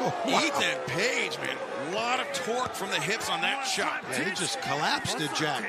Ethan 0.26 0.78
Page, 0.86 1.38
man, 1.38 1.56
a 1.88 1.94
lot 1.94 2.20
of 2.20 2.32
torque 2.32 2.74
from 2.74 2.88
the 2.88 3.00
hips 3.00 3.28
on 3.28 3.40
that 3.42 3.64
shot. 3.64 4.02
Yeah, 4.10 4.24
he 4.24 4.30
just 4.30 4.60
collapsed 4.62 5.20
it, 5.20 5.30
Jack. 5.34 5.64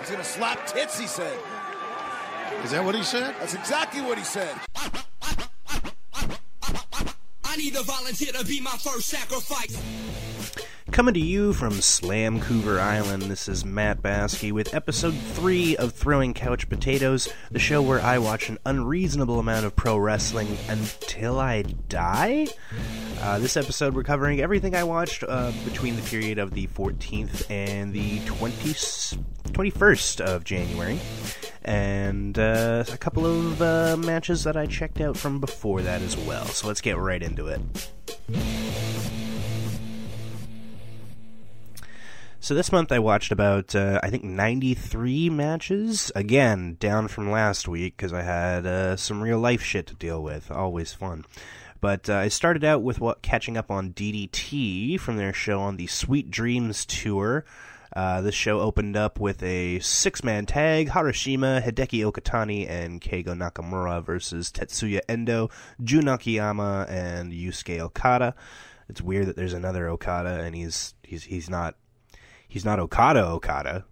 He's 0.00 0.10
going 0.10 0.20
to 0.20 0.24
slap 0.24 0.66
tits, 0.66 0.98
he 0.98 1.06
said. 1.06 1.38
Is 2.64 2.72
that 2.72 2.84
what 2.84 2.96
he 2.96 3.02
said? 3.04 3.34
That's 3.38 3.54
exactly 3.54 4.00
what 4.00 4.18
he 4.18 4.24
said. 4.24 4.54
I 7.44 7.56
need 7.56 7.76
a 7.76 7.82
volunteer 7.82 8.32
to 8.32 8.44
be 8.44 8.60
my 8.60 8.70
first 8.72 9.06
sacrifice. 9.08 9.80
Coming 10.90 11.14
to 11.14 11.20
you 11.20 11.52
from 11.52 11.74
Slamcouver 11.74 12.80
Island, 12.80 13.22
this 13.22 13.46
is 13.46 13.64
Matt 13.64 14.02
Basky 14.02 14.50
with 14.50 14.74
episode 14.74 15.14
3 15.14 15.76
of 15.76 15.92
Throwing 15.92 16.34
Couch 16.34 16.68
Potatoes, 16.68 17.28
the 17.52 17.60
show 17.60 17.80
where 17.80 18.00
I 18.00 18.18
watch 18.18 18.48
an 18.48 18.58
unreasonable 18.66 19.38
amount 19.38 19.66
of 19.66 19.76
pro 19.76 19.96
wrestling 19.96 20.58
until 20.68 21.38
I 21.38 21.62
die. 21.62 22.48
Uh, 23.22 23.38
this 23.38 23.58
episode, 23.58 23.94
we're 23.94 24.02
covering 24.02 24.40
everything 24.40 24.74
I 24.74 24.82
watched 24.82 25.24
uh, 25.28 25.52
between 25.66 25.94
the 25.94 26.02
period 26.02 26.38
of 26.38 26.52
the 26.52 26.66
14th 26.68 27.50
and 27.50 27.92
the 27.92 28.18
20, 28.20 28.54
21st 28.72 30.20
of 30.22 30.42
January, 30.44 30.98
and 31.62 32.38
uh, 32.38 32.84
a 32.90 32.96
couple 32.96 33.26
of 33.26 33.60
uh, 33.60 33.98
matches 33.98 34.44
that 34.44 34.56
I 34.56 34.64
checked 34.64 35.02
out 35.02 35.18
from 35.18 35.38
before 35.38 35.82
that 35.82 36.00
as 36.00 36.16
well. 36.16 36.46
So 36.46 36.66
let's 36.66 36.80
get 36.80 36.96
right 36.96 37.22
into 37.22 37.48
it. 37.48 37.60
So 42.42 42.54
this 42.54 42.72
month 42.72 42.90
I 42.90 43.00
watched 43.00 43.32
about 43.32 43.76
uh, 43.76 44.00
I 44.02 44.08
think 44.08 44.24
93 44.24 45.28
matches. 45.28 46.10
Again, 46.14 46.78
down 46.80 47.06
from 47.06 47.30
last 47.30 47.68
week 47.68 47.98
because 47.98 48.14
I 48.14 48.22
had 48.22 48.64
uh, 48.64 48.96
some 48.96 49.20
real 49.20 49.38
life 49.38 49.62
shit 49.62 49.86
to 49.88 49.94
deal 49.94 50.22
with. 50.22 50.50
Always 50.50 50.94
fun. 50.94 51.26
But 51.80 52.10
uh, 52.10 52.16
I 52.16 52.28
started 52.28 52.64
out 52.64 52.82
with 52.82 53.00
what 53.00 53.22
catching 53.22 53.56
up 53.56 53.70
on 53.70 53.92
DDT 53.92 55.00
from 55.00 55.16
their 55.16 55.32
show 55.32 55.60
on 55.60 55.76
the 55.76 55.86
Sweet 55.86 56.30
Dreams 56.30 56.84
tour. 56.84 57.44
Uh, 57.96 58.20
this 58.20 58.34
show 58.34 58.60
opened 58.60 58.96
up 58.96 59.18
with 59.18 59.42
a 59.42 59.80
six-man 59.80 60.46
tag: 60.46 60.90
Harashima, 60.90 61.62
Hideki 61.62 62.04
Okatani, 62.10 62.68
and 62.68 63.00
Keigo 63.00 63.34
Nakamura 63.34 64.04
versus 64.04 64.52
Tetsuya 64.52 65.00
Endo, 65.08 65.50
Jun 65.82 66.06
Akiyama, 66.06 66.86
and 66.88 67.32
Yusuke 67.32 67.80
Okada. 67.80 68.34
It's 68.88 69.00
weird 69.00 69.26
that 69.26 69.36
there's 69.36 69.52
another 69.52 69.88
Okada 69.88 70.40
and 70.40 70.54
he's 70.54 70.94
he's 71.02 71.24
he's 71.24 71.48
not 71.48 71.76
he's 72.46 72.64
not 72.64 72.80
Okada 72.80 73.24
Okada. 73.24 73.84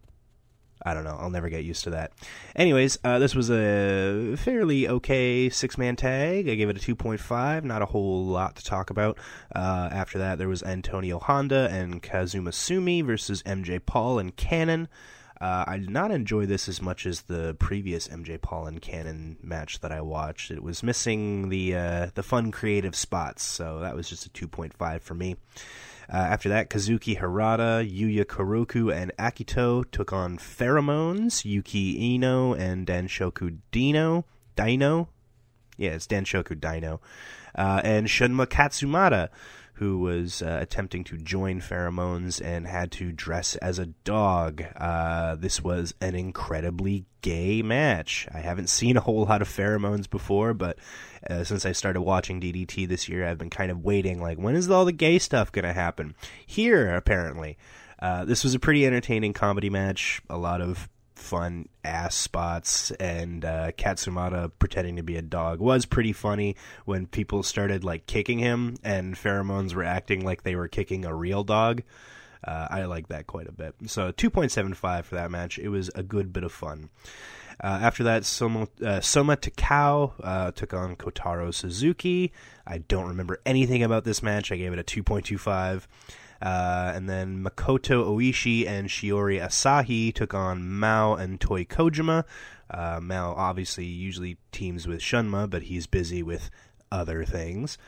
I 0.83 0.95
don't 0.95 1.05
know. 1.05 1.17
I'll 1.19 1.31
never 1.31 1.49
get 1.49 1.65
used 1.65 1.85
to 1.85 1.91
that. 1.91 2.13
Anyways, 2.55 2.99
uh, 3.05 3.19
this 3.19 3.35
was 3.35 3.51
a 3.51 4.37
fairly 4.37 4.89
okay 4.89 5.49
six 5.49 5.77
man 5.77 5.97
tag. 5.97 6.49
I 6.49 6.55
gave 6.55 6.69
it 6.69 6.77
a 6.77 6.95
2.5. 6.95 7.65
Not 7.65 7.83
a 7.83 7.87
whole 7.87 8.25
lot 8.25 8.57
to 8.57 8.65
talk 8.65 8.91
about. 8.91 9.19
Uh, 9.55 9.89
after 9.91 10.19
that, 10.19 10.39
there 10.39 10.49
was 10.49 10.63
Antonio 10.63 11.19
Honda 11.19 11.69
and 11.71 12.03
Kazuma 12.03 12.53
Sumi 12.53 13.03
versus 13.03 13.43
MJ 13.43 13.85
Paul 13.85 14.19
and 14.19 14.37
KANON. 14.37 14.89
Uh, 15.41 15.65
I 15.67 15.79
did 15.79 15.91
not 15.91 16.11
enjoy 16.11 16.47
this 16.47 16.69
as 16.69 16.83
much 16.83 17.07
as 17.07 17.23
the 17.23 17.55
previous 17.55 18.09
MJ 18.09 18.41
Paul 18.41 18.67
and 18.67 18.83
KANON 18.83 19.37
match 19.43 19.81
that 19.81 19.93
I 19.93 20.01
watched. 20.01 20.51
It 20.51 20.63
was 20.63 20.83
missing 20.83 21.49
the 21.49 21.77
uh, 21.77 22.07
the 22.15 22.25
fun 22.25 22.51
creative 22.51 22.97
spots, 22.97 23.45
so 23.45 23.81
that 23.81 23.95
was 23.95 24.09
just 24.09 24.27
a 24.27 24.31
2.5 24.31 25.01
for 25.01 25.15
me. 25.15 25.37
Uh, 26.11 26.17
after 26.17 26.49
that, 26.49 26.71
Kazuki 26.71 27.19
Hirata, 27.19 27.87
Yuya 27.87 28.25
Koroku, 28.25 28.93
and 28.93 29.13
Akito 29.19 29.89
took 29.91 30.13
on 30.13 30.39
Pheromones, 30.39 31.45
Yuki 31.45 32.15
Ino, 32.15 32.55
and 32.55 32.87
Danshoku 32.87 33.59
Dino. 33.71 34.25
Dino? 34.57 35.09
Yeah, 35.77 35.91
it's 35.91 36.07
Danshoku 36.07 36.59
Dino. 36.59 37.01
Uh, 37.55 37.83
and 37.85 38.07
Shunma 38.07 38.47
Katsumata, 38.47 39.29
who 39.79 39.99
was 40.01 40.43
uh, 40.43 40.59
attempting 40.61 41.05
to 41.05 41.17
join 41.17 41.61
Pheromones 41.61 42.45
and 42.45 42.67
had 42.67 42.91
to 42.93 43.13
dress 43.13 43.55
as 43.57 43.79
a 43.79 43.87
dog. 43.87 44.65
Uh, 44.77 45.37
this 45.37 45.63
was 45.63 45.95
an 46.01 46.17
incredibly 46.17 47.07
gay 47.23 47.63
match. 47.63 48.27
I 48.35 48.41
haven't 48.41 48.69
seen 48.69 48.97
a 48.97 49.01
whole 49.01 49.25
lot 49.25 49.41
of 49.41 49.49
Pheromones 49.49 50.11
before, 50.11 50.53
but 50.53 50.79
uh, 51.31 51.45
since 51.45 51.65
I 51.65 51.73
started 51.73 52.03
watching 52.03 52.41
DDT 52.41 52.89
this 52.89 53.09
year, 53.09 53.25
I've 53.25 53.39
been 53.39 53.51
kind 53.51 53.71
of 53.71 53.85
waiting, 53.85 54.21
like, 54.21 54.39
when 54.39 54.57
is 54.57 54.69
all 54.69 54.85
the 54.85 54.93
gay 54.93 55.19
stuff 55.21 55.53
going 55.53 55.65
to 55.65 55.73
happen? 55.73 56.17
Here, 56.45 56.95
apparently. 56.97 57.57
Uh, 58.01 58.25
this 58.25 58.43
was 58.43 58.55
a 58.55 58.61
pretty 58.61 58.85
entertaining 58.85 59.33
comedy 59.33 59.71
match. 59.71 60.21
A 60.29 60.39
lot 60.39 60.61
of 60.61 60.89
fun 61.19 61.69
ass 61.85 62.15
spots 62.15 62.91
and 62.93 63.45
uh, 63.45 63.73
Katsumata 63.73 64.51
pretending 64.59 64.97
to 64.97 65.03
be 65.03 65.17
a 65.17 65.23
dog 65.23 65.61
was 65.61 65.87
pretty 65.87 66.13
funny 66.13 66.57
when 66.85 67.07
people 67.07 67.43
started 67.43 67.85
like 67.85 68.07
kicking 68.07 68.39
him 68.39 68.77
and 68.83 69.15
pheromones 69.15 69.75
were 69.75 69.85
acting 69.85 70.25
like 70.25 70.43
they 70.43 70.57
were 70.57 70.69
kicking 70.69 71.05
a 71.05 71.15
real 71.15 71.45
dog. 71.45 71.83
Uh, 72.45 72.69
I 72.71 72.85
like 72.85 73.09
that 73.09 73.27
quite 73.27 73.49
a 73.49 73.53
bit. 73.53 73.75
So 73.87 74.13
2.75 74.13 75.05
for 75.05 75.17
that 75.17 75.31
match. 75.31 75.59
It 75.59 75.69
was 75.69 75.91
a 75.95 76.03
good 76.03 76.33
bit 76.33 76.45
of 76.45 76.53
fun. 76.53 76.91
Uh, 77.63 77.81
after 77.83 78.05
that, 78.05 78.25
Soma, 78.25 78.69
uh, 78.85 79.01
Soma 79.01 79.37
Takao 79.37 80.13
uh, 80.23 80.53
took 80.53 80.73
on 80.73 80.95
Kotaro 80.95 81.53
Suzuki. 81.53 82.33
I 82.67 82.79
don't 82.79 83.09
remember 83.09 83.41
anything 83.45 83.83
about 83.83 84.05
this 84.05 84.23
match. 84.23 84.53
I 84.53 84.57
gave 84.57 84.73
it 84.73 84.79
a 84.79 84.85
2.25. 84.85 85.87
Uh, 86.41 86.93
and 86.95 87.09
then 87.09 87.43
Makoto 87.43 88.05
Oishi 88.07 88.67
and 88.67 88.89
Shiori 88.89 89.41
Asahi 89.41 90.15
took 90.15 90.35
on 90.35 90.69
Mao 90.69 91.15
and 91.15 91.41
Toi 91.41 91.65
Kojima. 91.65 92.25
Uh, 92.71 93.01
Mao 93.03 93.35
obviously 93.35 93.85
usually 93.85 94.37
teams 94.53 94.87
with 94.87 95.01
Shunma, 95.01 95.49
but 95.49 95.63
he's 95.63 95.87
busy 95.87 96.23
with 96.23 96.51
other 96.93 97.25
things. 97.25 97.79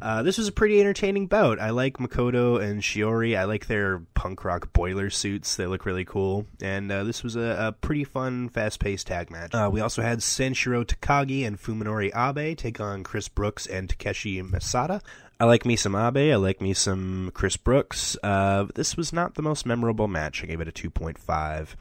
Uh, 0.00 0.22
this 0.22 0.38
was 0.38 0.48
a 0.48 0.52
pretty 0.52 0.80
entertaining 0.80 1.26
bout. 1.26 1.58
I 1.58 1.70
like 1.70 1.98
Makoto 1.98 2.60
and 2.60 2.82
Shiori. 2.82 3.36
I 3.36 3.44
like 3.44 3.66
their 3.66 4.00
punk 4.14 4.44
rock 4.44 4.72
boiler 4.72 5.10
suits. 5.10 5.56
They 5.56 5.66
look 5.66 5.86
really 5.86 6.04
cool. 6.04 6.46
And 6.60 6.90
uh, 6.90 7.04
this 7.04 7.22
was 7.22 7.36
a, 7.36 7.68
a, 7.68 7.72
pretty 7.72 8.04
fun, 8.04 8.48
fast 8.48 8.80
paced 8.80 9.06
tag 9.06 9.30
match. 9.30 9.54
Uh, 9.54 9.70
we 9.72 9.80
also 9.80 10.02
had 10.02 10.18
Sanshiro 10.18 10.84
Takagi 10.84 11.46
and 11.46 11.60
Fuminori 11.60 12.10
Abe 12.14 12.56
take 12.56 12.80
on 12.80 13.04
Chris 13.04 13.28
Brooks 13.28 13.66
and 13.66 13.88
Takeshi 13.88 14.42
Masada. 14.42 15.00
I 15.38 15.44
like 15.44 15.66
me 15.66 15.76
some 15.76 15.94
Abe. 15.94 16.32
I 16.32 16.36
like 16.36 16.60
me 16.60 16.72
some 16.72 17.30
Chris 17.34 17.56
Brooks. 17.56 18.16
Uh, 18.22 18.66
this 18.74 18.96
was 18.96 19.12
not 19.12 19.34
the 19.34 19.42
most 19.42 19.66
memorable 19.66 20.08
match. 20.08 20.42
I 20.42 20.46
gave 20.46 20.60
it 20.60 20.68
a 20.68 20.72
2.5. 20.72 21.74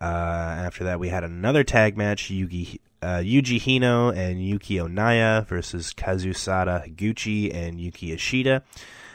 Uh, 0.00 0.04
after 0.04 0.84
that, 0.84 1.00
we 1.00 1.08
had 1.08 1.24
another 1.24 1.64
tag 1.64 1.96
match: 1.96 2.30
Yugi, 2.30 2.80
uh, 3.06 3.20
Yuji 3.20 3.60
Hino 3.60 4.12
and 4.16 4.44
Yuki 4.44 4.78
Onaya 4.78 5.46
versus 5.46 5.94
Kazusada 5.94 6.84
Higuchi 6.84 7.54
and 7.54 7.80
Yuki 7.80 8.12
Ishida. 8.12 8.64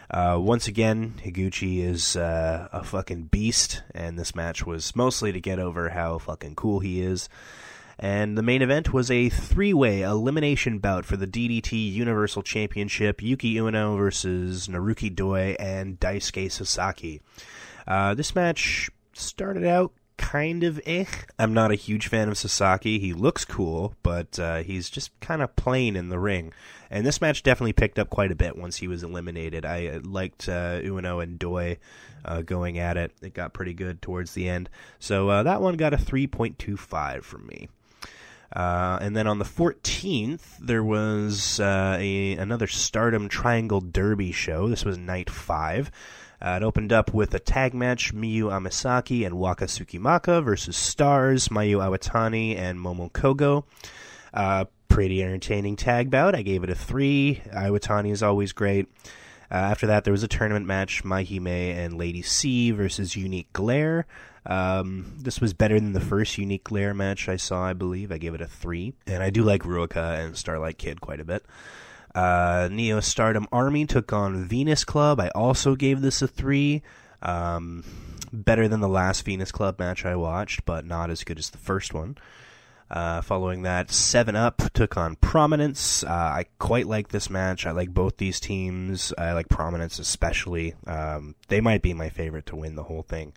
Uh, 0.10 0.38
once 0.40 0.70
again, 0.70 1.16
Higuchi 1.22 1.84
is 1.84 2.16
uh, 2.16 2.70
a 2.72 2.86
fucking 2.86 3.24
beast, 3.24 3.84
and 3.94 4.18
this 4.18 4.34
match 4.34 4.66
was 4.66 4.96
mostly 4.96 5.34
to 5.34 5.42
get 5.42 5.60
over 5.60 5.90
how 5.90 6.20
fucking 6.20 6.56
cool 6.56 6.80
he 6.80 7.02
is. 7.02 7.28
And 8.00 8.38
the 8.38 8.42
main 8.42 8.62
event 8.62 8.94
was 8.94 9.12
a 9.12 9.28
three 9.28 9.74
way 9.74 10.04
elimination 10.04 10.80
bout 10.80 11.04
for 11.04 11.18
the 11.18 11.28
DDT 11.28 11.92
Universal 11.92 12.44
Championship 12.44 13.22
Yuki 13.22 13.56
Ueno 13.56 13.98
versus 13.98 14.70
Naruki 14.70 15.14
Doi 15.14 15.58
and 15.60 16.00
Daisuke 16.00 16.50
Sasaki. 16.50 17.22
Uh, 17.86 18.14
this 18.14 18.36
match 18.36 18.90
started 19.12 19.66
out 19.66 19.92
kind 20.22 20.64
of 20.64 20.80
eh. 20.86 21.06
I'm 21.40 21.54
not 21.54 21.72
a 21.72 21.76
huge 21.76 22.08
fan 22.08 22.30
of 22.30 22.38
Sasaki. 22.38 23.00
He 23.00 23.12
looks 23.12 23.44
cool, 23.44 23.96
but 24.04 24.38
uh, 24.38 24.58
he's 24.62 24.90
just 24.90 25.20
kind 25.20 25.42
of 25.42 25.56
plain 25.56 25.96
in 25.96 26.10
the 26.10 26.20
ring. 26.20 26.54
And 26.92 27.06
this 27.06 27.22
match 27.22 27.42
definitely 27.42 27.74
picked 27.74 27.98
up 27.98 28.10
quite 28.10 28.32
a 28.32 28.36
bit 28.36 28.56
once 28.56 28.78
he 28.78 28.88
was 28.88 29.02
eliminated. 29.02 29.66
I 29.66 29.88
uh, 29.88 30.00
liked 30.04 30.48
uh, 30.48 30.80
Ueno 30.82 31.24
and 31.24 31.40
Doi 31.40 31.80
uh, 32.24 32.44
going 32.44 32.78
at 32.78 32.98
it. 32.98 33.12
It 33.22 33.34
got 33.34 33.54
pretty 33.54 33.74
good 33.74 34.02
towards 34.02 34.34
the 34.34 34.48
end. 34.48 34.70
So 35.00 35.28
uh, 35.30 35.44
that 35.44 35.62
one 35.62 35.76
got 35.76 35.94
a 35.94 35.98
3.25 35.98 37.24
from 37.24 37.48
me. 37.48 37.70
Uh, 38.56 39.00
and 39.02 39.16
then 39.16 39.28
on 39.28 39.40
the 39.40 39.46
14th, 39.46 40.58
there 40.60 40.84
was 40.84 41.60
uh, 41.60 41.98
a, 42.00 42.34
another 42.34 42.68
Stardom 42.68 43.28
Triangle 43.28 43.82
Derby 43.82 44.32
show. 44.32 44.68
This 44.68 44.86
was 44.86 44.98
night 44.98 45.30
five. 45.30 45.90
Uh, 46.42 46.58
it 46.62 46.64
opened 46.64 46.92
up 46.92 47.14
with 47.14 47.34
a 47.36 47.40
tag 47.40 47.74
match 47.74 48.16
Miyu 48.16 48.46
Amasaki 48.46 49.26
and 49.26 49.38
Waka 49.38 49.66
Tsukiyama 49.66 50.44
versus 50.44 50.76
Stars, 50.76 51.50
Mayu 51.50 51.78
Iwatani, 51.78 52.58
and 52.58 52.80
Momo 52.80 53.12
Kohgo. 53.12 53.66
Uh, 54.34 54.66
pretty 54.88 55.22
entertaining 55.22 55.76
tag 55.76 56.10
bout. 56.10 56.36
I 56.36 56.42
gave 56.42 56.64
it 56.64 56.70
a 56.70 56.76
three. 56.76 57.42
Iwatani 57.54 58.12
is 58.12 58.24
always 58.24 58.54
great. 58.54 58.88
Uh, 59.52 59.56
after 59.56 59.88
that, 59.88 60.04
there 60.04 60.14
was 60.14 60.24
a 60.24 60.28
tournament 60.28 60.66
match 60.66 61.04
Mahime 61.04 61.76
and 61.76 61.98
Lady 61.98 62.22
C 62.22 62.72
versus 62.72 63.16
Unique 63.16 63.52
Glare. 63.54 64.08
Um, 64.46 65.14
this 65.20 65.40
was 65.40 65.54
better 65.54 65.80
than 65.80 65.94
the 65.94 66.00
first 66.00 66.38
Unique 66.38 66.64
Glare 66.64 66.94
match 66.94 67.30
I 67.30 67.36
saw, 67.36 67.64
I 67.64 67.74
believe. 67.74 68.12
I 68.12 68.18
gave 68.18 68.34
it 68.34 68.42
a 68.42 68.48
three. 68.48 68.94
And 69.06 69.22
I 69.22 69.30
do 69.30 69.44
like 69.44 69.64
Ruaka 69.64 70.26
and 70.26 70.36
Starlight 70.36 70.78
Kid 70.78 71.02
quite 71.02 71.20
a 71.20 71.26
bit. 71.26 71.46
Uh, 72.14 72.70
Neo 72.72 73.00
Stardom 73.00 73.48
Army 73.52 73.86
took 73.86 74.12
on 74.14 74.46
Venus 74.46 74.84
Club. 74.84 75.20
I 75.20 75.30
also 75.30 75.76
gave 75.76 76.02
this 76.02 76.22
a 76.22 76.28
three. 76.28 76.82
Um, 77.22 77.84
better 78.34 78.68
than 78.68 78.80
the 78.80 78.88
last 78.88 79.26
Venus 79.26 79.52
Club 79.52 79.80
match 79.80 80.06
I 80.06 80.16
watched, 80.16 80.66
but 80.66 80.86
not 80.86 81.10
as 81.10 81.24
good 81.24 81.38
as 81.38 81.50
the 81.50 81.58
first 81.58 81.94
one. 81.94 82.18
Uh, 82.90 83.22
following 83.22 83.62
that, 83.62 83.90
Seven 83.90 84.36
Up 84.36 84.62
took 84.74 84.98
on 84.98 85.16
Prominence. 85.16 86.04
Uh, 86.04 86.10
I 86.10 86.46
quite 86.60 86.88
like 86.88 87.08
this 87.08 87.30
match. 87.30 87.66
I 87.66 87.72
like 87.72 87.94
both 87.94 88.18
these 88.18 88.42
teams. 88.42 89.14
I 89.18 89.32
like 89.32 89.48
Prominence 89.48 89.98
especially. 89.98 90.76
Um, 90.86 91.36
they 91.48 91.62
might 91.62 91.82
be 91.82 91.94
my 91.94 92.10
favorite 92.10 92.48
to 92.48 92.58
win 92.58 92.76
the 92.76 92.84
whole 92.84 93.04
thing. 93.04 93.32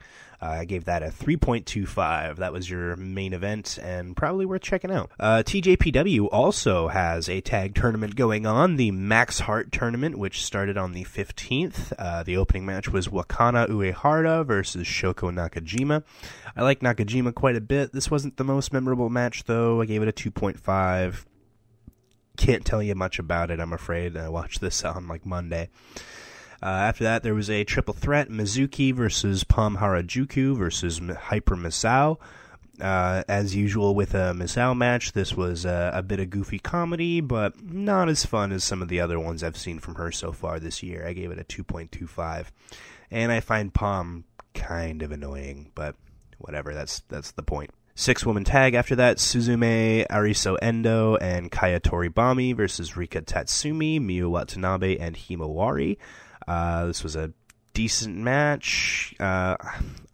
Uh, 0.44 0.48
I 0.48 0.64
gave 0.66 0.84
that 0.84 1.02
a 1.02 1.06
3.25. 1.06 2.36
That 2.36 2.52
was 2.52 2.68
your 2.68 2.96
main 2.96 3.32
event 3.32 3.78
and 3.82 4.14
probably 4.14 4.44
worth 4.44 4.60
checking 4.60 4.90
out. 4.90 5.10
Uh, 5.18 5.42
TJPW 5.42 6.28
also 6.30 6.88
has 6.88 7.30
a 7.30 7.40
tag 7.40 7.74
tournament 7.74 8.14
going 8.14 8.44
on, 8.44 8.76
the 8.76 8.90
Max 8.90 9.40
Heart 9.40 9.72
tournament, 9.72 10.18
which 10.18 10.44
started 10.44 10.76
on 10.76 10.92
the 10.92 11.04
15th. 11.04 11.94
Uh, 11.98 12.22
the 12.24 12.36
opening 12.36 12.66
match 12.66 12.90
was 12.90 13.08
Wakana 13.08 13.68
Uehara 13.68 14.44
versus 14.44 14.86
Shoko 14.86 15.32
Nakajima. 15.32 16.02
I 16.54 16.62
like 16.62 16.80
Nakajima 16.80 17.34
quite 17.34 17.56
a 17.56 17.62
bit. 17.62 17.94
This 17.94 18.10
wasn't 18.10 18.36
the 18.36 18.44
most 18.44 18.70
memorable 18.70 19.08
match, 19.08 19.44
though. 19.44 19.80
I 19.80 19.86
gave 19.86 20.02
it 20.02 20.08
a 20.08 20.12
2.5. 20.12 21.24
Can't 22.36 22.66
tell 22.66 22.82
you 22.82 22.94
much 22.94 23.18
about 23.18 23.50
it, 23.50 23.60
I'm 23.60 23.72
afraid. 23.72 24.14
I 24.14 24.28
watched 24.28 24.60
this 24.60 24.84
on 24.84 25.08
like 25.08 25.24
Monday. 25.24 25.70
Uh, 26.64 26.68
after 26.68 27.04
that, 27.04 27.22
there 27.22 27.34
was 27.34 27.50
a 27.50 27.62
triple 27.64 27.92
threat: 27.92 28.30
Mizuki 28.30 28.94
versus 28.94 29.44
Pom 29.44 29.76
Harajuku 29.76 30.56
versus 30.56 30.98
Hyper 30.98 31.56
Misao. 31.56 32.18
Uh, 32.80 33.22
as 33.28 33.54
usual 33.54 33.94
with 33.94 34.14
a 34.14 34.32
Misao 34.34 34.74
match, 34.74 35.12
this 35.12 35.34
was 35.36 35.66
uh, 35.66 35.90
a 35.92 36.02
bit 36.02 36.20
of 36.20 36.30
goofy 36.30 36.58
comedy, 36.58 37.20
but 37.20 37.62
not 37.62 38.08
as 38.08 38.24
fun 38.24 38.50
as 38.50 38.64
some 38.64 38.80
of 38.80 38.88
the 38.88 38.98
other 38.98 39.20
ones 39.20 39.44
I've 39.44 39.58
seen 39.58 39.78
from 39.78 39.96
her 39.96 40.10
so 40.10 40.32
far 40.32 40.58
this 40.58 40.82
year. 40.82 41.06
I 41.06 41.12
gave 41.12 41.30
it 41.30 41.38
a 41.38 41.44
2.25, 41.44 42.46
and 43.10 43.30
I 43.30 43.40
find 43.40 43.72
Pom 43.72 44.24
kind 44.54 45.02
of 45.02 45.12
annoying, 45.12 45.70
but 45.74 45.96
whatever. 46.38 46.72
That's 46.72 47.00
that's 47.10 47.32
the 47.32 47.42
point. 47.42 47.70
Six 47.94 48.24
woman 48.24 48.42
tag 48.42 48.74
after 48.74 48.96
that 48.96 49.18
Suzume 49.18 50.06
Arisu 50.08 50.56
Endo 50.60 51.16
and 51.16 51.50
Kaya 51.50 51.78
Toribami 51.78 52.56
versus 52.56 52.96
Rika 52.96 53.20
Tatsumi, 53.20 54.00
Miyu 54.00 54.30
Watanabe, 54.30 54.96
and 54.96 55.14
Himawari. 55.14 55.98
Uh, 56.46 56.86
this 56.86 57.02
was 57.02 57.16
a 57.16 57.32
decent 57.74 58.16
match. 58.16 59.14
Uh, 59.20 59.56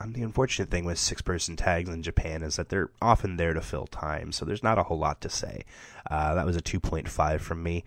the 0.07 0.23
unfortunate 0.23 0.71
thing 0.71 0.85
with 0.85 0.99
six 0.99 1.23
person 1.23 1.57
tags 1.57 1.89
in 1.91 2.03
Japan 2.03 2.43
is 2.43 2.57
that 2.57 2.71
they're 2.71 2.91
often 3.01 3.37
there 3.37 3.55
to 3.55 3.61
fill 3.61 3.87
time, 3.87 4.33
so 4.33 4.45
there's 4.45 4.63
not 4.63 4.79
a 4.79 4.83
whole 4.83 4.99
lot 4.99 5.21
to 5.21 5.29
say. 5.29 5.65
Uh, 6.11 6.35
that 6.35 6.47
was 6.47 6.57
a 6.57 6.63
2.5 6.63 7.41
from 7.41 7.63
me. 7.63 7.85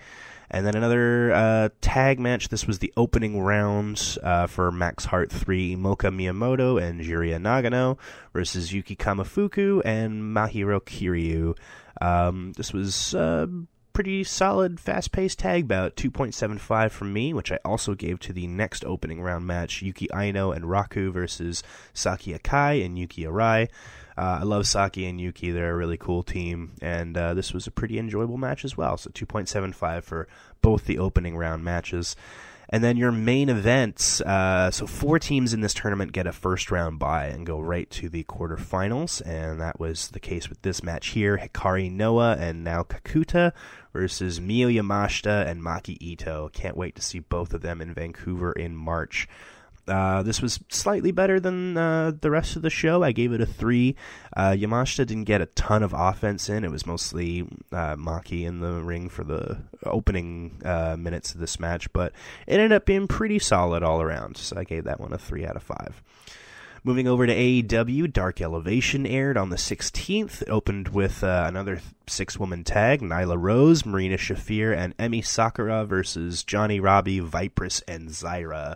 And 0.51 0.67
then 0.67 0.75
another 0.75 1.33
uh, 1.33 1.69
tag 1.81 2.19
match. 2.19 2.49
This 2.49 2.67
was 2.67 2.77
the 2.77 2.93
opening 2.95 3.41
round 3.41 4.19
uh, 4.21 4.45
for 4.45 4.71
Max 4.71 5.05
Heart 5.05 5.31
3 5.31 5.75
Moka 5.75 6.13
Miyamoto 6.13 6.79
and 6.81 7.01
Juria 7.01 7.39
Nagano 7.41 7.97
versus 8.33 8.71
Yuki 8.71 8.95
Kamifuku 8.95 9.81
and 9.83 10.21
Mahiro 10.21 10.79
Kiryu. 10.79 11.57
Um, 11.99 12.53
this 12.55 12.71
was 12.71 13.15
uh, 13.15 13.47
pretty 13.93 14.23
solid, 14.23 14.79
fast 14.79 15.11
paced 15.11 15.39
tag 15.39 15.67
bout. 15.67 15.95
2.75 15.95 16.91
from 16.91 17.13
me, 17.13 17.33
which 17.33 17.51
I 17.51 17.59
also 17.63 17.93
gave 17.93 18.19
to 18.21 18.33
the 18.33 18.47
next 18.47 18.83
opening 18.83 19.21
round 19.21 19.45
match 19.45 19.81
Yuki 19.81 20.11
Aino 20.11 20.51
and 20.51 20.65
Raku 20.65 21.13
versus 21.13 21.63
Saki 21.93 22.33
Akai 22.33 22.83
and 22.83 22.97
Yuki 22.97 23.23
Arai. 23.23 23.69
Uh, 24.17 24.39
I 24.41 24.43
love 24.43 24.67
Saki 24.67 25.05
and 25.05 25.21
Yuki. 25.21 25.51
They're 25.51 25.71
a 25.71 25.75
really 25.75 25.97
cool 25.97 26.23
team, 26.23 26.73
and 26.81 27.17
uh, 27.17 27.33
this 27.33 27.53
was 27.53 27.65
a 27.65 27.71
pretty 27.71 27.97
enjoyable 27.97 28.37
match 28.37 28.65
as 28.65 28.75
well. 28.75 28.97
So 28.97 29.09
2.75 29.11 30.03
for 30.03 30.27
both 30.61 30.85
the 30.85 30.99
opening 30.99 31.37
round 31.37 31.63
matches. 31.63 32.15
And 32.69 32.83
then 32.83 32.97
your 32.97 33.11
main 33.11 33.49
events. 33.49 34.21
Uh, 34.21 34.71
so 34.71 34.87
four 34.87 35.19
teams 35.19 35.53
in 35.53 35.61
this 35.61 35.73
tournament 35.73 36.11
get 36.11 36.27
a 36.27 36.31
first 36.31 36.71
round 36.71 36.99
bye 36.99 37.27
and 37.27 37.45
go 37.45 37.59
right 37.59 37.89
to 37.91 38.09
the 38.09 38.23
quarterfinals, 38.23 39.21
and 39.25 39.59
that 39.61 39.79
was 39.79 40.09
the 40.09 40.19
case 40.19 40.49
with 40.49 40.61
this 40.61 40.83
match 40.83 41.07
here: 41.09 41.37
Hikari 41.37 41.91
Noah 41.91 42.35
and 42.39 42.63
Nao 42.63 42.83
Kakuta 42.83 43.51
versus 43.91 44.39
Miu 44.39 44.73
Yamashita 44.73 45.45
and 45.45 45.61
Maki 45.61 45.97
Ito. 46.01 46.49
Can't 46.53 46.77
wait 46.77 46.95
to 46.95 47.01
see 47.01 47.19
both 47.19 47.53
of 47.53 47.61
them 47.61 47.81
in 47.81 47.93
Vancouver 47.93 48.51
in 48.51 48.75
March. 48.75 49.27
Uh, 49.87 50.23
this 50.23 50.41
was 50.41 50.59
slightly 50.69 51.11
better 51.11 51.39
than 51.39 51.77
uh, 51.77 52.11
the 52.19 52.31
rest 52.31 52.55
of 52.55 52.61
the 52.61 52.69
show. 52.69 53.03
I 53.03 53.11
gave 53.11 53.33
it 53.33 53.41
a 53.41 53.45
three. 53.45 53.95
Uh, 54.35 54.51
Yamashita 54.51 55.05
didn't 55.05 55.25
get 55.25 55.41
a 55.41 55.47
ton 55.47 55.83
of 55.83 55.93
offense 55.93 56.47
in. 56.49 56.63
It 56.63 56.71
was 56.71 56.85
mostly 56.85 57.41
uh, 57.71 57.95
Maki 57.95 58.45
in 58.45 58.61
the 58.61 58.81
ring 58.81 59.09
for 59.09 59.23
the 59.23 59.57
opening 59.85 60.61
uh, 60.63 60.95
minutes 60.97 61.33
of 61.33 61.41
this 61.41 61.59
match, 61.59 61.91
but 61.91 62.13
it 62.47 62.53
ended 62.53 62.71
up 62.71 62.85
being 62.85 63.07
pretty 63.07 63.39
solid 63.39 63.83
all 63.83 64.01
around. 64.01 64.37
So 64.37 64.57
I 64.57 64.63
gave 64.63 64.85
that 64.85 64.99
one 64.99 65.11
a 65.11 65.17
three 65.17 65.45
out 65.45 65.57
of 65.57 65.63
five. 65.63 66.01
Moving 66.85 67.07
over 67.07 67.25
to 67.25 67.33
AEW, 67.33 68.11
Dark 68.11 68.41
Elevation 68.41 69.05
aired 69.05 69.37
on 69.37 69.49
the 69.49 69.55
16th. 69.55 70.41
It 70.41 70.49
opened 70.49 70.89
with 70.89 71.23
uh, 71.23 71.45
another 71.47 71.79
six 72.07 72.37
woman 72.37 72.65
tag 72.65 72.99
Nyla 72.99 73.37
Rose, 73.39 73.85
Marina 73.85 74.17
Shafir, 74.17 74.75
and 74.75 74.95
Emi 74.97 75.25
Sakura 75.25 75.85
versus 75.85 76.43
Johnny 76.43 76.81
Robbie, 76.81 77.21
Vipress, 77.21 77.81
and 77.87 78.09
Zyra. 78.09 78.75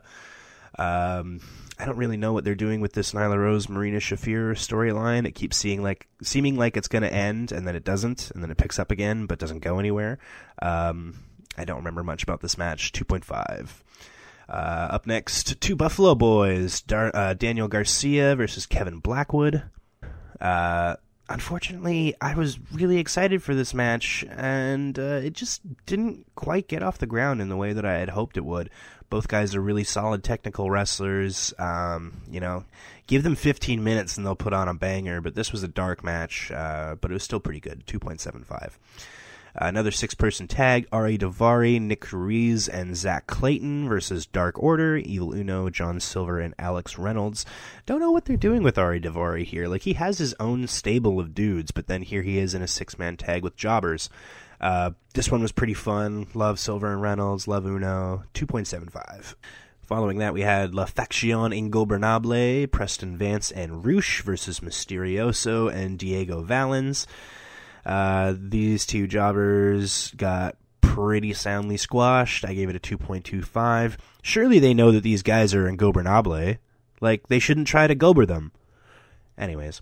Um, 0.78 1.42
I 1.80 1.86
don't 1.86 1.98
really 1.98 2.18
know 2.18 2.34
what 2.34 2.44
they're 2.44 2.56
doing 2.56 2.82
with 2.82 2.94
this 2.94 3.14
Nyla 3.14 3.38
Rose 3.38 3.70
Marina 3.70 3.98
Shafir 3.98 4.52
storyline. 4.54 5.28
It 5.28 5.36
keeps 5.36 5.58
seeing 5.58 5.84
like 5.84 6.08
seeming 6.24 6.56
like 6.56 6.76
it's 6.76 6.88
going 6.88 7.04
to 7.04 7.14
end, 7.14 7.52
and 7.52 7.68
then 7.68 7.76
it 7.76 7.84
doesn't, 7.84 8.32
and 8.32 8.44
then 8.44 8.50
it 8.52 8.58
picks 8.58 8.80
up 8.80 8.92
again, 8.92 9.26
but 9.26 9.40
doesn't 9.40 9.60
go 9.60 9.78
anywhere. 9.80 10.18
Um, 10.62 11.20
I 11.58 11.66
don't 11.66 11.78
remember 11.78 12.04
much 12.04 12.24
about 12.24 12.42
this 12.42 12.58
match. 12.58 12.92
Two 12.92 13.06
point 13.06 13.26
five. 13.26 13.84
Uh, 14.50 14.88
up 14.92 15.06
next, 15.06 15.60
two 15.60 15.76
Buffalo 15.76 16.16
Boys, 16.16 16.82
Dar- 16.82 17.14
uh, 17.14 17.34
Daniel 17.34 17.68
Garcia 17.68 18.36
versus 18.36 18.66
Kevin 18.66 19.00
Blackwood. 19.00 19.64
Uh, 20.40 20.96
unfortunately, 21.28 22.16
I 22.22 22.34
was 22.34 22.58
really 22.72 22.98
excited 22.98 23.44
for 23.44 23.54
this 23.54 23.74
match, 23.74 24.24
and 24.30 24.98
uh, 24.98 25.20
it 25.24 25.34
just 25.34 25.62
didn't 25.86 26.26
quite 26.36 26.70
get 26.70 26.82
off 26.82 26.98
the 26.98 27.06
ground 27.06 27.42
in 27.42 27.50
the 27.50 27.58
way 27.58 27.74
that 27.74 27.86
I 27.86 28.00
had 28.00 28.10
hoped 28.10 28.38
it 28.38 28.46
would. 28.46 28.70
Both 29.10 29.28
guys 29.28 29.56
are 29.56 29.62
really 29.62 29.84
solid 29.84 30.24
technical 30.24 30.70
wrestlers. 30.70 31.54
Um, 31.58 32.22
you 32.30 32.40
know, 32.40 32.66
give 33.08 33.24
them 33.24 33.36
15 33.36 33.84
minutes 33.84 34.18
and 34.18 34.26
they'll 34.26 34.36
put 34.36 34.54
on 34.54 34.68
a 34.68 34.74
banger. 34.74 35.22
But 35.22 35.36
this 35.36 35.52
was 35.52 35.64
a 35.64 35.68
dark 35.68 36.04
match, 36.04 36.52
uh, 36.52 36.96
but 37.00 37.12
it 37.12 37.14
was 37.14 37.24
still 37.24 37.40
pretty 37.40 37.60
good. 37.60 37.86
2.75. 37.88 38.74
Another 39.60 39.90
six 39.90 40.14
person 40.14 40.48
tag 40.48 40.88
Ari 40.92 41.18
Daivari, 41.18 41.82
Nick 41.82 42.14
Ruiz, 42.14 42.68
and 42.68 42.96
Zach 42.96 43.26
Clayton 43.26 43.90
versus 43.90 44.28
Dark 44.28 44.62
Order, 44.62 44.98
Evil 44.98 45.34
Uno, 45.34 45.72
John 45.72 46.00
Silver, 46.00 46.40
and 46.40 46.54
Alex 46.60 47.00
Reynolds. 47.00 47.44
Don't 47.88 48.00
know 48.00 48.12
what 48.12 48.26
they're 48.26 48.38
doing 48.38 48.62
with 48.62 48.78
Ari 48.78 49.02
Daivari 49.02 49.46
here. 49.46 49.68
Like, 49.68 49.82
he 49.82 49.94
has 49.94 50.20
his 50.20 50.36
own 50.40 50.68
stable 50.68 51.20
of 51.20 51.34
dudes, 51.34 51.72
but 51.72 51.88
then 51.88 52.04
here 52.04 52.22
he 52.22 52.38
is 52.38 52.54
in 52.54 52.62
a 52.62 52.68
six 52.68 53.00
man 53.00 53.18
tag 53.18 53.42
with 53.42 53.56
jobbers. 53.56 54.12
Uh, 54.60 54.92
this 55.14 55.32
one 55.32 55.42
was 55.42 55.52
pretty 55.52 55.74
fun. 55.74 56.28
Love 56.34 56.60
Silver 56.60 56.92
and 56.92 57.02
Reynolds, 57.02 57.48
love 57.48 57.66
Uno. 57.66 58.24
2.75. 58.34 59.36
Following 59.82 60.18
that, 60.18 60.34
we 60.34 60.42
had 60.42 60.76
La 60.76 60.86
Faction 60.86 61.54
Ingobernable, 61.54 62.70
Preston 62.72 63.16
Vance 63.16 63.52
and 63.52 63.86
Roosh 63.86 64.22
versus 64.22 64.60
Mysterioso 64.60 65.74
and 65.74 65.98
Diego 65.98 66.42
Valens. 66.42 67.08
Uh, 67.86 68.34
these 68.38 68.86
two 68.86 69.08
jobbers 69.08 70.12
got 70.18 70.58
pretty 70.82 71.32
soundly 71.32 71.78
squashed. 71.78 72.44
I 72.44 72.54
gave 72.54 72.70
it 72.70 72.76
a 72.76 72.80
2.25. 72.80 73.98
Surely 74.22 74.60
they 74.60 74.74
know 74.74 74.92
that 74.92 75.04
these 75.04 75.24
guys 75.24 75.54
are 75.54 75.72
ingobernable. 75.72 76.58
Like, 77.00 77.28
they 77.28 77.40
shouldn't 77.40 77.68
try 77.68 77.88
to 77.88 77.96
gober 77.96 78.28
them. 78.28 78.52
Anyways. 79.38 79.82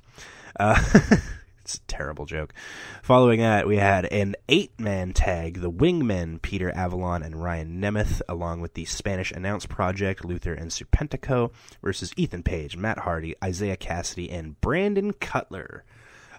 Uh, 0.59 0.79
it's 1.65 1.75
a 1.77 1.81
terrible 1.87 2.25
joke. 2.25 2.53
Following 3.01 3.39
that, 3.39 3.67
we 3.67 3.77
had 3.77 4.05
an 4.05 4.35
eight 4.47 4.79
man 4.79 5.13
tag 5.13 5.61
the 5.61 5.71
Wingmen, 5.71 6.39
Peter 6.39 6.71
Avalon 6.75 7.23
and 7.23 7.41
Ryan 7.41 7.81
Nemeth, 7.81 8.21
along 8.29 8.61
with 8.61 8.75
the 8.75 8.85
Spanish 8.85 9.31
Announce 9.31 9.65
Project, 9.65 10.23
Luther 10.23 10.53
and 10.53 10.69
Serpentico, 10.69 11.51
versus 11.81 12.13
Ethan 12.17 12.43
Page, 12.43 12.77
Matt 12.77 12.99
Hardy, 12.99 13.33
Isiah 13.43 13.77
Kassidy, 13.77 14.31
and 14.31 14.61
Brandon 14.61 15.11
Cutler. 15.13 15.83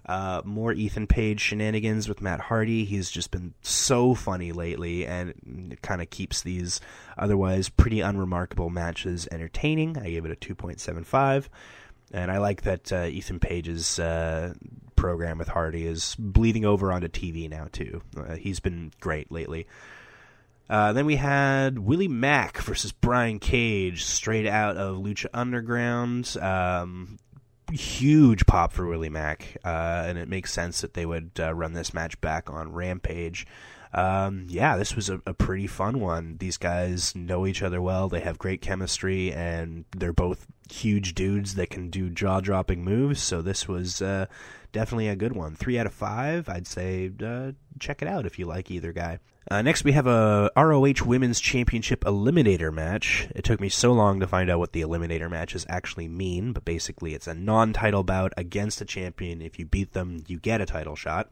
Uh, 0.08 0.42
more 0.44 0.72
Ethan 0.72 1.08
Page 1.08 1.40
shenanigans 1.40 2.08
with 2.08 2.20
Matt 2.20 2.38
Hardy. 2.38 2.84
He's 2.84 3.10
just 3.10 3.32
been 3.32 3.54
so 3.62 4.14
funny 4.14 4.52
lately, 4.52 5.04
and 5.04 5.72
it 5.72 5.82
kind 5.82 6.00
of 6.00 6.10
keeps 6.10 6.42
these 6.42 6.80
otherwise 7.18 7.68
pretty 7.68 8.00
unremarkable 8.00 8.70
matches 8.70 9.26
entertaining. 9.32 9.98
I 9.98 10.10
gave 10.10 10.24
it 10.24 10.30
a 10.30 10.36
2.75. 10.36 11.48
And 12.16 12.30
I 12.30 12.38
like 12.38 12.62
that 12.62 12.90
uh, 12.90 13.04
Ethan 13.04 13.40
Page's 13.40 13.98
uh, 13.98 14.54
program 14.96 15.36
with 15.36 15.48
Hardy 15.48 15.86
is 15.86 16.16
bleeding 16.18 16.64
over 16.64 16.90
onto 16.90 17.08
TV 17.08 17.48
now, 17.50 17.68
too. 17.70 18.00
Uh, 18.16 18.36
he's 18.36 18.58
been 18.58 18.90
great 19.00 19.30
lately. 19.30 19.66
Uh, 20.70 20.94
then 20.94 21.04
we 21.04 21.16
had 21.16 21.78
Willie 21.78 22.08
Mack 22.08 22.56
versus 22.62 22.90
Brian 22.90 23.38
Cage, 23.38 24.02
straight 24.02 24.46
out 24.46 24.78
of 24.78 24.96
Lucha 24.96 25.26
Underground. 25.34 26.38
Um, 26.40 27.18
huge 27.72 28.46
pop 28.46 28.72
for 28.72 28.86
Willie 28.86 29.08
Mack, 29.08 29.56
uh, 29.64 30.04
and 30.06 30.18
it 30.18 30.28
makes 30.28 30.52
sense 30.52 30.80
that 30.80 30.94
they 30.94 31.06
would 31.06 31.32
uh, 31.38 31.54
run 31.54 31.72
this 31.72 31.92
match 31.92 32.20
back 32.20 32.50
on 32.50 32.72
Rampage. 32.72 33.46
Um, 33.92 34.46
yeah, 34.48 34.76
this 34.76 34.94
was 34.94 35.08
a, 35.08 35.20
a 35.26 35.32
pretty 35.32 35.66
fun 35.66 36.00
one. 36.00 36.36
These 36.38 36.58
guys 36.58 37.14
know 37.14 37.46
each 37.46 37.62
other 37.62 37.80
well. 37.80 38.08
They 38.08 38.20
have 38.20 38.38
great 38.38 38.60
chemistry, 38.60 39.32
and 39.32 39.84
they're 39.96 40.12
both 40.12 40.46
huge 40.70 41.14
dudes 41.14 41.54
that 41.54 41.70
can 41.70 41.90
do 41.90 42.10
jaw 42.10 42.40
dropping 42.40 42.84
moves. 42.84 43.22
So 43.22 43.42
this 43.42 43.66
was 43.66 44.02
uh, 44.02 44.26
definitely 44.72 45.08
a 45.08 45.16
good 45.16 45.34
one. 45.34 45.54
Three 45.54 45.78
out 45.78 45.86
of 45.86 45.94
five. 45.94 46.48
I'd 46.48 46.66
say 46.66 47.10
uh, 47.24 47.52
check 47.78 48.02
it 48.02 48.08
out 48.08 48.26
if 48.26 48.38
you 48.38 48.46
like 48.46 48.70
either 48.70 48.92
guy. 48.92 49.18
Uh, 49.48 49.62
next, 49.62 49.84
we 49.84 49.92
have 49.92 50.08
a 50.08 50.50
ROH 50.56 51.04
Women's 51.04 51.38
Championship 51.38 52.04
Eliminator 52.04 52.72
match. 52.72 53.28
It 53.34 53.44
took 53.44 53.60
me 53.60 53.68
so 53.68 53.92
long 53.92 54.18
to 54.18 54.26
find 54.26 54.50
out 54.50 54.58
what 54.58 54.72
the 54.72 54.80
Eliminator 54.80 55.30
matches 55.30 55.64
actually 55.68 56.08
mean, 56.08 56.52
but 56.52 56.64
basically, 56.64 57.14
it's 57.14 57.28
a 57.28 57.34
non 57.34 57.72
title 57.72 58.02
bout 58.02 58.32
against 58.36 58.80
a 58.80 58.84
champion. 58.84 59.40
If 59.40 59.58
you 59.58 59.64
beat 59.64 59.92
them, 59.92 60.24
you 60.26 60.40
get 60.40 60.60
a 60.60 60.66
title 60.66 60.96
shot. 60.96 61.30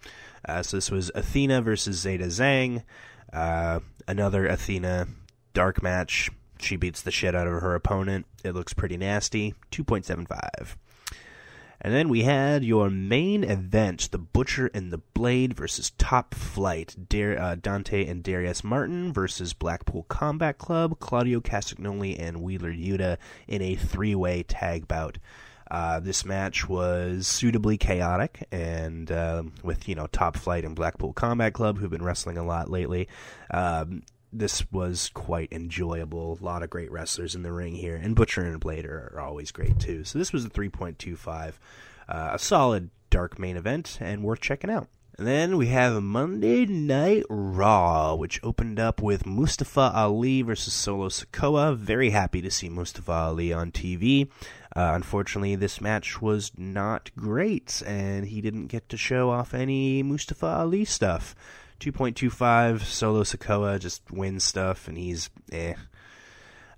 Uh, 0.48 0.62
so, 0.62 0.76
this 0.76 0.92
was 0.92 1.10
Athena 1.16 1.62
versus 1.62 1.98
Zeta 1.98 2.26
Zhang. 2.26 2.84
Uh, 3.32 3.80
another 4.06 4.46
Athena 4.46 5.08
dark 5.52 5.82
match. 5.82 6.30
She 6.60 6.76
beats 6.76 7.02
the 7.02 7.10
shit 7.10 7.34
out 7.34 7.48
of 7.48 7.60
her 7.62 7.74
opponent. 7.74 8.26
It 8.44 8.54
looks 8.54 8.74
pretty 8.74 8.96
nasty. 8.96 9.54
2.75. 9.72 10.76
And 11.80 11.92
then 11.92 12.08
we 12.08 12.22
had 12.22 12.64
your 12.64 12.90
main 12.90 13.44
event, 13.44 14.08
The 14.10 14.18
Butcher 14.18 14.70
and 14.72 14.92
the 14.92 14.98
Blade 14.98 15.54
versus 15.54 15.90
Top 15.98 16.34
Flight, 16.34 16.96
Dar- 17.08 17.38
uh, 17.38 17.54
Dante 17.56 18.06
and 18.06 18.22
Darius 18.22 18.64
Martin 18.64 19.12
versus 19.12 19.52
Blackpool 19.52 20.04
Combat 20.04 20.58
Club, 20.58 20.98
Claudio 20.98 21.40
Castagnoli 21.40 22.16
and 22.18 22.42
Wheeler 22.42 22.72
Yuta 22.72 23.18
in 23.48 23.62
a 23.62 23.74
three-way 23.74 24.42
tag 24.42 24.88
bout. 24.88 25.18
Uh, 25.70 25.98
this 25.98 26.24
match 26.24 26.68
was 26.68 27.26
suitably 27.26 27.78
chaotic, 27.78 28.46
and 28.52 29.10
uh, 29.10 29.42
with 29.62 29.88
you 29.88 29.94
know 29.94 30.06
Top 30.06 30.36
Flight 30.36 30.64
and 30.64 30.76
Blackpool 30.76 31.12
Combat 31.12 31.52
Club, 31.54 31.78
who've 31.78 31.90
been 31.90 32.04
wrestling 32.04 32.36
a 32.36 32.44
lot 32.44 32.70
lately, 32.70 33.08
um, 33.50 34.02
this 34.38 34.70
was 34.72 35.10
quite 35.14 35.52
enjoyable. 35.52 36.38
A 36.40 36.44
lot 36.44 36.62
of 36.62 36.70
great 36.70 36.90
wrestlers 36.90 37.34
in 37.34 37.42
the 37.42 37.52
ring 37.52 37.74
here, 37.74 37.96
and 37.96 38.16
Butcher 38.16 38.42
and 38.42 38.60
Blade 38.60 38.84
are, 38.84 39.12
are 39.14 39.20
always 39.20 39.52
great 39.52 39.78
too. 39.78 40.04
So 40.04 40.18
this 40.18 40.32
was 40.32 40.44
a 40.44 40.50
3.25, 40.50 41.54
uh, 42.08 42.30
a 42.32 42.38
solid 42.38 42.90
dark 43.10 43.38
main 43.38 43.56
event, 43.56 43.98
and 44.00 44.22
worth 44.22 44.40
checking 44.40 44.70
out. 44.70 44.88
And 45.16 45.28
then 45.28 45.56
we 45.56 45.68
have 45.68 46.02
Monday 46.02 46.66
Night 46.66 47.24
Raw, 47.28 48.16
which 48.16 48.40
opened 48.42 48.80
up 48.80 49.00
with 49.00 49.26
Mustafa 49.26 49.92
Ali 49.94 50.42
versus 50.42 50.74
Solo 50.74 51.08
Sikoa. 51.08 51.76
Very 51.76 52.10
happy 52.10 52.42
to 52.42 52.50
see 52.50 52.68
Mustafa 52.68 53.12
Ali 53.12 53.52
on 53.52 53.70
TV. 53.70 54.28
Uh, 54.74 54.90
unfortunately, 54.94 55.54
this 55.54 55.80
match 55.80 56.20
was 56.20 56.50
not 56.58 57.12
great, 57.16 57.80
and 57.86 58.26
he 58.26 58.40
didn't 58.40 58.66
get 58.66 58.88
to 58.88 58.96
show 58.96 59.30
off 59.30 59.54
any 59.54 60.02
Mustafa 60.02 60.46
Ali 60.46 60.84
stuff. 60.84 61.36
2.25 61.92 62.82
Solo 62.82 63.22
Sikoa 63.24 63.78
just 63.78 64.10
wins 64.10 64.42
stuff, 64.42 64.88
and 64.88 64.96
he's 64.96 65.28
eh. 65.52 65.74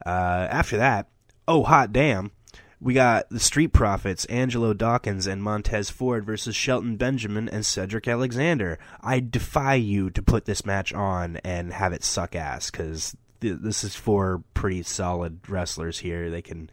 Uh, 0.04 0.48
after 0.50 0.78
that, 0.78 1.06
oh 1.46 1.62
hot 1.62 1.92
damn, 1.92 2.32
we 2.80 2.92
got 2.92 3.28
the 3.30 3.38
Street 3.38 3.72
Profits, 3.72 4.25
Angelo 4.25 4.75
Dawkins 4.75 5.28
and 5.28 5.44
Montez 5.44 5.90
Ford 5.90 6.26
versus 6.26 6.56
Shelton 6.56 6.96
Benjamin 6.96 7.48
and 7.48 7.64
Cedric 7.64 8.08
Alexander. 8.08 8.80
I 9.00 9.20
defy 9.20 9.75
you 9.75 10.10
to 10.10 10.22
put 10.22 10.44
this 10.44 10.66
match 10.66 10.92
on 10.92 11.36
and 11.38 11.72
have 11.72 11.92
it 11.92 12.02
suck 12.02 12.34
ass 12.34 12.72
because 12.72 13.16
th- 13.40 13.58
this 13.60 13.84
is 13.84 13.94
for 13.94 14.42
pretty 14.54 14.82
solid 14.82 15.48
wrestlers 15.48 16.00
here. 16.00 16.30
They 16.30 16.42
can 16.42 16.68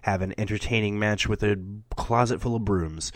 have 0.00 0.22
an 0.22 0.32
entertaining 0.38 0.98
match 0.98 1.28
with 1.28 1.42
a 1.42 1.60
closet 1.94 2.40
full 2.40 2.56
of 2.56 2.64
brooms. 2.64 3.12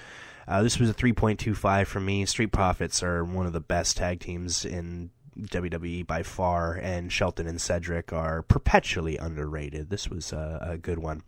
Uh, 0.48 0.62
this 0.62 0.78
was 0.78 0.90
a 0.90 0.94
3.25 0.94 1.86
for 1.86 2.00
me. 2.00 2.26
Street 2.26 2.52
Profits 2.52 3.02
are 3.02 3.24
one 3.24 3.46
of 3.46 3.52
the 3.52 3.60
best 3.60 3.96
tag 3.96 4.20
teams 4.20 4.64
in 4.64 5.10
WWE 5.38 6.06
by 6.06 6.22
far, 6.22 6.74
and 6.74 7.12
Shelton 7.12 7.46
and 7.46 7.60
Cedric 7.60 8.12
are 8.12 8.42
perpetually 8.42 9.16
underrated. 9.16 9.90
This 9.90 10.08
was 10.08 10.32
a, 10.32 10.58
a 10.62 10.78
good 10.78 10.98
one. 10.98 11.22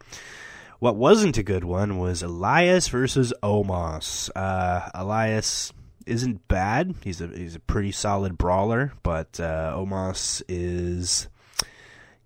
What 0.78 0.96
wasn't 0.96 1.38
a 1.38 1.44
good 1.44 1.64
one 1.64 1.98
was 1.98 2.22
Elias 2.22 2.88
versus 2.88 3.32
Omos. 3.42 4.30
Uh, 4.34 4.88
Elias 4.94 5.72
isn't 6.06 6.48
bad. 6.48 6.96
He's 7.04 7.20
a 7.20 7.28
he's 7.28 7.54
a 7.54 7.60
pretty 7.60 7.92
solid 7.92 8.36
brawler, 8.36 8.92
but 9.04 9.38
uh, 9.38 9.74
Omos 9.76 10.42
is 10.48 11.28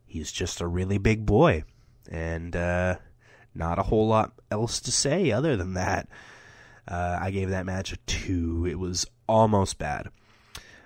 he's 0.07 0.33
just 0.33 0.63
a 0.63 0.67
really 0.67 0.97
big 0.97 1.27
boy, 1.27 1.65
and 2.11 2.57
uh, 2.57 2.97
not 3.55 3.79
a 3.79 3.83
whole 3.83 4.09
lot 4.09 4.33
else 4.51 4.81
to 4.81 4.91
say 4.93 5.31
other 5.33 5.57
than 5.57 5.75
that. 5.75 6.09
Uh, 6.89 7.19
I 7.21 7.31
gave 7.31 7.51
that 7.51 7.67
match 7.67 7.93
a 7.93 7.97
two. 8.07 8.67
It 8.67 8.79
was 8.79 9.07
almost 9.29 9.79
bad. 9.79 10.09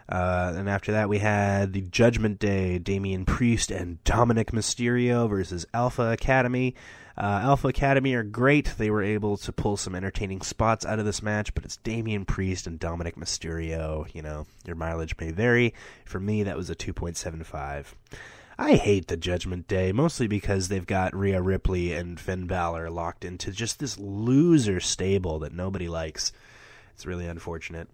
Uh, 0.09 0.55
and 0.57 0.69
after 0.69 0.93
that, 0.93 1.09
we 1.09 1.19
had 1.19 1.73
the 1.73 1.83
Judgment 1.83 2.41
Day, 2.41 2.79
Damian 2.79 3.25
Priest 3.25 3.71
and 3.71 4.03
Dominic 4.03 4.51
Mysterio 4.51 5.29
versus 5.29 5.67
Alpha 5.73 6.11
Academy. 6.11 6.75
Uh, 7.17 7.41
Alpha 7.43 7.69
Academy 7.69 8.15
are 8.15 8.25
great. 8.25 8.75
They 8.77 8.91
were 8.91 9.03
able 9.03 9.37
to 9.37 9.53
pull 9.53 9.77
some 9.77 9.95
entertaining 9.95 10.41
spots 10.41 10.85
out 10.85 10.99
of 10.99 11.05
this 11.05 11.23
match, 11.23 11.55
but 11.55 11.65
it's 11.65 11.77
Damian 11.77 12.25
Priest 12.25 12.67
and 12.67 12.79
Dominic 12.79 13.17
Mysterio. 13.17 14.13
You 14.15 14.23
know, 14.23 14.47
your 14.67 14.75
mileage 14.75 15.15
may 15.21 15.31
vary. 15.31 15.75
For 16.07 16.19
me, 16.19 16.43
that 16.45 16.57
was 16.57 16.71
a 16.71 16.75
2.75. 16.75 17.87
I 18.61 18.75
hate 18.75 19.09
the 19.09 19.17
Judgment 19.17 19.67
Day, 19.69 19.91
mostly 19.91 20.27
because 20.27 20.69
they've 20.69 20.87
got 20.87 21.17
Rhea 21.17 21.41
Ripley 21.41 21.95
and 21.95 22.21
Finn 22.21 22.47
Balor 22.47 22.91
locked 22.91 23.25
into 23.25 23.53
just 23.53 23.79
this 23.79 23.97
loser 23.97 24.81
stable 24.81 25.39
that 25.39 25.55
nobody 25.55 25.89
likes. 25.89 26.31
It's 26.93 27.07
really 27.07 27.27
unfortunate. 27.27 27.89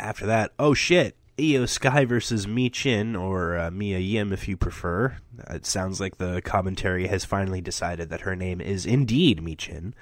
After 0.00 0.26
that, 0.26 0.50
oh 0.58 0.74
shit, 0.74 1.14
IYO 1.38 1.66
SKY 1.66 2.04
versus 2.06 2.44
Michin, 2.44 3.16
or 3.16 3.56
uh, 3.56 3.70
Mia 3.70 4.00
Yim 4.00 4.32
if 4.32 4.48
you 4.48 4.56
prefer. 4.56 5.18
It 5.48 5.64
sounds 5.64 6.00
like 6.00 6.16
the 6.16 6.42
commentary 6.42 7.06
has 7.06 7.24
finally 7.24 7.60
decided 7.60 8.10
that 8.10 8.22
her 8.22 8.34
name 8.34 8.60
is 8.60 8.84
indeed 8.84 9.40
Michin. 9.40 9.92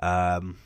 Um, 0.00 0.58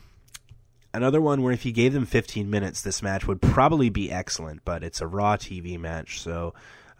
another 0.93 1.19
one 1.21 1.41
where 1.41 1.53
if 1.53 1.65
you 1.65 1.71
gave 1.71 1.93
them 1.93 2.05
15 2.05 2.47
minutes, 2.51 2.83
this 2.83 3.01
match 3.01 3.25
would 3.25 3.41
probably 3.41 3.89
be 3.89 4.11
excellent, 4.11 4.63
but 4.63 4.83
it's 4.83 5.01
a 5.01 5.07
Raw 5.07 5.37
TV 5.37 5.79
match, 5.79 6.21
so 6.21 6.53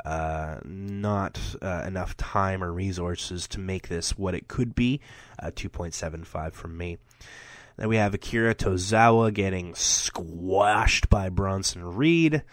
uh, 0.06 0.60
not 0.63 1.39
uh, 1.62 1.84
enough 1.86 2.16
time 2.18 2.63
or 2.63 2.72
resources 2.72 3.48
to 3.50 3.60
make 3.60 3.88
this 3.88 4.18
what 4.18 4.36
it 4.36 4.48
could 4.48 4.75
be. 4.75 5.01
Uh, 5.39 5.51
2.75 5.51 6.54
from 6.54 6.77
me. 6.77 6.98
Then 7.77 7.89
we 7.89 7.98
have 7.98 8.13
Akira 8.13 8.56
Tozawa 8.56 9.34
getting 9.34 9.75
squashed 9.75 11.10
by 11.10 11.30
Bronson 11.30 11.84
Reed. 11.84 12.44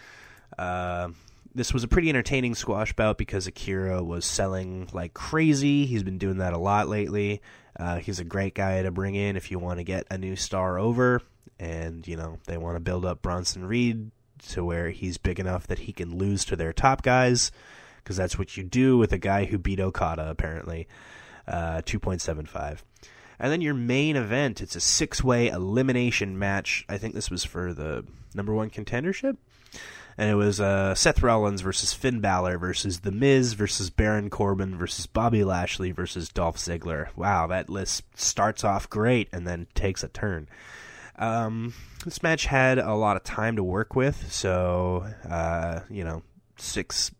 Uh, 0.57 1.09
this 1.55 1.73
was 1.73 1.83
a 1.83 1.87
pretty 1.87 2.09
entertaining 2.09 2.53
squash 2.53 2.93
bout 2.93 3.17
because 3.17 3.47
Akira 3.47 4.03
was 4.03 4.25
selling 4.25 4.89
like 4.93 5.13
crazy. 5.13 5.85
He's 5.85 6.03
been 6.03 6.17
doing 6.17 6.37
that 6.37 6.53
a 6.53 6.57
lot 6.57 6.89
lately. 6.89 7.41
Uh, 7.77 7.97
he's 7.97 8.19
a 8.19 8.23
great 8.23 8.53
guy 8.53 8.81
to 8.83 8.91
bring 8.91 9.15
in 9.15 9.35
if 9.35 9.51
you 9.51 9.57
want 9.57 9.79
to 9.79 9.83
get 9.83 10.05
a 10.11 10.17
new 10.17 10.35
star 10.35 10.77
over, 10.77 11.21
and 11.59 12.07
you 12.07 12.17
know 12.17 12.39
they 12.45 12.57
want 12.57 12.75
to 12.75 12.81
build 12.81 13.05
up 13.05 13.21
Bronson 13.21 13.65
Reed 13.65 14.11
to 14.49 14.63
where 14.63 14.89
he's 14.89 15.17
big 15.17 15.39
enough 15.39 15.67
that 15.67 15.79
he 15.79 15.93
can 15.93 16.17
lose 16.17 16.45
to 16.45 16.55
their 16.55 16.73
top 16.73 17.01
guys, 17.01 17.51
because 18.03 18.17
that's 18.17 18.37
what 18.37 18.57
you 18.57 18.63
do 18.63 18.97
with 18.97 19.11
a 19.11 19.17
guy 19.17 19.45
who 19.45 19.57
beat 19.57 19.79
Okada 19.79 20.29
apparently. 20.29 20.87
Uh, 21.47 21.81
2.75. 21.85 22.79
And 23.39 23.51
then 23.51 23.61
your 23.61 23.73
main 23.73 24.15
event, 24.15 24.61
it's 24.61 24.75
a 24.75 24.79
six 24.79 25.23
way 25.23 25.47
elimination 25.49 26.39
match. 26.39 26.85
I 26.87 26.97
think 26.97 27.13
this 27.13 27.29
was 27.29 27.43
for 27.43 27.73
the 27.73 28.05
number 28.33 28.53
one 28.53 28.69
contendership. 28.69 29.37
And 30.17 30.29
it 30.29 30.35
was 30.35 30.61
uh, 30.61 30.95
Seth 30.95 31.21
Rollins 31.21 31.59
versus 31.59 31.91
Finn 31.91 32.21
Balor 32.21 32.57
versus 32.57 33.01
The 33.01 33.11
Miz 33.11 33.53
versus 33.53 33.89
Baron 33.89 34.29
Corbin 34.29 34.77
versus 34.77 35.07
Bobby 35.07 35.43
Lashley 35.43 35.91
versus 35.91 36.29
Dolph 36.29 36.57
Ziggler. 36.57 37.07
Wow, 37.17 37.47
that 37.47 37.69
list 37.69 38.03
starts 38.17 38.63
off 38.63 38.89
great 38.89 39.27
and 39.33 39.45
then 39.45 39.67
takes 39.75 40.03
a 40.03 40.07
turn. 40.07 40.47
Um, 41.17 41.73
this 42.03 42.21
match 42.21 42.45
had 42.45 42.77
a 42.77 42.93
lot 42.93 43.15
of 43.15 43.23
time 43.23 43.55
to 43.55 43.63
work 43.63 43.95
with, 43.95 44.31
so, 44.31 45.05
uh, 45.29 45.81
you 45.89 46.03
know, 46.03 46.23
six 46.57 47.11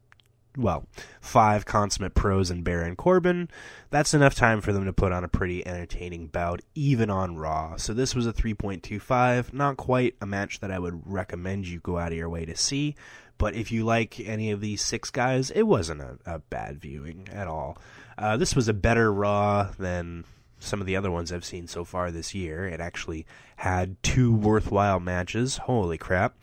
well, 0.58 0.88
five 1.22 1.66
consummate 1.66 2.14
pros 2.14 2.50
and 2.50 2.64
Baron 2.64 2.96
Corbin. 2.96 3.50
That's 3.90 4.14
enough 4.14 4.36
time 4.36 4.62
for 4.62 4.74
them 4.74 4.86
to 4.86 4.94
put 4.94 5.12
on 5.12 5.24
a 5.24 5.28
pretty 5.28 5.66
entertaining 5.66 6.28
bout, 6.28 6.62
even 6.74 7.10
on 7.10 7.38
Raw. 7.38 7.76
So 7.78 7.94
this 7.94 8.16
was 8.16 8.26
a 8.28 8.34
3.25. 8.34 9.54
Not 9.54 9.78
quite 9.78 10.16
a 10.22 10.26
match 10.26 10.60
that 10.60 10.72
I 10.72 10.80
would 10.80 11.02
recommend 11.06 11.68
you 11.68 11.80
go 11.80 11.98
out 11.98 12.12
of 12.12 12.18
your 12.18 12.30
way 12.30 12.46
to 12.46 12.56
see, 12.56 12.96
but 13.38 13.56
if 13.56 13.72
you 13.72 13.84
like 13.84 14.20
any 14.20 14.52
of 14.52 14.62
these 14.62 14.82
six 14.82 15.10
guys, 15.10 15.52
it 15.52 15.64
wasn't 15.64 16.02
a, 16.02 16.18
a 16.26 16.40
bad 16.40 16.80
viewing 16.80 17.28
at 17.32 17.48
all. 17.48 17.78
Uh, 18.18 18.38
this 18.38 18.56
was 18.56 18.68
a 18.68 18.74
better 18.74 19.12
Raw 19.12 19.72
than 19.78 20.26
some 20.60 20.82
of 20.82 20.88
the 20.88 20.96
other 20.96 21.12
ones 21.12 21.32
I've 21.32 21.46
seen 21.46 21.68
so 21.68 21.84
far 21.84 22.12
this 22.12 22.34
year. 22.34 22.68
It 22.68 22.80
actually 22.80 23.26
had 23.58 24.02
two 24.04 24.34
worthwhile 24.34 25.00
matches. 25.00 25.58
Holy 25.58 25.98
crap. 25.98 26.36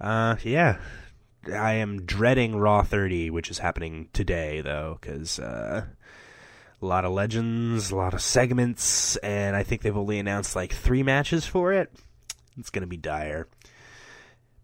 Uh, 0.00 0.36
yeah, 0.42 0.78
I 1.52 1.74
am 1.74 2.04
dreading 2.04 2.56
Raw 2.56 2.82
30, 2.82 3.30
which 3.30 3.50
is 3.50 3.58
happening 3.58 4.08
today, 4.12 4.60
though, 4.60 4.98
because 5.00 5.38
uh, 5.38 5.86
a 6.80 6.86
lot 6.86 7.04
of 7.04 7.12
legends, 7.12 7.90
a 7.90 7.96
lot 7.96 8.14
of 8.14 8.20
segments, 8.20 9.16
and 9.16 9.56
I 9.56 9.62
think 9.62 9.82
they've 9.82 9.96
only 9.96 10.18
announced 10.18 10.54
like 10.54 10.72
three 10.72 11.02
matches 11.02 11.44
for 11.46 11.72
it. 11.72 11.92
It's 12.58 12.70
going 12.70 12.82
to 12.82 12.88
be 12.88 12.96
dire. 12.96 13.48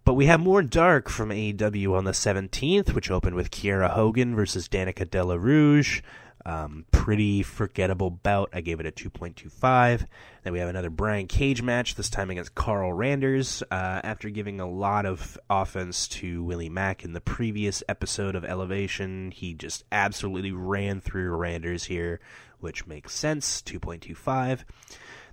But 0.04 0.14
we 0.14 0.26
have 0.26 0.40
more 0.40 0.62
dark 0.62 1.08
from 1.08 1.30
AEW 1.30 1.96
on 1.96 2.04
the 2.04 2.12
17th, 2.12 2.92
which 2.92 3.10
opened 3.10 3.36
with 3.36 3.50
Kiera 3.50 3.90
Hogan 3.90 4.36
versus 4.36 4.68
Danica 4.68 5.08
Della 5.08 5.38
Rouge. 5.38 6.02
Um, 6.46 6.84
pretty 6.90 7.42
forgettable 7.42 8.10
bout. 8.10 8.50
I 8.52 8.60
gave 8.60 8.78
it 8.78 8.86
a 8.86 8.92
2.25. 8.92 10.06
Then 10.42 10.52
we 10.52 10.58
have 10.58 10.68
another 10.68 10.90
Brian 10.90 11.26
Cage 11.26 11.62
match, 11.62 11.94
this 11.94 12.10
time 12.10 12.28
against 12.30 12.54
Carl 12.54 12.92
Randers. 12.92 13.62
Uh, 13.70 14.00
after 14.04 14.28
giving 14.28 14.60
a 14.60 14.68
lot 14.68 15.06
of 15.06 15.38
offense 15.48 16.06
to 16.08 16.44
Willie 16.44 16.68
Mack 16.68 17.02
in 17.02 17.14
the 17.14 17.20
previous 17.20 17.82
episode 17.88 18.34
of 18.34 18.44
Elevation, 18.44 19.30
he 19.30 19.54
just 19.54 19.84
absolutely 19.90 20.52
ran 20.52 21.00
through 21.00 21.34
Randers 21.34 21.84
here, 21.84 22.20
which 22.60 22.86
makes 22.86 23.14
sense. 23.14 23.62
2.25. 23.62 24.64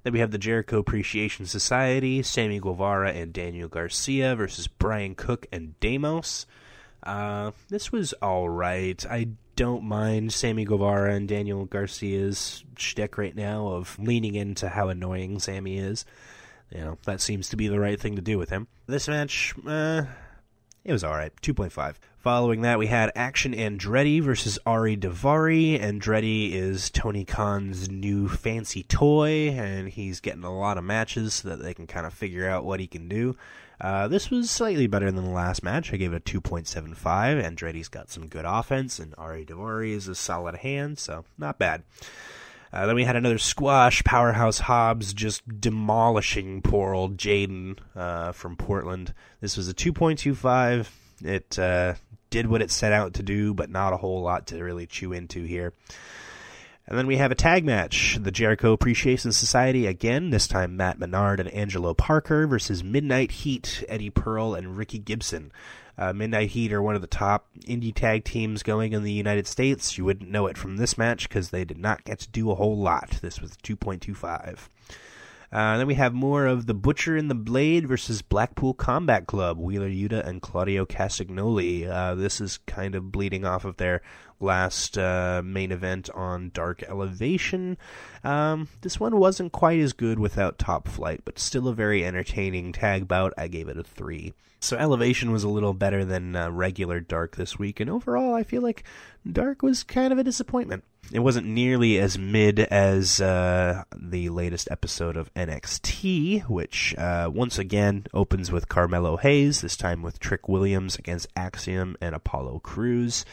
Then 0.04 0.14
we 0.14 0.20
have 0.20 0.32
the 0.32 0.38
Jericho 0.38 0.80
Appreciation 0.80 1.46
Society, 1.46 2.24
Sammy 2.24 2.60
Guevara 2.60 3.12
and 3.12 3.34
Daniel 3.34 3.68
Garcia 3.68 4.36
versus 4.36 4.68
Brian 4.68 5.14
Cook 5.14 5.46
and 5.52 5.76
Damos. 5.80 6.46
Uh, 7.04 7.52
this 7.70 7.92
was 7.92 8.14
alright. 8.22 9.06
I 9.10 9.30
don't 9.56 9.84
mind 9.84 10.34
Sammy 10.34 10.66
Guevara 10.66 11.14
and 11.14 11.28
Daniel 11.28 11.66
Garcia's 11.66 12.64
shtick 12.78 13.18
right 13.18 13.36
now 13.36 13.68
of 13.68 13.98
leaning 14.00 14.36
into 14.36 14.70
how 14.70 14.90
annoying 14.90 15.40
Sammy 15.40 15.78
is. 15.78 16.06
You 16.70 16.82
know, 16.82 16.98
that 17.06 17.22
seems 17.22 17.50
to 17.50 17.58
be 17.58 17.68
the 17.68 17.80
right 17.80 18.00
thing 18.00 18.16
to 18.16 18.22
do 18.22 18.38
with 18.38 18.50
him. 18.50 18.68
This 18.88 19.08
match, 19.08 19.54
uh, 19.68 20.04
it 20.84 20.92
was 20.92 21.04
alright. 21.04 21.34
2.5. 21.42 21.96
Following 22.18 22.62
that, 22.62 22.78
we 22.78 22.88
had 22.88 23.12
Action 23.16 23.54
Andretti 23.54 24.22
versus 24.22 24.60
Ari 24.66 24.96
Daivari. 24.96 25.82
Andretti 25.82 26.54
is 26.54 26.92
Tony 26.92 27.26
Khan's 27.26 27.90
new 27.90 28.28
fancy 28.30 28.84
toy, 28.84 29.50
and 29.50 29.90
he's 29.90 30.20
getting 30.20 30.44
a 30.44 30.56
lot 30.56 30.78
of 30.78 30.84
matches 30.84 31.34
so 31.34 31.50
that 31.50 31.64
they 31.64 31.74
can 31.74 31.88
kind 31.88 32.06
of 32.06 32.14
figure 32.14 32.48
out 32.48 32.64
what 32.64 32.80
he 32.80 32.86
can 32.86 33.08
do. 33.08 33.36
Uh, 33.82 34.08
this 34.08 34.30
was 34.30 34.52
slightly 34.52 34.86
better 34.86 35.12
than 35.12 35.26
the 35.26 35.32
last 35.32 35.64
match. 35.64 35.92
I 35.92 35.98
gave 35.98 36.14
it 36.14 36.30
a 36.30 36.40
2.75. 36.40 36.96
Andretti's 36.96 37.88
got 37.88 38.12
some 38.12 38.28
good 38.28 38.46
offense, 38.48 39.00
and 39.00 39.16
Ari 39.18 39.44
Daivari 39.44 39.94
is 39.94 40.08
a 40.08 40.14
solid 40.14 40.58
hand, 40.58 41.00
so 41.00 41.26
not 41.40 41.58
bad. 41.58 41.82
Uh, 42.72 42.86
then 42.86 42.96
we 42.96 43.04
had 43.04 43.16
another 43.16 43.40
squash. 43.40 44.04
Powerhouse 44.04 44.60
Hobbs 44.60 45.14
just 45.14 45.42
demolishing 45.60 46.62
poor 46.62 46.94
old 46.94 47.18
Jaden 47.18 47.80
uh, 47.96 48.32
from 48.34 48.56
Portland. 48.56 49.16
This 49.42 49.58
was 49.58 49.68
a 49.68 49.74
2.25. 49.74 50.88
It 51.24 51.58
uh, 51.58 51.96
did 52.30 52.48
what 52.48 52.62
it 52.62 52.70
set 52.70 52.94
out 52.94 53.16
to 53.16 53.24
do, 53.24 53.56
but 53.56 53.72
not 53.72 53.94
a 53.94 53.98
whole 53.98 54.22
lot 54.22 54.48
to 54.48 54.64
really 54.64 54.86
chew 54.86 55.12
into 55.12 55.44
here. 55.44 55.74
And 56.88 56.98
then 56.98 57.08
we 57.08 57.18
have 57.18 57.32
a 57.32 57.36
tag 57.36 57.64
match. 57.64 58.18
The 58.22 58.32
Jericho 58.32 58.74
Appreciation 58.74 59.32
Society 59.32 59.86
again, 59.88 60.30
this 60.30 60.48
time 60.48 60.76
Matt 60.76 61.00
Menard 61.00 61.40
and 61.40 61.50
Angelo 61.50 61.94
Parker 61.94 62.48
versus 62.48 62.84
Midnight 62.84 63.32
Heat, 63.32 63.84
Eddie 63.88 64.10
Pearl 64.10 64.56
and 64.56 64.76
Ricky 64.76 65.00
Gibson. 65.00 65.52
Uh, 65.98 66.14
Midnight 66.14 66.50
Heat 66.50 66.74
are 66.74 66.82
one 66.82 66.96
of 66.96 67.02
the 67.02 67.08
top 67.08 67.48
indie 67.62 67.94
tag 67.94 68.24
teams 68.24 68.64
going 68.64 68.94
in 68.94 69.04
the 69.04 69.12
United 69.12 69.46
States. 69.46 69.98
You 69.98 70.06
wouldn't 70.06 70.32
know 70.32 70.48
it 70.48 70.58
from 70.58 70.78
this 70.78 70.98
match 70.98 71.30
because 71.30 71.50
they 71.50 71.64
did 71.64 71.78
not 71.78 72.04
get 72.04 72.20
to 72.20 72.30
do 72.30 72.50
a 72.50 72.56
whole 72.56 72.78
lot. 72.78 73.20
This 73.22 73.40
was 73.40 73.52
2.25. 73.64 74.68
Uh, 75.52 75.78
then 75.78 75.88
we 75.88 75.96
have 75.96 76.14
more 76.14 76.46
of 76.46 76.66
the 76.66 76.74
Butcher 76.74 77.18
and 77.18 77.30
the 77.30 77.36
Blade 77.36 77.88
versus 77.88 78.22
Blackpool 78.22 78.74
Combat 78.74 79.28
Club, 79.28 79.58
Wheeler 79.58 79.90
Yuta 79.90 80.26
and 80.26 80.42
Claudio 80.42 80.86
Castagnoli. 80.86 81.90
Uh, 81.90 82.16
this 82.16 82.40
is 82.40 82.60
kind 82.68 82.96
of 82.96 83.12
bleeding 83.12 83.44
off 83.44 83.66
of 83.66 83.76
their 83.76 84.02
last 84.40 84.98
uh, 84.98 85.42
main 85.44 85.72
event 85.72 86.10
on 86.12 86.52
Dark 86.54 86.84
Elevation. 86.84 87.78
Um, 88.24 88.70
this 88.82 89.00
one 89.00 89.18
wasn't 89.18 89.52
quite 89.52 89.80
as 89.80 89.92
good 89.92 90.20
without 90.20 90.58
Top 90.58 90.88
Flight, 90.88 91.22
but 91.26 91.38
still 91.38 91.68
a 91.68 91.74
very 91.74 92.06
entertaining 92.06 92.72
tag 92.72 93.08
bout. 93.08 93.34
I 93.38 93.48
gave 93.48 93.68
it 93.68 93.78
a 93.78 93.84
3. 93.84 94.34
So 94.62 94.78
Elevation 94.78 95.32
was 95.32 95.44
a 95.44 95.50
little 95.50 95.74
better 95.74 96.06
than 96.06 96.36
uh, 96.36 96.50
regular 96.52 97.00
Dark 97.00 97.36
this 97.36 97.58
week, 97.60 97.80
and 97.80 97.90
overall, 97.90 98.36
I 98.36 98.44
feel 98.44 98.62
like 98.62 98.84
Dark 99.30 99.64
was 99.64 99.84
kind 99.84 100.14
of 100.14 100.20
a 100.20 100.24
disappointment. 100.24 100.84
It 101.12 101.20
wasn't 101.20 101.48
nearly 101.48 102.00
as 102.00 102.18
mid 102.18 102.60
as 102.60 103.20
uh, 103.20 103.84
the 103.94 104.30
latest 104.30 104.70
episode 104.72 105.18
of 105.18 105.34
NXT, 105.34 106.44
which 106.50 106.96
uh, 106.98 107.30
once 107.34 107.58
again 107.58 108.06
opens 108.14 108.50
with 108.50 108.70
Carmelo 108.70 109.18
Hayes, 109.18 109.60
this 109.60 109.76
time 109.76 110.02
with 110.04 110.20
Trick 110.20 110.48
Williams 110.48 110.96
against 110.96 111.28
Axiom 111.36 111.98
and 112.00 112.16
Apollo 112.16 112.60
Crews. 112.60 113.26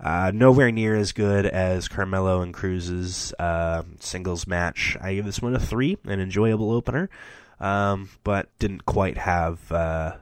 Uh, 0.00 0.30
nowhere 0.32 0.70
near 0.70 0.94
as 0.94 1.10
good 1.10 1.44
as 1.44 1.88
Carmelo 1.88 2.40
and 2.40 2.54
Crews's 2.54 3.34
uh, 3.40 3.82
singles 3.98 4.46
match. 4.46 4.96
I 5.00 5.14
give 5.14 5.24
this 5.24 5.42
one 5.42 5.56
a 5.56 5.58
three, 5.58 5.98
an 6.04 6.20
enjoyable 6.20 6.70
opener, 6.70 7.10
um, 7.58 8.10
but 8.22 8.48
didn't 8.60 8.86
quite 8.86 9.18
have 9.18 9.72
uh, 9.72 10.12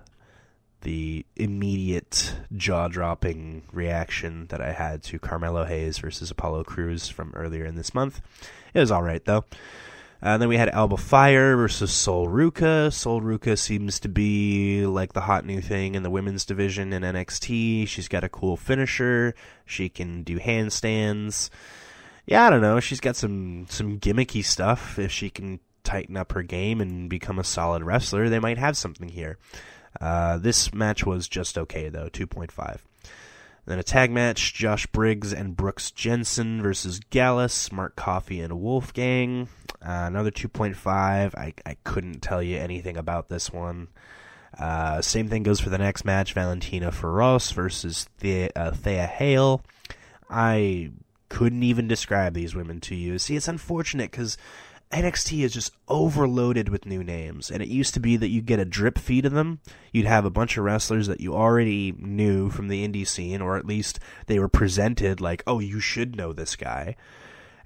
the 0.86 1.26
immediate 1.34 2.32
jaw 2.56 2.86
dropping 2.86 3.64
reaction 3.72 4.46
that 4.50 4.60
I 4.60 4.70
had 4.70 5.02
to 5.02 5.18
Carmelo 5.18 5.64
Hayes 5.64 5.98
versus 5.98 6.30
Apollo 6.30 6.62
Crews 6.62 7.08
from 7.08 7.32
earlier 7.34 7.64
in 7.64 7.74
this 7.74 7.92
month. 7.92 8.20
It 8.72 8.78
was 8.78 8.92
alright 8.92 9.24
though. 9.24 9.44
Uh, 10.22 10.38
then 10.38 10.48
we 10.48 10.56
had 10.56 10.68
Alba 10.68 10.96
Fyre 10.96 11.56
versus 11.56 11.90
Sol 11.90 12.28
Ruca. 12.28 12.92
Sol 12.92 13.20
Ruca 13.20 13.58
seems 13.58 13.98
to 13.98 14.08
be 14.08 14.86
like 14.86 15.12
the 15.12 15.22
hot 15.22 15.44
new 15.44 15.60
thing 15.60 15.96
in 15.96 16.04
the 16.04 16.10
women's 16.10 16.44
division 16.44 16.92
in 16.92 17.02
NXT. 17.02 17.88
She's 17.88 18.06
got 18.06 18.22
a 18.22 18.28
cool 18.28 18.56
finisher. 18.56 19.34
She 19.64 19.88
can 19.88 20.22
do 20.22 20.38
handstands. 20.38 21.50
Yeah, 22.26 22.46
I 22.46 22.50
don't 22.50 22.62
know. 22.62 22.78
She's 22.78 23.00
got 23.00 23.16
some 23.16 23.66
some 23.68 23.98
gimmicky 23.98 24.44
stuff. 24.44 25.00
If 25.00 25.10
she 25.10 25.30
can 25.30 25.58
tighten 25.82 26.16
up 26.16 26.30
her 26.30 26.44
game 26.44 26.80
and 26.80 27.10
become 27.10 27.40
a 27.40 27.44
solid 27.44 27.82
wrestler, 27.82 28.28
they 28.28 28.38
might 28.38 28.58
have 28.58 28.76
something 28.76 29.08
here. 29.08 29.36
Uh, 30.00 30.38
this 30.38 30.72
match 30.74 31.04
was 31.04 31.28
just 31.28 31.56
okay 31.58 31.88
though, 31.88 32.08
2.5. 32.08 32.78
Then 33.66 33.80
a 33.80 33.82
tag 33.82 34.12
match: 34.12 34.54
Josh 34.54 34.86
Briggs 34.86 35.32
and 35.32 35.56
Brooks 35.56 35.90
Jensen 35.90 36.62
versus 36.62 37.00
Gallus, 37.10 37.72
Mark 37.72 37.96
Coffey, 37.96 38.40
and 38.40 38.60
Wolfgang. 38.60 39.48
Uh, 39.82 40.06
another 40.06 40.30
2.5. 40.30 41.34
I 41.34 41.52
I 41.64 41.76
couldn't 41.82 42.20
tell 42.20 42.42
you 42.42 42.58
anything 42.58 42.96
about 42.96 43.28
this 43.28 43.52
one. 43.52 43.88
Uh, 44.56 45.02
same 45.02 45.28
thing 45.28 45.42
goes 45.42 45.58
for 45.58 45.70
the 45.70 45.78
next 45.78 46.04
match: 46.04 46.32
Valentina 46.32 46.92
Feroz 46.92 47.50
versus 47.50 48.06
uh, 48.22 48.70
Thea 48.70 49.06
Hale. 49.06 49.62
I 50.30 50.92
couldn't 51.28 51.64
even 51.64 51.88
describe 51.88 52.34
these 52.34 52.54
women 52.54 52.80
to 52.82 52.94
you. 52.94 53.18
See, 53.18 53.34
it's 53.34 53.48
unfortunate 53.48 54.12
because 54.12 54.38
NXT 54.92 55.44
is 55.44 55.52
just 55.52 55.72
overloaded 55.88 56.68
with 56.68 56.86
new 56.86 57.02
names. 57.02 57.50
And 57.50 57.62
it 57.62 57.68
used 57.68 57.94
to 57.94 58.00
be 58.00 58.16
that 58.16 58.28
you'd 58.28 58.46
get 58.46 58.60
a 58.60 58.64
drip 58.64 58.98
feed 58.98 59.26
of 59.26 59.32
them. 59.32 59.60
You'd 59.92 60.06
have 60.06 60.24
a 60.24 60.30
bunch 60.30 60.56
of 60.56 60.64
wrestlers 60.64 61.06
that 61.08 61.20
you 61.20 61.34
already 61.34 61.92
knew 61.98 62.50
from 62.50 62.68
the 62.68 62.86
indie 62.86 63.06
scene, 63.06 63.40
or 63.40 63.56
at 63.56 63.66
least 63.66 63.98
they 64.26 64.38
were 64.38 64.48
presented 64.48 65.20
like, 65.20 65.42
oh, 65.46 65.58
you 65.58 65.80
should 65.80 66.16
know 66.16 66.32
this 66.32 66.56
guy. 66.56 66.96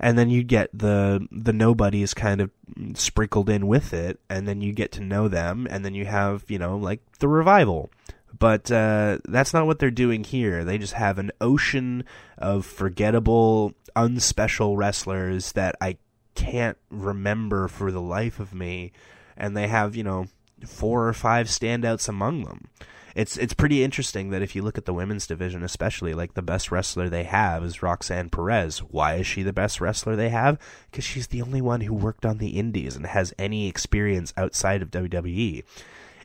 And 0.02 0.18
then 0.18 0.30
you 0.30 0.42
get 0.42 0.70
the 0.72 1.28
the 1.30 1.52
nobodies 1.52 2.14
kind 2.14 2.40
of 2.40 2.50
sprinkled 2.94 3.50
in 3.50 3.66
with 3.66 3.92
it, 3.92 4.18
and 4.30 4.48
then 4.48 4.62
you 4.62 4.72
get 4.72 4.92
to 4.92 5.02
know 5.02 5.28
them, 5.28 5.66
and 5.68 5.85
then 5.85 5.92
you 5.92 6.06
have, 6.06 6.44
you 6.48 6.59
know, 6.59 6.78
like 6.78 7.00
the 7.18 7.28
revival. 7.28 7.90
But 8.38 8.70
uh, 8.70 9.18
that's 9.28 9.52
not 9.52 9.66
what 9.66 9.78
they're 9.78 9.90
doing 9.90 10.24
here. 10.24 10.64
They 10.64 10.78
just 10.78 10.94
have 10.94 11.18
an 11.18 11.33
ocean 11.38 12.04
of 12.38 12.64
forgettable, 12.64 13.74
unspecial 13.94 14.78
wrestlers 14.78 15.52
that 15.52 15.76
I 15.83 15.98
can't 16.35 16.79
remember 16.90 17.69
for 17.69 17.90
the 17.90 18.01
life 18.01 18.40
of 18.40 18.55
me, 18.55 18.93
and 19.37 19.57
they 19.57 19.69
have 19.69 19.97
you 19.97 20.05
know 20.05 20.27
four 20.66 21.09
or 21.09 21.12
five 21.12 21.47
standouts 21.47 22.09
among 22.09 22.45
them. 22.45 22.69
It's 23.14 23.37
it's 23.37 23.55
pretty 23.55 23.83
interesting 23.83 24.31
that 24.31 24.43
if 24.43 24.55
you 24.55 24.62
look 24.62 24.79
at 24.79 24.85
the 24.85 24.95
women's 24.95 25.27
division, 25.27 25.64
especially 25.64 26.14
like 26.14 26.35
the 26.35 26.43
best 26.43 26.71
wrestler 26.71 27.09
they 27.09 27.25
have 27.25 27.64
is 27.64 27.83
Roxanne 27.83 28.31
Perez. 28.31 28.79
Why 28.79 29.14
is 29.16 29.27
she 29.27 29.43
the 29.43 29.53
best 29.53 29.81
wrestler 29.81 30.14
they 30.14 30.29
have? 30.29 30.59
Because 30.90 31.05
she's 31.05 31.27
the 31.27 31.43
only 31.43 31.61
one 31.61 31.81
who 31.83 31.95
worked 31.95 32.25
on 32.25 32.38
the 32.38 32.51
Indies 32.51 32.97
and 32.97 33.07
has 33.07 33.35
any 33.38 33.66
experience 33.69 34.33
outside 34.37 34.83
of 34.83 34.90
WWE. 34.90 35.64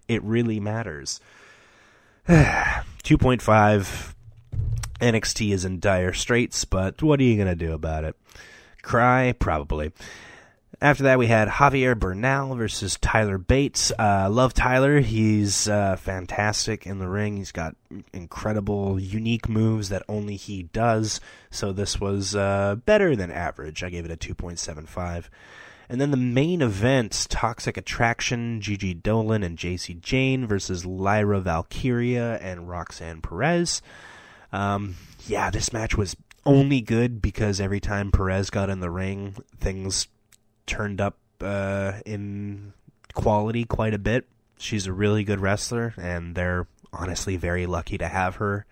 It 0.08 0.24
really 0.24 0.60
matters. 0.60 1.20
2.5 2.28 4.13
NXT 5.00 5.54
is 5.54 5.65
in 5.65 5.80
dire 5.80 6.13
straits, 6.13 6.65
but 6.65 7.02
what 7.02 7.20
are 7.20 7.24
you 7.24 7.36
going 7.36 7.48
to 7.48 7.56
do 7.56 7.74
about 7.74 8.04
it? 8.04 8.15
Cry? 8.86 9.34
Probably. 9.34 9.91
After 10.82 11.04
that, 11.04 11.17
we 11.17 11.28
had 11.28 11.48
Javier 11.48 11.98
Bernal 11.98 12.56
versus 12.56 12.98
Tyler 13.02 13.38
Bates. 13.38 13.91
Uh, 13.98 14.30
love 14.30 14.54
Tyler. 14.54 15.00
He's 15.00 15.67
uh, 15.67 15.95
fantastic 15.95 16.86
in 16.86 17.00
the 17.00 17.08
ring. 17.08 17.38
He's 17.38 17.52
got 17.52 17.76
incredible, 18.13 19.00
unique 19.00 19.50
moves 19.50 19.89
that 19.89 20.04
only 20.08 20.36
he 20.36 20.63
does. 20.63 21.19
So 21.50 21.71
this 21.71 22.00
was 22.00 22.36
uh, 22.36 22.76
better 22.86 23.15
than 23.15 23.32
average. 23.32 23.84
I 23.84 23.89
gave 23.89 24.06
it 24.06 24.12
a 24.12 24.17
2.75. 24.34 25.30
And 25.88 26.02
then 26.02 26.12
the 26.12 26.17
main 26.17 26.62
event, 26.62 27.28
Toxic 27.30 27.78
Attraction, 27.78 28.60
Gigi 28.60 28.93
Dolan 28.93 29.43
and 29.43 29.58
Jacy 29.58 29.93
Jayne 29.95 30.45
versus 30.45 30.86
Lyra 30.86 31.39
Valkyria 31.39 32.38
and 32.38 32.67
Roxanne 32.67 33.21
Perez. 33.21 33.82
Um, 34.52 34.95
yeah, 35.28 35.50
this 35.50 35.74
match 35.74 35.95
was 35.95 36.15
only 36.45 36.81
good 36.81 37.21
because 37.21 37.60
every 37.60 37.79
time 37.79 38.12
Perez 38.12 38.49
got 38.49 38.69
in 38.69 38.79
the 38.79 38.89
ring, 38.89 39.36
things 39.60 40.08
turned 40.65 41.01
up 41.01 41.17
uh, 41.41 41.93
in 42.05 42.73
quality 43.13 43.65
quite 43.65 43.93
a 43.93 43.99
bit. 43.99 44.27
she's 44.58 44.88
a 44.88 44.93
really 44.93 45.23
good 45.23 45.39
wrestler, 45.39 45.93
and 45.97 46.36
they're 46.36 46.67
honestly 46.93 47.36
very 47.36 47.65
lucky 47.65 47.97
to 47.97 48.08
have 48.08 48.36
her. 48.36 48.65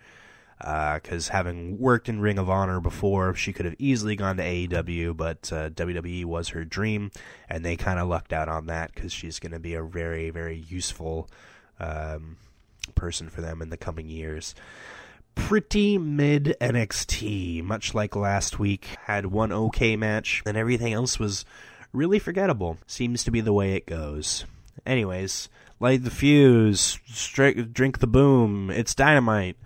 Because 0.58 1.28
uh, 1.28 1.32
having 1.32 1.78
worked 1.78 2.08
in 2.08 2.20
Ring 2.20 2.38
of 2.38 2.48
Honor 2.48 2.80
before, 2.80 3.34
she 3.34 3.52
could 3.52 3.66
have 3.66 3.74
easily 3.78 4.16
gone 4.16 4.36
to 4.38 4.42
AEW, 4.42 5.14
but 5.14 5.52
uh, 5.52 5.68
WWE 5.70 6.24
was 6.24 6.50
her 6.50 6.64
dream, 6.64 7.10
and 7.50 7.64
they 7.64 7.76
kind 7.76 7.98
of 7.98 8.08
lucked 8.08 8.32
out 8.32 8.48
on 8.48 8.66
that 8.66 8.94
because 8.94 9.12
she's 9.12 9.38
going 9.38 9.52
to 9.52 9.58
be 9.58 9.74
a 9.74 9.82
very, 9.82 10.30
very 10.30 10.56
useful 10.56 11.28
um, 11.80 12.38
person 12.94 13.28
for 13.28 13.42
them 13.42 13.60
in 13.60 13.68
the 13.68 13.76
coming 13.76 14.08
years 14.08 14.54
pretty 15.34 15.98
mid 15.98 16.56
NXT, 16.60 17.62
much 17.62 17.94
like 17.94 18.16
last 18.16 18.58
week. 18.58 18.86
Had 19.04 19.26
one 19.26 19.52
okay 19.52 19.96
match, 19.96 20.42
and 20.46 20.56
everything 20.56 20.92
else 20.92 21.18
was 21.18 21.44
really 21.92 22.18
forgettable. 22.18 22.78
Seems 22.86 23.24
to 23.24 23.30
be 23.30 23.40
the 23.40 23.52
way 23.52 23.74
it 23.74 23.86
goes. 23.86 24.44
Anyways, 24.86 25.48
light 25.80 26.04
the 26.04 26.10
fuse, 26.10 26.98
stri- 27.08 27.72
drink 27.72 27.98
the 27.98 28.06
boom. 28.06 28.70
It's 28.70 28.94
dynamite. 28.94 29.56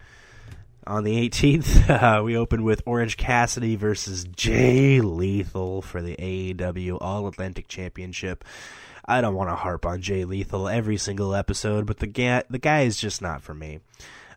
On 0.86 1.04
the 1.04 1.28
18th, 1.28 1.90
uh, 2.20 2.22
we 2.22 2.36
opened 2.36 2.64
with 2.64 2.82
Orange 2.86 3.16
Cassidy 3.16 3.76
versus 3.76 4.24
Jay 4.24 5.00
Lethal 5.00 5.82
for 5.82 6.00
the 6.00 6.16
AEW 6.16 6.98
All 7.00 7.26
Atlantic 7.26 7.68
Championship. 7.68 8.44
I 9.04 9.20
don't 9.20 9.34
want 9.34 9.50
to 9.50 9.56
harp 9.56 9.86
on 9.86 10.02
Jay 10.02 10.24
Lethal 10.24 10.68
every 10.68 10.98
single 10.98 11.34
episode, 11.34 11.86
but 11.86 11.98
the 11.98 12.06
guy, 12.06 12.42
the 12.48 12.58
guy 12.58 12.82
is 12.82 12.98
just 12.98 13.20
not 13.22 13.42
for 13.42 13.54
me. 13.54 13.80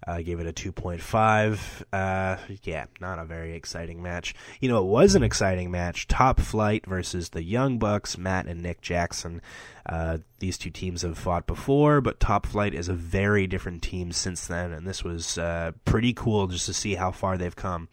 I 0.08 0.24
gave 0.24 0.40
it 0.40 0.48
a 0.48 0.54
2.5. 0.54 1.84
Uh, 1.94 2.38
yeah, 2.64 2.86
not 3.00 3.20
a 3.20 3.26
very 3.26 3.54
exciting 3.54 4.02
match. 4.02 4.34
You 4.60 4.70
know, 4.70 4.80
it 4.80 4.88
was 4.88 5.14
an 5.16 5.24
exciting 5.24 5.70
match. 5.70 6.08
Top 6.08 6.40
Flight 6.40 6.86
versus 6.88 7.30
the 7.30 7.44
Young 7.44 7.78
Bucks, 7.78 8.18
Matt 8.18 8.48
and 8.48 8.64
Nick 8.64 8.82
Jackson. 8.82 9.42
Uh, 9.86 10.20
these 10.40 10.58
two 10.58 10.72
teams 10.72 11.04
have 11.04 11.18
fought 11.18 11.46
before, 11.46 12.02
but 12.02 12.20
Top 12.20 12.46
Flight 12.46 12.74
is 12.74 12.90
a 12.90 12.94
very 12.94 13.46
different 13.46 13.84
team 13.84 14.12
since 14.12 14.48
then, 14.48 14.72
and 14.72 14.88
this 14.88 15.04
was 15.04 15.38
uh, 15.38 15.72
pretty 15.86 16.14
cool 16.14 16.48
just 16.48 16.66
to 16.66 16.74
see 16.74 16.96
how 16.96 17.12
far 17.12 17.38
they've 17.38 17.56
come. 17.56 17.88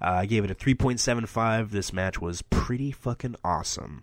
Uh, 0.00 0.10
I 0.10 0.26
gave 0.26 0.44
it 0.44 0.50
a 0.50 0.54
3.75. 0.54 1.70
This 1.70 1.92
match 1.92 2.20
was 2.20 2.40
pretty 2.42 2.90
fucking 2.90 3.36
awesome. 3.44 4.02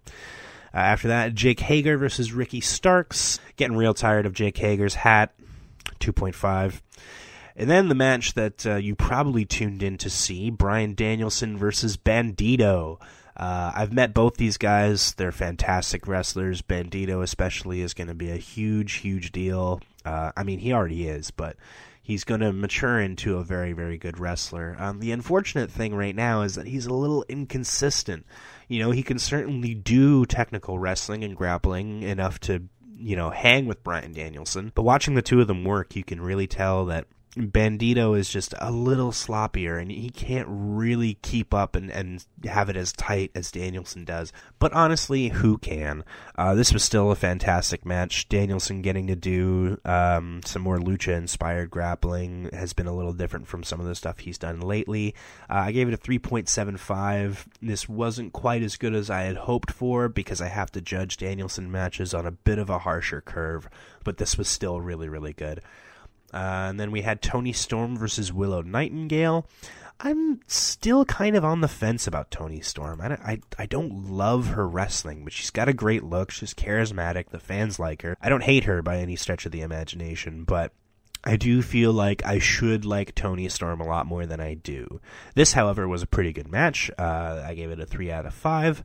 Uh, 0.74 0.78
after 0.78 1.08
that, 1.08 1.34
Jake 1.34 1.62
Hager 1.62 1.98
versus 1.98 2.34
Ricky 2.34 2.62
Starks. 2.62 3.40
Getting 3.56 3.78
real 3.78 3.96
tired 3.96 4.28
of 4.28 4.34
Jake 4.34 4.58
Hager's 4.58 4.94
hat. 4.94 5.34
2.5. 6.00 6.82
And 7.60 7.68
then 7.68 7.90
the 7.90 7.96
match 7.96 8.36
that 8.36 8.68
uh, 8.68 8.76
you 8.76 8.96
probably 8.96 9.44
tuned 9.44 9.82
in 9.82 9.98
to 9.98 10.12
see 10.12 10.52
Bryan 10.52 10.94
Danielson 10.94 11.58
versus 11.58 11.98
Bandito. 11.98 13.02
Uh, 13.36 13.72
I've 13.76 13.92
met 13.92 14.14
both 14.14 14.38
these 14.38 14.58
guys. 14.58 15.16
They're 15.16 15.32
fantastic 15.32 16.08
wrestlers. 16.08 16.62
Bandito, 16.62 17.24
especially, 17.24 17.82
is 17.82 17.96
going 17.96 18.10
to 18.10 18.14
be 18.14 18.30
a 18.30 18.38
huge, 18.38 18.94
huge 18.94 19.32
deal. 19.32 19.82
Uh, 20.06 20.32
I 20.38 20.44
mean, 20.44 20.60
he 20.60 20.72
already 20.72 21.08
is, 21.08 21.32
but 21.32 21.56
he's 22.04 22.24
going 22.24 22.42
to 22.42 22.54
mature 22.54 23.00
into 23.00 23.38
a 23.38 23.44
very, 23.44 23.74
very 23.74 23.98
good 23.98 24.20
wrestler. 24.20 24.76
Um, 24.78 25.00
the 25.00 25.12
unfortunate 25.12 25.72
thing 25.72 25.96
right 25.96 26.16
now 26.16 26.44
is 26.44 26.56
that 26.56 26.68
he's 26.68 26.86
a 26.86 26.94
little 26.94 27.26
inconsistent. 27.28 28.28
You 28.68 28.84
know, 28.84 28.92
he 28.92 29.02
can 29.02 29.18
certainly 29.18 29.74
do 29.74 30.28
technical 30.28 30.78
wrestling 30.78 31.24
and 31.24 31.36
grappling 31.36 32.04
enough 32.04 32.40
to, 32.42 32.64
you 32.96 33.16
know, 33.16 33.32
hang 33.32 33.66
with 33.66 33.84
Bryan 33.84 34.14
Danielson. 34.14 34.72
But 34.76 34.84
watching 34.84 35.16
the 35.16 35.24
two 35.24 35.42
of 35.42 35.48
them 35.48 35.64
work, 35.64 35.96
you 35.96 36.04
can 36.04 36.22
really 36.22 36.48
tell 36.48 36.86
that 36.86 37.08
Bandito 37.38 38.18
is 38.18 38.30
just 38.30 38.54
a 38.60 38.72
little 38.72 39.12
sloppier 39.12 39.80
and 39.80 39.92
he 39.92 40.10
can't 40.10 40.48
really 40.50 41.16
keep 41.22 41.54
up 41.54 41.76
and, 41.76 41.92
and 41.92 42.26
have 42.46 42.70
it 42.70 42.76
as 42.76 42.92
tight 42.92 43.32
as 43.36 43.52
Danielson 43.52 44.06
does. 44.06 44.34
But 44.60 44.74
honestly, 44.74 45.30
who 45.30 45.58
can? 45.58 46.04
Uh, 46.38 46.56
this 46.56 46.74
was 46.74 46.84
still 46.84 47.12
a 47.12 47.16
fantastic 47.16 47.86
match. 47.86 48.28
Danielson 48.30 48.82
getting 48.82 49.08
to 49.08 49.16
do 49.16 49.80
um, 49.86 50.42
some 50.46 50.62
more 50.62 50.78
lucha 50.78 51.16
inspired 51.16 51.70
grappling 51.70 52.50
has 52.54 52.74
been 52.74 52.88
a 52.88 52.96
little 52.96 53.14
different 53.14 53.48
from 53.48 53.64
some 53.64 53.80
of 53.80 53.86
the 53.86 53.96
stuff 53.96 54.20
he's 54.20 54.38
done 54.38 54.60
lately. 54.60 55.14
Uh, 55.50 55.66
I 55.68 55.72
gave 55.72 55.88
it 55.88 55.94
a 55.94 55.98
3.75. 55.98 57.46
This 57.62 57.88
wasn't 57.88 58.34
quite 58.34 58.64
as 58.64 58.78
good 58.78 58.96
as 58.96 59.10
I 59.10 59.22
had 59.22 59.38
hoped 59.38 59.72
for 59.72 60.10
because 60.10 60.42
I 60.42 60.48
have 60.48 60.72
to 60.72 60.82
judge 60.82 61.18
Danielson 61.18 61.72
matches 61.72 62.14
on 62.14 62.26
a 62.26 62.32
bit 62.32 62.58
of 62.58 62.70
a 62.70 62.80
harsher 62.80 63.22
curve, 63.22 63.70
but 64.04 64.18
this 64.18 64.38
was 64.38 64.48
still 64.48 64.82
really, 64.82 65.08
really 65.08 65.34
good. 65.34 65.62
Uh, 66.34 66.68
and 66.70 66.80
then 66.80 66.92
we 66.92 67.02
had 67.02 67.22
Toni 67.22 67.54
Storm 67.54 67.98
versus 67.98 68.34
Willow 68.34 68.62
Nightingale. 68.62 69.48
I'm 70.00 70.42
still 70.48 71.06
kind 71.06 71.36
of 71.36 71.44
on 71.44 71.62
the 71.62 71.68
fence 71.68 72.06
about 72.06 72.30
Toni 72.30 72.62
Storm. 72.62 73.02
I 73.02 73.08
don't, 73.08 73.22
I, 73.22 73.40
I 73.58 73.66
don't 73.66 74.12
love 74.12 74.48
her 74.48 74.68
wrestling, 74.68 75.24
but 75.24 75.34
she's 75.34 75.50
got 75.50 75.70
a 75.70 75.74
great 75.74 76.04
look. 76.04 76.30
She's 76.30 76.54
charismatic. 76.54 77.30
The 77.30 77.40
fans 77.40 77.80
like 77.80 78.04
her. 78.04 78.16
I 78.22 78.30
don't 78.30 78.44
hate 78.44 78.66
her 78.66 78.84
by 78.84 78.98
any 78.98 79.16
stretch 79.16 79.46
of 79.48 79.52
the 79.52 79.62
imagination, 79.62 80.44
but 80.44 80.72
I 81.28 81.36
do 81.36 81.62
feel 81.62 81.92
like 81.92 82.26
I 82.26 82.40
should 82.40 82.86
like 82.86 83.14
Toni 83.14 83.50
Storm 83.50 83.82
a 83.82 83.86
lot 83.86 84.06
more 84.06 84.26
than 84.26 84.40
I 84.40 84.54
do. 84.54 85.02
This, 85.36 85.52
however, 85.52 85.86
was 85.86 86.02
a 86.02 86.08
pretty 86.08 86.32
good 86.32 86.50
match. 86.50 86.90
Uh, 86.98 87.44
I 87.46 87.54
gave 87.54 87.70
it 87.70 87.82
a 87.82 87.86
3 87.86 88.10
out 88.10 88.26
of 88.26 88.34
5. 88.34 88.82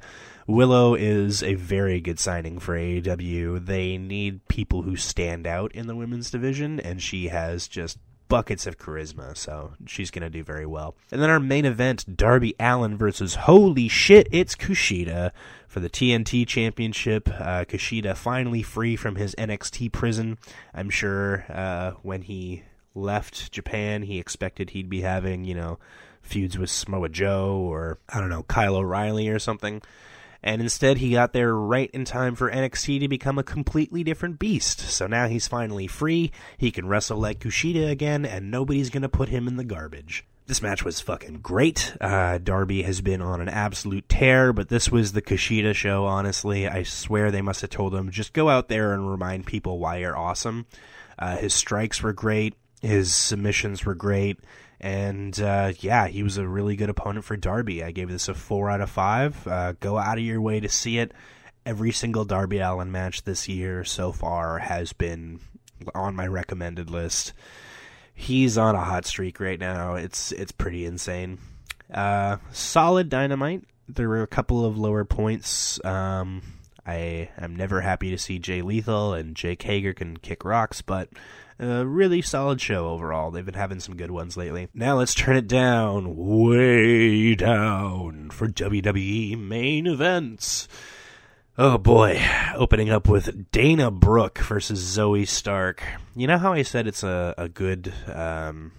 Willow 0.49 0.97
is 0.97 1.45
a 1.45 1.55
very 1.55 2.01
good 2.01 2.19
signing 2.19 2.59
for 2.59 2.77
AEW. 2.77 3.65
They 3.65 3.97
need 3.97 4.49
people 4.49 4.83
who 4.83 4.97
stand 4.97 5.47
out 5.47 5.71
in 5.71 5.87
the 5.87 5.95
women's 5.95 6.33
division, 6.33 6.81
and 6.81 7.01
she 7.01 7.29
has 7.29 7.69
just 7.69 7.99
buckets 8.27 8.67
of 8.67 8.79
charisma, 8.79 9.37
so 9.37 9.75
she's 9.87 10.11
going 10.11 10.23
to 10.23 10.31
do 10.31 10.43
very 10.43 10.67
well. 10.67 10.97
And 11.13 11.23
then 11.23 11.31
our 11.31 11.39
main 11.39 11.65
event 11.65 12.17
Darby 12.17 12.57
Allin 12.59 12.97
versus 12.97 13.37
holy 13.37 13.87
shit, 13.87 14.27
it's 14.33 14.57
Kushida 14.57 15.31
for 15.73 15.81
the 15.81 15.89
TNT 15.89 16.47
Championship. 16.47 17.31
Uh, 17.31 17.65
Kushida 17.65 18.15
finally 18.15 18.63
free 18.63 18.95
from 18.95 19.17
his 19.17 19.35
NXT 19.37 19.91
prison. 19.91 20.37
I'm 20.75 20.91
sure 20.91 21.47
uh, 21.49 21.93
when 22.03 22.21
he 22.21 22.65
left 22.95 23.51
Japan, 23.51 24.03
he 24.03 24.19
expected 24.19 24.71
he'd 24.71 24.91
be 24.91 25.01
having, 25.01 25.47
you 25.47 25.55
know, 25.55 25.79
feuds 26.21 26.59
with 26.59 26.69
Samoa 26.69 27.09
Joe 27.09 27.57
or, 27.57 27.99
I 28.07 28.21
don't 28.21 28.29
know, 28.29 28.43
Kyle 28.43 28.77
O'Reilly 28.77 29.31
or 29.31 29.39
something 29.39 29.81
and 30.43 30.61
instead 30.61 30.99
he 30.99 31.13
got 31.13 31.33
there 31.33 31.55
right 31.55 31.91
in 31.93 32.05
time 32.05 32.35
for 32.35 32.51
NXT 32.51 33.01
to 33.01 33.09
become 33.09 33.39
a 33.39 33.45
completely 33.45 34.03
different 34.03 34.41
beast. 34.41 34.81
So 34.81 35.07
now 35.07 35.29
he's 35.29 35.47
finally 35.47 35.87
free, 35.87 36.33
he 36.59 36.73
can 36.73 36.89
wrestle 36.89 37.19
like 37.19 37.39
Kushida 37.39 37.89
again, 37.89 38.27
and 38.27 38.51
nobody's 38.51 38.91
gonna 38.91 39.09
put 39.09 39.29
him 39.29 39.47
in 39.47 39.57
the 39.57 39.65
garbage. 39.65 40.27
This 40.53 40.61
match 40.61 40.85
was 40.85 41.01
fucking 41.01 41.39
great. 41.39 41.97
Uh, 41.99 42.37
Darby 42.37 42.83
has 42.83 43.01
been 43.01 43.23
on 43.23 43.41
an 43.41 43.49
absolute 43.49 44.07
tear, 44.07 44.53
but 44.53 44.69
this 44.69 44.91
was 44.91 45.13
the 45.13 45.23
Kushida 45.23 45.75
show, 45.75 46.05
honestly. 46.05 46.69
I 46.69 46.83
swear 46.83 47.31
they 47.31 47.41
must 47.41 47.63
have 47.63 47.71
told 47.71 47.95
him, 47.95 48.11
just 48.11 48.35
go 48.35 48.51
out 48.51 48.69
there 48.69 48.93
and 48.93 49.11
remind 49.11 49.47
people 49.47 49.79
why 49.79 49.97
you're 49.97 50.15
awesome. 50.15 50.67
Uh, 51.19 51.39
his 51.39 51.55
strikes 51.55 52.03
were 52.03 52.13
great, 52.13 52.55
his 52.83 53.15
submissions 53.15 53.87
were 53.87 53.95
great. 53.95 54.41
And 54.79 55.41
uh, 55.41 55.73
yeah, 55.81 56.07
he 56.09 56.23
was 56.23 56.37
a 56.37 56.47
really 56.47 56.77
good 56.77 56.91
opponent 56.91 57.25
for 57.25 57.39
Darby. 57.39 57.83
I 57.83 57.91
gave 57.91 58.11
this 58.11 58.29
a 58.29 58.35
four 58.35 58.69
out 58.69 58.83
of 58.83 58.91
five. 58.91 59.47
Uh, 59.47 59.73
go 59.81 59.97
out 59.97 60.19
of 60.19 60.25
your 60.25 60.43
way 60.43 60.61
to 60.61 60.69
see 60.69 60.99
it. 60.99 61.13
Every 61.65 61.93
single 61.93 62.27
Darby 62.27 62.59
Allin 62.59 62.93
match 62.93 63.25
this 63.25 63.49
year 63.49 63.85
so 63.85 64.13
far 64.13 64.59
has 64.59 64.93
been 64.93 65.41
on 65.95 66.15
my 66.15 66.27
recommended 66.27 66.91
list. 66.91 67.33
He's 68.15 68.59
on 68.59 68.75
a 68.75 68.81
hot 68.81 69.05
streak 69.07 69.41
right 69.41 69.59
now. 69.59 69.95
It's 69.95 70.33
it's 70.33 70.53
pretty 70.53 70.87
insane. 70.87 71.39
Uh, 71.93 72.37
solid 72.53 73.09
dynamite. 73.09 73.65
There 73.89 74.09
were 74.09 74.23
a 74.23 74.29
couple 74.29 74.65
of 74.65 74.79
lower 74.79 75.05
points. 75.05 75.85
Um, 75.85 76.43
I 76.87 77.31
am 77.39 77.57
never 77.57 77.81
happy 77.81 78.11
to 78.11 78.19
see 78.19 78.39
Jay 78.39 78.63
Lethal 78.63 79.15
and 79.15 79.37
Jake 79.37 79.63
Hager 79.63 79.93
can 79.93 80.17
kick 80.17 80.45
rocks, 80.45 80.83
but 80.83 81.09
a 81.59 81.87
really 81.87 82.23
solid 82.23 82.61
show 82.61 82.89
overall. 82.89 83.31
They've 83.31 83.45
been 83.45 83.55
having 83.55 83.81
some 83.81 83.97
good 83.97 84.11
ones 84.11 84.37
lately. 84.37 84.69
Now 84.75 84.99
let's 84.99 85.15
turn 85.15 85.37
it 85.37 85.47
down, 85.47 86.17
way 86.17 87.35
down 87.35 88.31
for 88.31 88.49
WWE 88.49 89.39
main 89.39 89.87
events. 89.87 90.67
Oh 91.59 91.77
boy, 91.77 92.19
opening 92.55 92.89
up 92.89 93.07
with 93.07 93.51
Dana 93.53 93.91
Brooke 93.91 94.39
versus 94.39 94.81
Zoey 94.97 95.29
Stark. 95.29 95.83
You 96.17 96.27
know 96.27 96.39
how 96.39 96.55
I 96.55 96.63
said 96.63 96.87
it's 96.87 97.03
a, 97.03 97.35
a 97.37 97.47
good 97.51 97.93
um, 98.11 98.73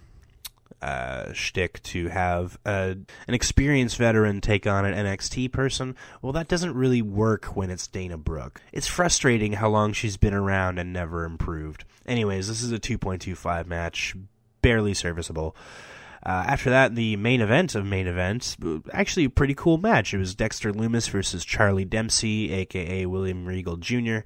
uh, 0.81 1.31
shtick 1.33 1.83
to 1.83 2.07
have 2.07 2.57
a, 2.65 2.97
an 3.27 3.33
experienced 3.35 3.97
veteran 3.97 4.41
take 4.41 4.65
on 4.65 4.85
an 4.85 5.05
NXT 5.05 5.51
person. 5.51 5.95
Well, 6.23 6.33
that 6.33 6.47
doesn't 6.47 6.73
really 6.73 7.03
work 7.03 7.45
when 7.55 7.69
it's 7.69 7.85
Dana 7.85 8.17
Brooke. 8.17 8.59
It's 8.71 8.87
frustrating 8.87 9.53
how 9.53 9.69
long 9.69 9.93
she's 9.93 10.17
been 10.17 10.33
around 10.33 10.79
and 10.79 10.91
never 10.91 11.25
improved. 11.25 11.85
Anyways, 12.07 12.47
this 12.47 12.63
is 12.63 12.71
a 12.71 12.79
2.25 12.79 13.67
match, 13.67 14.15
barely 14.63 14.95
serviceable. 14.95 15.55
Uh, 16.25 16.45
after 16.47 16.69
that, 16.69 16.95
the 16.95 17.15
main 17.17 17.41
event 17.41 17.75
of 17.75 17.85
main 17.85 18.07
events, 18.07 18.55
actually 18.93 19.25
a 19.25 19.29
pretty 19.29 19.53
cool 19.53 19.77
match. 19.77 20.13
It 20.13 20.17
was 20.17 20.35
Dexter 20.35 20.71
Lumis 20.71 21.09
versus 21.09 21.43
Charlie 21.43 21.85
Dempsey, 21.85 22.51
aka 22.51 23.05
William 23.05 23.45
Regal 23.45 23.75
Jr. 23.77 24.19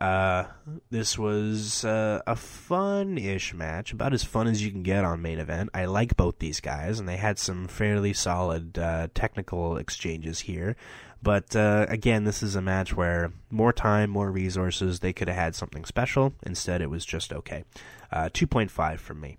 Uh, 0.00 0.44
this 0.90 1.18
was 1.18 1.84
uh, 1.84 2.20
a 2.26 2.34
fun-ish 2.34 3.54
match, 3.54 3.92
about 3.92 4.14
as 4.14 4.24
fun 4.24 4.46
as 4.46 4.64
you 4.64 4.70
can 4.70 4.82
get 4.82 5.04
on 5.04 5.20
main 5.20 5.38
event. 5.38 5.70
I 5.74 5.84
like 5.84 6.16
both 6.16 6.38
these 6.38 6.60
guys, 6.60 6.98
and 6.98 7.08
they 7.08 7.18
had 7.18 7.38
some 7.38 7.68
fairly 7.68 8.12
solid 8.12 8.78
uh, 8.78 9.08
technical 9.14 9.76
exchanges 9.76 10.40
here. 10.40 10.76
But 11.22 11.54
uh, 11.54 11.86
again, 11.88 12.24
this 12.24 12.42
is 12.42 12.56
a 12.56 12.62
match 12.62 12.96
where 12.96 13.32
more 13.50 13.72
time, 13.72 14.10
more 14.10 14.30
resources, 14.30 15.00
they 15.00 15.12
could 15.12 15.28
have 15.28 15.36
had 15.36 15.54
something 15.54 15.84
special. 15.84 16.34
Instead, 16.42 16.82
it 16.82 16.90
was 16.90 17.04
just 17.04 17.32
okay. 17.32 17.64
Uh, 18.10 18.28
2.5 18.32 18.98
from 18.98 19.20
me. 19.20 19.38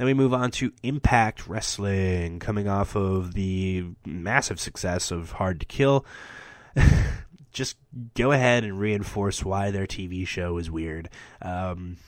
Then 0.00 0.06
we 0.06 0.14
move 0.14 0.32
on 0.32 0.50
to 0.52 0.72
Impact 0.82 1.46
Wrestling, 1.46 2.38
coming 2.38 2.66
off 2.66 2.96
of 2.96 3.34
the 3.34 3.84
massive 4.06 4.58
success 4.58 5.10
of 5.10 5.32
Hard 5.32 5.60
to 5.60 5.66
Kill. 5.66 6.06
Just 7.52 7.76
go 8.14 8.32
ahead 8.32 8.64
and 8.64 8.80
reinforce 8.80 9.44
why 9.44 9.70
their 9.70 9.86
TV 9.86 10.26
show 10.26 10.56
is 10.56 10.70
weird. 10.70 11.10
Um, 11.42 11.98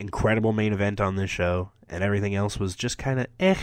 incredible 0.00 0.52
main 0.52 0.72
event 0.72 1.00
on 1.00 1.14
this 1.14 1.30
show, 1.30 1.70
and 1.88 2.02
everything 2.02 2.34
else 2.34 2.58
was 2.58 2.74
just 2.74 2.98
kind 2.98 3.20
of 3.20 3.28
eh. 3.38 3.54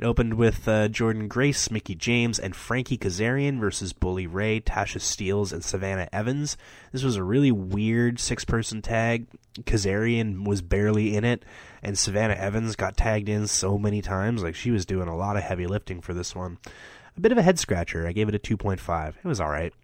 It 0.00 0.06
opened 0.06 0.34
with 0.34 0.66
uh, 0.66 0.88
Jordynne 0.88 1.28
Grace, 1.28 1.70
Mickie 1.70 1.94
James, 1.94 2.38
and 2.38 2.56
Frankie 2.56 2.96
Kazarian 2.96 3.60
versus 3.60 3.92
Bully 3.92 4.26
Ray, 4.26 4.58
Tasha 4.58 4.98
Steelz, 4.98 5.52
and 5.52 5.62
Savannah 5.62 6.08
Evans. 6.10 6.56
This 6.90 7.02
was 7.02 7.16
a 7.16 7.22
really 7.22 7.52
weird 7.52 8.18
six 8.18 8.42
person 8.46 8.80
tag. 8.80 9.26
Kazarian 9.64 10.46
was 10.46 10.62
barely 10.62 11.14
in 11.14 11.24
it, 11.24 11.44
and 11.82 11.98
Savannah 11.98 12.32
Evans 12.32 12.76
got 12.76 12.96
tagged 12.96 13.28
in 13.28 13.46
so 13.46 13.76
many 13.76 14.00
times. 14.00 14.42
Like, 14.42 14.54
she 14.54 14.70
was 14.70 14.86
doing 14.86 15.06
a 15.06 15.16
lot 15.16 15.36
of 15.36 15.42
heavy 15.42 15.66
lifting 15.66 16.00
for 16.00 16.14
this 16.14 16.34
one. 16.34 16.56
A 17.18 17.20
bit 17.20 17.32
of 17.32 17.36
a 17.36 17.42
head 17.42 17.58
scratcher. 17.58 18.06
I 18.06 18.12
gave 18.12 18.30
it 18.30 18.34
a 18.34 18.38
2.5. 18.38 19.08
It 19.22 19.28
was 19.28 19.38
alright. 19.38 19.74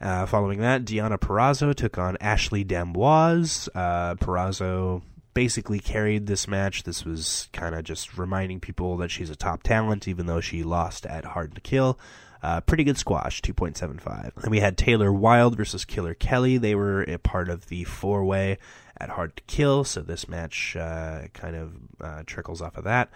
Uh, 0.00 0.24
following 0.24 0.60
that, 0.60 0.86
Deonna 0.86 1.18
Purrazzo 1.18 1.74
took 1.74 1.98
on 1.98 2.16
Ashley 2.18 2.64
D'Amboise. 2.64 3.68
Uh, 3.74 4.14
Purrazzo 4.14 5.02
basically 5.34 5.80
carried 5.80 6.26
this 6.26 6.48
match. 6.48 6.84
This 6.84 7.04
was 7.04 7.48
kind 7.52 7.74
of 7.74 7.84
just 7.84 8.16
reminding 8.16 8.60
people 8.60 8.96
that 8.98 9.10
she's 9.10 9.30
a 9.30 9.36
top 9.36 9.62
talent, 9.62 10.08
even 10.08 10.26
though 10.26 10.40
she 10.40 10.62
lost 10.62 11.04
at 11.06 11.24
Hard 11.24 11.54
to 11.56 11.60
Kill. 11.60 11.98
Uh, 12.42 12.60
pretty 12.60 12.84
good 12.84 12.98
squash, 12.98 13.40
2.75. 13.42 14.32
And 14.42 14.50
we 14.50 14.60
had 14.60 14.76
Taylor 14.76 15.12
Wilde 15.12 15.56
versus 15.56 15.84
Killer 15.84 16.14
Kelly. 16.14 16.58
They 16.58 16.74
were 16.74 17.02
a 17.02 17.18
part 17.18 17.48
of 17.48 17.68
the 17.68 17.84
four 17.84 18.24
way 18.24 18.58
at 18.98 19.08
Hard 19.10 19.36
to 19.36 19.42
Kill, 19.44 19.82
so 19.84 20.02
this 20.02 20.28
match 20.28 20.76
uh, 20.76 21.22
kind 21.32 21.56
of 21.56 21.72
uh, 22.00 22.22
trickles 22.26 22.60
off 22.60 22.76
of 22.76 22.84
that. 22.84 23.10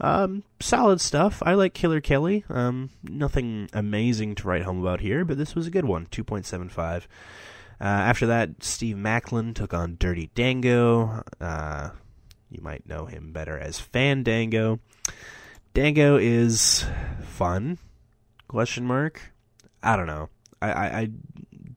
Um, 0.00 0.44
solid 0.60 1.00
stuff. 1.00 1.42
I 1.44 1.54
like 1.54 1.74
Killer 1.74 2.00
Kelly. 2.00 2.44
Um, 2.48 2.90
nothing 3.02 3.68
amazing 3.72 4.36
to 4.36 4.48
write 4.48 4.62
home 4.62 4.80
about 4.80 5.00
here, 5.00 5.24
but 5.24 5.36
this 5.36 5.54
was 5.54 5.66
a 5.66 5.70
good 5.70 5.84
one, 5.84 6.06
2.75. 6.06 7.02
Uh, 7.80 7.84
after 7.84 8.26
that, 8.26 8.62
Steve 8.62 8.96
Maclin 8.96 9.54
took 9.54 9.72
on 9.72 9.96
Dirty 9.98 10.30
Dango. 10.34 11.22
Uh, 11.40 11.90
you 12.50 12.60
might 12.60 12.86
know 12.86 13.06
him 13.06 13.32
better 13.32 13.58
as 13.58 13.80
Fandango. 13.80 14.80
Dango 15.72 16.16
is 16.16 16.84
fun? 17.22 17.78
Question 18.48 18.84
mark. 18.84 19.32
I 19.82 19.96
don't 19.96 20.06
know. 20.06 20.28
I, 20.60 20.72
I, 20.72 20.98
I 20.98 21.08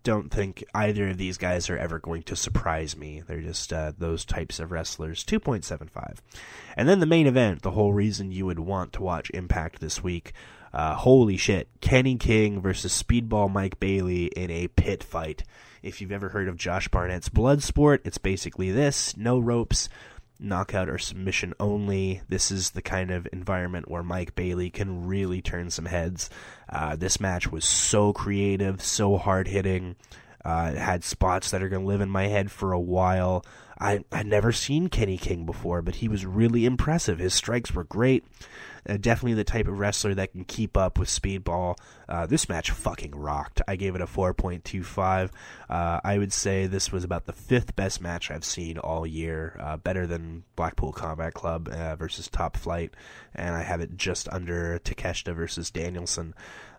don't 0.04 0.30
think 0.30 0.64
either 0.74 1.10
of 1.10 1.18
these 1.18 1.38
guys 1.38 1.70
are 1.70 1.78
ever 1.78 2.00
going 2.00 2.24
to 2.24 2.36
surprise 2.36 2.98
me. 2.98 3.24
They're 3.26 3.42
just 3.42 3.72
uh, 3.72 3.94
those 3.98 4.26
types 4.26 4.60
of 4.60 4.72
wrestlers. 4.72 5.24
2.75. 5.24 6.18
And 6.76 6.90
then 6.90 7.00
the 7.00 7.06
main 7.06 7.28
event, 7.28 7.62
the 7.62 7.72
whole 7.72 7.94
reason 7.94 8.32
you 8.32 8.46
would 8.46 8.60
want 8.60 8.94
to 8.94 9.04
watch 9.04 9.32
Impact 9.34 9.80
this 9.80 10.04
week. 10.04 10.34
Uh, 10.74 10.96
holy 10.96 11.38
shit. 11.38 11.70
Kenny 11.82 12.18
King 12.18 12.60
versus 12.60 13.02
Speedball 13.02 13.52
Mike 13.52 13.80
Bailey 13.80 14.26
in 14.26 14.52
a 14.52 14.68
pit 14.70 15.04
fight. 15.04 15.44
If 15.84 16.00
you've 16.00 16.14
ever 16.14 16.30
heard 16.30 16.48
of 16.48 16.56
Josh 16.56 16.88
Barnett's 16.88 17.28
blood 17.28 17.62
sport, 17.62 18.02
it's 18.06 18.18
basically 18.18 18.72
this 18.72 19.18
no 19.18 19.38
ropes, 19.38 19.90
knockout 20.40 20.88
or 20.88 20.98
submission 20.98 21.54
only. 21.60 22.22
This 22.30 22.52
is 22.52 22.72
the 22.72 22.82
kind 22.82 23.12
of 23.12 23.28
environment 23.34 23.92
where 23.92 24.02
Mike 24.02 24.34
Bailey 24.34 24.70
can 24.70 25.06
really 25.06 25.42
turn 25.42 25.70
some 25.70 25.86
heads. 25.86 26.30
Uh, 26.70 26.96
this 26.96 27.20
match 27.20 27.52
was 27.52 27.66
so 27.66 28.14
creative, 28.14 28.82
so 28.82 29.18
hard 29.18 29.50
hitting. 29.50 29.98
Uh, 30.46 30.72
it 30.74 30.78
had 30.78 31.04
spots 31.04 31.52
that 31.52 31.62
are 31.62 31.70
going 31.70 31.82
to 31.82 31.88
live 31.88 32.02
in 32.02 32.10
my 32.10 32.28
head 32.28 32.50
for 32.50 32.72
a 32.72 32.80
while. 32.80 33.46
I 33.78 34.06
I'd 34.10 34.26
never 34.26 34.54
seen 34.54 34.88
Kenny 34.88 35.18
King 35.18 35.46
before, 35.46 35.82
but 35.82 35.96
he 35.96 36.08
was 36.08 36.26
really 36.26 36.66
impressive. 36.66 37.20
His 37.20 37.34
strikes 37.34 37.74
were 37.74 37.84
great. 37.84 38.24
Uh, 38.88 38.98
definitely 38.98 39.34
the 39.34 39.44
type 39.44 39.68
of 39.68 39.80
wrestler 39.80 40.14
that 40.14 40.32
can 40.32 40.44
keep 40.44 40.76
up 40.78 41.00
with 41.00 41.10
Speedball. 41.10 41.78
Uh, 42.08 42.26
this 42.26 42.50
match 42.50 42.72
fucking 42.72 43.16
rocked. 43.16 43.62
I 43.68 43.76
gave 43.76 43.96
it 43.96 44.02
a 44.02 44.06
4.25. 44.06 45.32
Uh, 45.70 46.00
I 46.04 46.18
would 46.18 46.34
say 46.34 46.68
this 46.68 46.92
was 46.92 47.04
about 47.04 47.26
the 47.26 47.34
fifth 47.34 47.76
best 47.76 48.02
match 48.02 48.30
I've 48.30 48.46
seen 48.46 48.78
all 48.78 49.08
year. 49.08 49.58
Uh, 49.60 49.78
better 49.78 50.06
than 50.06 50.44
Blackpool 50.56 50.92
Combat 50.92 51.34
Club 51.34 51.70
uh, 51.70 51.96
versus 51.96 52.28
Top 52.28 52.58
Flight, 52.58 52.94
and 53.34 53.56
I 53.56 53.64
have 53.64 53.82
it 53.82 53.98
just 53.98 54.28
under 54.30 54.80
Takeshita 54.80 55.36
versus 55.36 55.72
Danielson. 55.72 56.34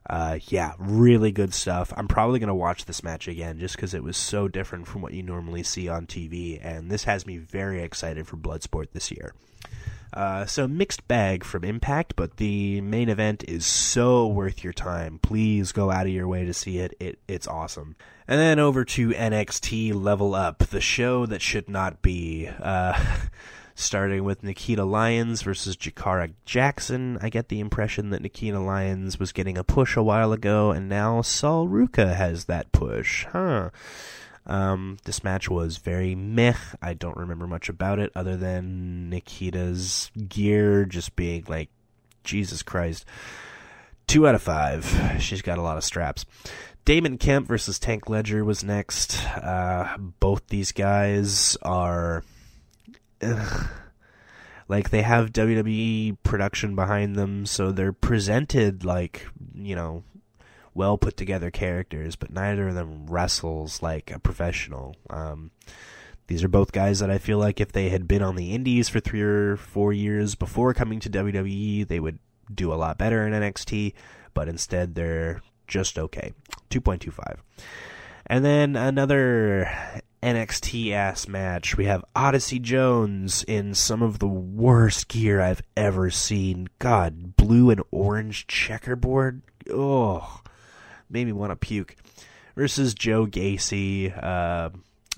Uh, 0.08 0.38
yeah, 0.48 0.74
really 0.78 1.32
good 1.32 1.54
stuff. 1.54 1.92
I'm 1.96 2.08
probably 2.08 2.38
going 2.38 2.48
to 2.48 2.54
watch 2.54 2.84
this 2.84 3.02
match 3.02 3.26
again 3.26 3.58
just 3.58 3.74
because 3.74 3.94
it 3.94 4.04
was 4.04 4.18
so 4.18 4.48
different 4.48 4.86
from 4.86 5.00
what 5.00 5.14
you 5.14 5.22
normally 5.22 5.62
see 5.62 5.88
on 5.88 6.06
TV, 6.06 6.60
and 6.62 6.90
this 6.90 7.04
has 7.04 7.26
me 7.26 7.38
very 7.38 7.82
excited 7.82 8.26
for 8.26 8.36
Bloodsport 8.36 8.88
this 8.92 9.10
year. 9.10 9.32
Uh, 10.14 10.46
so 10.46 10.68
mixed 10.68 11.06
bag 11.08 11.42
from 11.42 11.64
Impact, 11.64 12.14
but 12.14 12.36
the 12.36 12.80
main 12.80 13.08
event 13.08 13.44
is 13.48 13.66
so 13.66 14.28
worth 14.28 14.62
your 14.62 14.72
time. 14.72 15.18
Please 15.18 15.72
go 15.72 15.90
out 15.90 16.06
of 16.06 16.12
your 16.12 16.28
way 16.28 16.44
to 16.44 16.54
see 16.54 16.78
it. 16.78 16.96
It 17.00 17.18
it's 17.26 17.48
awesome. 17.48 17.96
And 18.28 18.40
then 18.40 18.58
over 18.60 18.84
to 18.84 19.10
NXT 19.10 19.92
Level 19.92 20.34
Up, 20.34 20.58
the 20.58 20.80
show 20.80 21.26
that 21.26 21.42
should 21.42 21.68
not 21.68 22.00
be. 22.00 22.48
Uh, 22.48 22.98
starting 23.74 24.22
with 24.22 24.44
Nikita 24.44 24.84
Lyons 24.84 25.42
versus 25.42 25.76
Jakara 25.76 26.32
Jackson. 26.44 27.18
I 27.20 27.28
get 27.28 27.48
the 27.48 27.60
impression 27.60 28.10
that 28.10 28.22
Nikita 28.22 28.60
Lyons 28.60 29.18
was 29.18 29.32
getting 29.32 29.58
a 29.58 29.64
push 29.64 29.96
a 29.96 30.02
while 30.02 30.32
ago, 30.32 30.70
and 30.70 30.88
now 30.88 31.22
Sol 31.22 31.68
Ruca 31.68 32.14
has 32.14 32.44
that 32.44 32.70
push. 32.72 33.24
Huh. 33.24 33.70
Um, 34.46 34.98
this 35.04 35.24
match 35.24 35.48
was 35.48 35.78
very 35.78 36.14
meh. 36.14 36.54
I 36.82 36.94
don't 36.94 37.16
remember 37.16 37.46
much 37.46 37.68
about 37.68 37.98
it 37.98 38.12
other 38.14 38.36
than 38.36 39.08
Nikita's 39.08 40.10
gear 40.28 40.84
just 40.84 41.16
being 41.16 41.44
like, 41.48 41.70
Jesus 42.24 42.62
Christ. 42.62 43.04
Two 44.06 44.26
out 44.26 44.34
of 44.34 44.42
five. 44.42 45.16
She's 45.20 45.42
got 45.42 45.58
a 45.58 45.62
lot 45.62 45.78
of 45.78 45.84
straps. 45.84 46.26
Damon 46.84 47.16
Kemp 47.16 47.48
versus 47.48 47.78
Tank 47.78 48.10
Ledger 48.10 48.44
was 48.44 48.62
next. 48.62 49.24
Uh, 49.36 49.96
both 49.98 50.46
these 50.48 50.72
guys 50.72 51.56
are. 51.62 52.22
Ugh, 53.22 53.68
like 54.68 54.90
they 54.90 55.02
have 55.02 55.32
WWE 55.32 56.16
production 56.22 56.74
behind 56.74 57.16
them, 57.16 57.46
so 57.46 57.72
they're 57.72 57.92
presented 57.92 58.84
like, 58.84 59.26
you 59.54 59.76
know, 59.76 60.04
well 60.74 60.98
put 60.98 61.16
together 61.16 61.50
characters, 61.50 62.16
but 62.16 62.32
neither 62.32 62.68
of 62.68 62.74
them 62.74 63.06
wrestles 63.06 63.82
like 63.82 64.10
a 64.10 64.18
professional. 64.18 64.96
Um, 65.08 65.50
these 66.26 66.42
are 66.42 66.48
both 66.48 66.72
guys 66.72 67.00
that 67.00 67.10
I 67.10 67.18
feel 67.18 67.38
like 67.38 67.60
if 67.60 67.72
they 67.72 67.90
had 67.90 68.08
been 68.08 68.22
on 68.22 68.36
the 68.36 68.54
indies 68.54 68.88
for 68.88 69.00
three 69.00 69.22
or 69.22 69.56
four 69.56 69.92
years 69.92 70.34
before 70.34 70.74
coming 70.74 71.00
to 71.00 71.10
WWE, 71.10 71.86
they 71.86 72.00
would 72.00 72.18
do 72.52 72.72
a 72.72 72.76
lot 72.76 72.98
better 72.98 73.26
in 73.26 73.32
NXT, 73.32 73.94
but 74.32 74.48
instead 74.48 74.94
they're 74.94 75.42
just 75.66 75.98
okay. 75.98 76.32
2.25. 76.70 77.38
And 78.26 78.44
then 78.44 78.74
another 78.74 79.70
NXT 80.22 80.92
ass 80.92 81.28
match. 81.28 81.76
We 81.76 81.84
have 81.84 82.04
Odyssey 82.16 82.58
Jones 82.58 83.44
in 83.46 83.74
some 83.74 84.02
of 84.02 84.18
the 84.18 84.26
worst 84.26 85.08
gear 85.08 85.42
I've 85.42 85.62
ever 85.76 86.10
seen. 86.10 86.68
God, 86.78 87.36
blue 87.36 87.68
and 87.68 87.82
orange 87.90 88.46
checkerboard. 88.46 89.42
Oh, 89.70 90.40
made 91.14 91.26
me 91.26 91.32
want 91.32 91.52
to 91.52 91.56
puke. 91.56 91.96
Versus 92.56 92.92
Joe 92.94 93.26
Gacy. 93.26 94.12
Uh, 94.22 94.70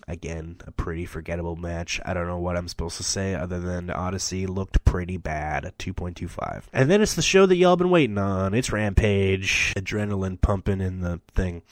again, 0.07 0.57
a 0.67 0.71
pretty 0.71 1.07
forgettable 1.07 1.57
match. 1.57 2.01
I 2.05 2.15
don't 2.15 2.29
know 2.29 2.39
what 2.39 2.57
I'm 2.57 2.69
supposed 2.69 2.97
to 2.99 3.03
say 3.03 3.35
other 3.35 3.59
than 3.59 3.91
Odyssey 3.91 4.47
looked 4.47 4.85
pretty 4.85 5.17
bad 5.17 5.65
at 5.65 5.77
2.25. 5.79 6.65
And 6.73 6.91
then 6.91 7.03
it's 7.03 7.15
the 7.15 7.23
show 7.23 7.47
that 7.47 7.57
y'all 7.57 7.77
been 7.77 7.91
waiting 7.91 8.19
on. 8.19 8.55
It's 8.55 8.71
Rampage. 8.71 9.73
Adrenaline 9.77 10.41
pumping 10.41 10.81
in 10.81 11.01
the 11.01 11.21
thing. 11.35 11.63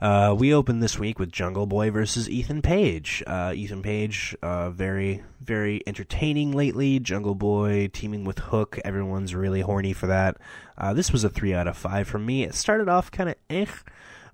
Uh, 0.00 0.34
we 0.38 0.54
opened 0.54 0.82
this 0.82 0.98
week 0.98 1.18
with 1.18 1.30
Jungle 1.30 1.66
Boy 1.66 1.90
versus 1.90 2.28
Ethan 2.28 2.62
Page. 2.62 3.22
Uh, 3.26 3.52
Ethan 3.54 3.82
Page, 3.82 4.34
uh, 4.40 4.70
very, 4.70 5.22
very 5.40 5.82
entertaining 5.86 6.52
lately. 6.52 6.98
Jungle 6.98 7.34
Boy 7.34 7.90
teaming 7.92 8.24
with 8.24 8.38
Hook. 8.38 8.78
Everyone's 8.82 9.34
really 9.34 9.60
horny 9.60 9.92
for 9.92 10.06
that. 10.06 10.38
Uh, 10.78 10.94
this 10.94 11.12
was 11.12 11.22
a 11.22 11.28
3 11.28 11.52
out 11.52 11.68
of 11.68 11.76
5 11.76 12.08
for 12.08 12.18
me. 12.18 12.44
It 12.44 12.54
started 12.54 12.88
off 12.88 13.10
kind 13.10 13.28
of 13.28 13.36
eh, 13.50 13.66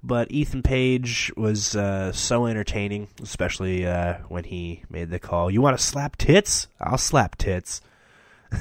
but 0.04 0.30
Ethan 0.30 0.62
Page 0.62 1.32
was 1.36 1.74
uh, 1.74 2.12
so 2.12 2.46
entertaining, 2.46 3.08
especially 3.20 3.84
uh, 3.84 4.18
when 4.28 4.44
he 4.44 4.84
made 4.88 5.10
the 5.10 5.18
call. 5.18 5.50
You 5.50 5.60
want 5.60 5.76
to 5.76 5.84
slap 5.84 6.16
tits? 6.16 6.68
I'll 6.80 6.96
slap 6.96 7.34
tits. 7.36 7.80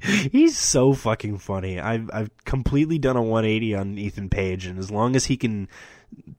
He's 0.00 0.58
so 0.58 0.94
fucking 0.94 1.38
funny. 1.38 1.78
I've 1.78 2.10
I've 2.12 2.44
completely 2.44 2.98
done 2.98 3.16
a 3.16 3.22
180 3.22 3.74
on 3.74 3.98
Ethan 3.98 4.30
Page, 4.30 4.64
and 4.66 4.78
as 4.78 4.90
long 4.90 5.14
as 5.14 5.26
he 5.26 5.36
can 5.36 5.68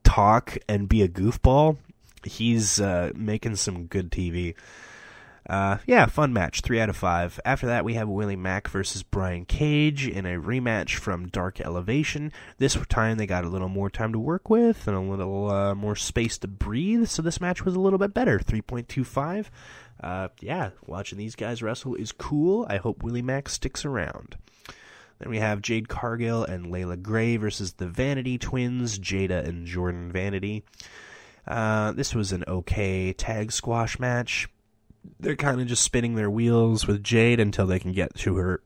talk 0.03 0.57
and 0.67 0.89
be 0.89 1.01
a 1.01 1.07
goofball, 1.07 1.77
he's 2.23 2.79
uh, 2.79 3.11
making 3.15 3.55
some 3.55 3.85
good 3.85 4.11
TV. 4.11 4.55
Uh, 5.49 5.77
yeah, 5.87 6.05
fun 6.05 6.31
match. 6.31 6.61
Three 6.61 6.79
out 6.79 6.89
of 6.89 6.95
five. 6.95 7.39
After 7.43 7.67
that, 7.67 7.83
we 7.83 7.95
have 7.95 8.07
Willie 8.07 8.35
Mack 8.35 8.67
versus 8.67 9.03
Brian 9.03 9.45
Cage 9.45 10.07
in 10.07 10.25
a 10.25 10.39
rematch 10.39 10.95
from 10.95 11.27
Dark 11.27 11.59
Elevation. 11.59 12.31
This 12.57 12.77
time, 12.89 13.17
they 13.17 13.25
got 13.25 13.43
a 13.43 13.49
little 13.49 13.67
more 13.67 13.89
time 13.89 14.13
to 14.13 14.19
work 14.19 14.49
with 14.49 14.87
and 14.87 14.95
a 14.95 15.01
little 15.01 15.49
uh, 15.49 15.75
more 15.75 15.95
space 15.95 16.37
to 16.39 16.47
breathe, 16.47 17.07
so 17.07 17.21
this 17.21 17.41
match 17.41 17.65
was 17.65 17.75
a 17.75 17.79
little 17.79 17.99
bit 17.99 18.13
better. 18.13 18.39
3.25. 18.39 19.47
Uh, 20.01 20.29
yeah, 20.39 20.69
watching 20.85 21.17
these 21.17 21.35
guys 21.35 21.61
wrestle 21.61 21.95
is 21.95 22.11
cool. 22.11 22.65
I 22.69 22.77
hope 22.77 23.03
Willie 23.03 23.21
Mack 23.21 23.49
sticks 23.49 23.83
around. 23.83 24.37
Then 25.21 25.29
we 25.29 25.39
have 25.39 25.61
Jade 25.61 25.87
Cargill 25.87 26.43
and 26.43 26.69
Leila 26.69 26.97
Grey 26.97 27.37
versus 27.37 27.73
the 27.73 27.87
Vanity 27.87 28.37
Twins, 28.37 28.99
Jada 28.99 29.47
and 29.47 29.65
Jordan 29.65 30.11
Vanity. 30.11 30.65
Uh, 31.47 31.93
this 31.93 32.13
was 32.13 32.33
an 32.33 32.43
okay 32.47 33.13
tag 33.13 33.53
squash 33.53 33.97
match 33.97 34.49
they're 35.19 35.35
kind 35.35 35.61
of 35.61 35.67
just 35.67 35.83
spinning 35.83 36.15
their 36.15 36.29
wheels 36.29 36.87
with 36.87 37.03
Jade 37.03 37.39
until 37.39 37.67
they 37.67 37.79
can 37.79 37.91
get 37.91 38.15
to 38.15 38.35
her 38.37 38.61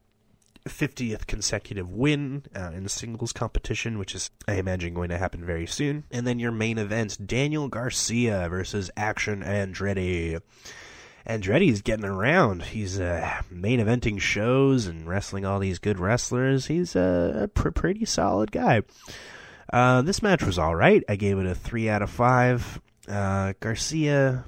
50th 0.64 1.26
consecutive 1.26 1.90
win 1.90 2.44
uh, 2.54 2.72
in 2.74 2.82
the 2.82 2.88
singles 2.88 3.32
competition, 3.32 3.98
which 3.98 4.14
is, 4.14 4.30
I 4.48 4.54
imagine, 4.54 4.94
going 4.94 5.10
to 5.10 5.18
happen 5.18 5.44
very 5.44 5.66
soon. 5.66 6.04
And 6.10 6.26
then 6.26 6.38
your 6.38 6.50
main 6.50 6.78
event 6.78 7.26
Daniel 7.26 7.68
Garcia 7.68 8.48
versus 8.50 8.90
Action 8.96 9.42
Andretti. 9.42 10.40
Andretti's 11.26 11.82
getting 11.82 12.04
around. 12.04 12.62
He's 12.62 13.00
uh, 13.00 13.42
main 13.50 13.80
eventing 13.80 14.20
shows 14.20 14.86
and 14.86 15.06
wrestling 15.06 15.44
all 15.44 15.58
these 15.58 15.78
good 15.78 15.98
wrestlers. 15.98 16.66
He's 16.66 16.94
a 16.94 17.50
pr- 17.54 17.70
pretty 17.70 18.04
solid 18.04 18.52
guy. 18.52 18.82
Uh, 19.72 20.02
this 20.02 20.22
match 20.22 20.44
was 20.44 20.58
all 20.58 20.76
right. 20.76 21.02
I 21.08 21.16
gave 21.16 21.38
it 21.38 21.46
a 21.46 21.54
three 21.54 21.88
out 21.88 22.02
of 22.02 22.10
five. 22.10 22.80
Uh, 23.08 23.54
Garcia 23.60 24.44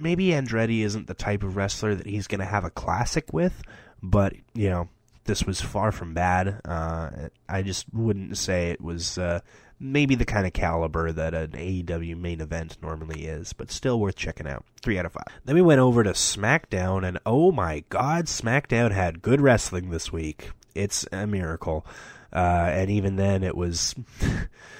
maybe 0.00 0.28
Andretti 0.28 0.80
isn't 0.80 1.06
the 1.06 1.14
type 1.14 1.42
of 1.42 1.56
wrestler 1.56 1.94
that 1.94 2.06
he's 2.06 2.26
going 2.26 2.40
to 2.40 2.46
have 2.46 2.64
a 2.64 2.70
classic 2.70 3.32
with, 3.32 3.62
but 4.02 4.34
you 4.54 4.70
know, 4.70 4.88
this 5.24 5.44
was 5.44 5.60
far 5.60 5.92
from 5.92 6.14
bad. 6.14 6.60
Uh, 6.64 7.10
I 7.48 7.62
just 7.62 7.86
wouldn't 7.92 8.36
say 8.36 8.70
it 8.70 8.80
was 8.80 9.18
uh, 9.18 9.40
maybe 9.80 10.14
the 10.14 10.26
kind 10.26 10.46
of 10.46 10.52
caliber 10.52 11.10
that 11.10 11.34
an 11.34 11.52
AEW 11.52 12.16
main 12.16 12.40
event 12.40 12.76
normally 12.82 13.24
is, 13.24 13.54
but 13.54 13.70
still 13.70 13.98
worth 13.98 14.14
checking 14.14 14.46
out. 14.46 14.64
Three 14.82 14.98
out 14.98 15.06
of 15.06 15.12
five. 15.12 15.24
Then 15.44 15.54
we 15.54 15.62
went 15.62 15.80
over 15.80 16.04
to 16.04 16.10
SmackDown, 16.10 17.06
and 17.06 17.18
oh 17.24 17.50
my 17.50 17.84
God, 17.88 18.26
SmackDown 18.26 18.92
had 18.92 19.22
good 19.22 19.40
wrestling 19.40 19.90
this 19.90 20.12
week. 20.12 20.50
It's 20.74 21.06
a 21.10 21.26
miracle. 21.26 21.86
Uh, 22.32 22.68
and 22.70 22.90
even 22.90 23.16
then, 23.16 23.42
it 23.42 23.56
was. 23.56 23.94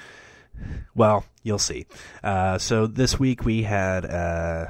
well, 0.95 1.25
you'll 1.43 1.59
see. 1.59 1.87
Uh, 2.23 2.57
so 2.57 2.87
this 2.87 3.19
week 3.19 3.43
we 3.43 3.63
had 3.63 4.05
uh, 4.05 4.67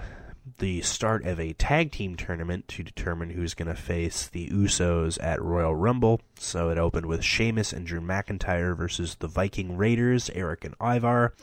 the 0.61 0.81
start 0.81 1.25
of 1.25 1.39
a 1.39 1.53
tag 1.53 1.91
team 1.91 2.15
tournament 2.15 2.67
to 2.67 2.83
determine 2.83 3.31
who's 3.31 3.55
going 3.55 3.67
to 3.67 3.73
face 3.73 4.27
the 4.27 4.47
Usos 4.49 5.17
at 5.19 5.41
Royal 5.41 5.73
Rumble. 5.73 6.21
So 6.37 6.69
it 6.69 6.77
opened 6.77 7.07
with 7.07 7.23
Sheamus 7.23 7.73
and 7.73 7.85
Drew 7.85 7.99
McIntyre 7.99 8.77
versus 8.77 9.15
the 9.15 9.27
Viking 9.27 9.75
Raiders, 9.75 10.29
Erik 10.29 10.63
and 10.63 10.75
Ivar. 10.79 11.33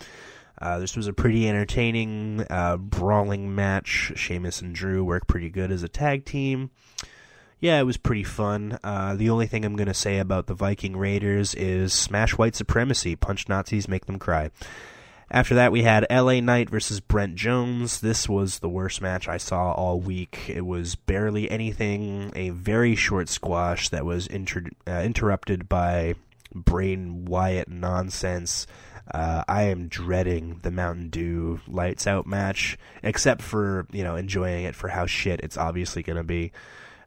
Uh, 0.62 0.78
this 0.78 0.96
was 0.96 1.08
a 1.08 1.12
pretty 1.12 1.48
entertaining, 1.48 2.46
uh, 2.48 2.76
brawling 2.76 3.56
match. 3.56 4.12
Sheamus 4.14 4.62
and 4.62 4.72
Drew 4.72 5.04
work 5.04 5.26
pretty 5.26 5.50
good 5.50 5.72
as 5.72 5.82
a 5.82 5.88
tag 5.88 6.24
team. 6.24 6.70
Yeah, 7.58 7.80
it 7.80 7.84
was 7.84 7.96
pretty 7.96 8.22
fun. 8.22 8.78
Uh, 8.84 9.16
the 9.16 9.30
only 9.30 9.48
thing 9.48 9.64
I'm 9.64 9.74
going 9.74 9.88
to 9.88 9.94
say 9.94 10.18
about 10.18 10.46
the 10.46 10.54
Viking 10.54 10.96
Raiders 10.96 11.56
is 11.56 11.92
smash 11.92 12.38
white 12.38 12.54
supremacy, 12.54 13.16
punch 13.16 13.48
Nazis, 13.48 13.88
make 13.88 14.06
them 14.06 14.20
cry. 14.20 14.52
After 15.30 15.54
that, 15.56 15.72
we 15.72 15.82
had 15.82 16.06
LA 16.10 16.40
Knight 16.40 16.70
versus 16.70 17.00
Brent 17.00 17.34
Jones. 17.34 18.00
This 18.00 18.28
was 18.28 18.60
the 18.60 18.68
worst 18.68 19.02
match 19.02 19.28
I 19.28 19.36
saw 19.36 19.72
all 19.72 20.00
week. 20.00 20.48
It 20.48 20.64
was 20.64 20.94
barely 20.94 21.50
anything, 21.50 22.32
a 22.34 22.48
very 22.50 22.94
short 22.94 23.28
squash 23.28 23.90
that 23.90 24.06
was 24.06 24.26
inter- 24.26 24.70
uh, 24.86 25.02
interrupted 25.04 25.68
by 25.68 26.14
Bray 26.54 26.96
Wyatt 26.96 27.68
nonsense. 27.68 28.66
Uh, 29.12 29.44
I 29.46 29.64
am 29.64 29.88
dreading 29.88 30.60
the 30.62 30.70
Mountain 30.70 31.10
Dew 31.10 31.60
lights 31.68 32.06
out 32.06 32.26
match, 32.26 32.78
except 33.02 33.42
for, 33.42 33.86
you 33.92 34.04
know, 34.04 34.16
enjoying 34.16 34.64
it 34.64 34.74
for 34.74 34.88
how 34.88 35.04
shit 35.04 35.40
it's 35.40 35.58
obviously 35.58 36.02
going 36.02 36.16
to 36.16 36.22
be. 36.22 36.52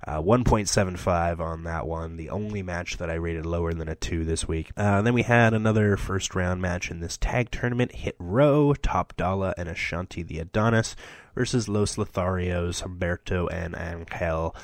Uh, 0.06 0.22
1.75 0.22 1.40
on 1.40 1.64
that 1.64 1.86
one, 1.86 2.18
the 2.18 2.30
only 2.30 2.64
match 2.64 2.98
that 2.98 3.10
I 3.10 3.16
rated 3.16 3.46
lower 3.46 3.74
than 3.74 3.88
a 3.88 3.96
2 3.96 4.26
this 4.26 4.48
week. 4.48 4.72
Uh, 4.76 5.02
then 5.04 5.14
we 5.14 5.22
had 5.22 5.54
another 5.54 5.96
first 5.96 6.34
round 6.34 6.62
match 6.62 6.90
in 6.90 7.02
this 7.02 7.18
tag 7.18 7.52
tournament 7.52 7.92
Hit 7.94 8.16
Row, 8.18 8.74
Top 8.74 9.16
Dollar, 9.16 9.54
and 9.58 9.70
Ashante 9.70 10.26
the 10.26 10.40
Adonis 10.40 10.96
versus 11.36 11.70
Los 11.70 11.98
Lotharios, 11.98 12.84
Humberto, 12.84 13.48
and 13.52 13.76
Angel. 13.78 14.56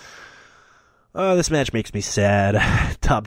Oh, 1.19 1.36
this 1.36 1.49
match 1.49 1.73
makes 1.73 1.95
me 1.95 2.01
sad. 2.01 2.53
Top 3.01 3.25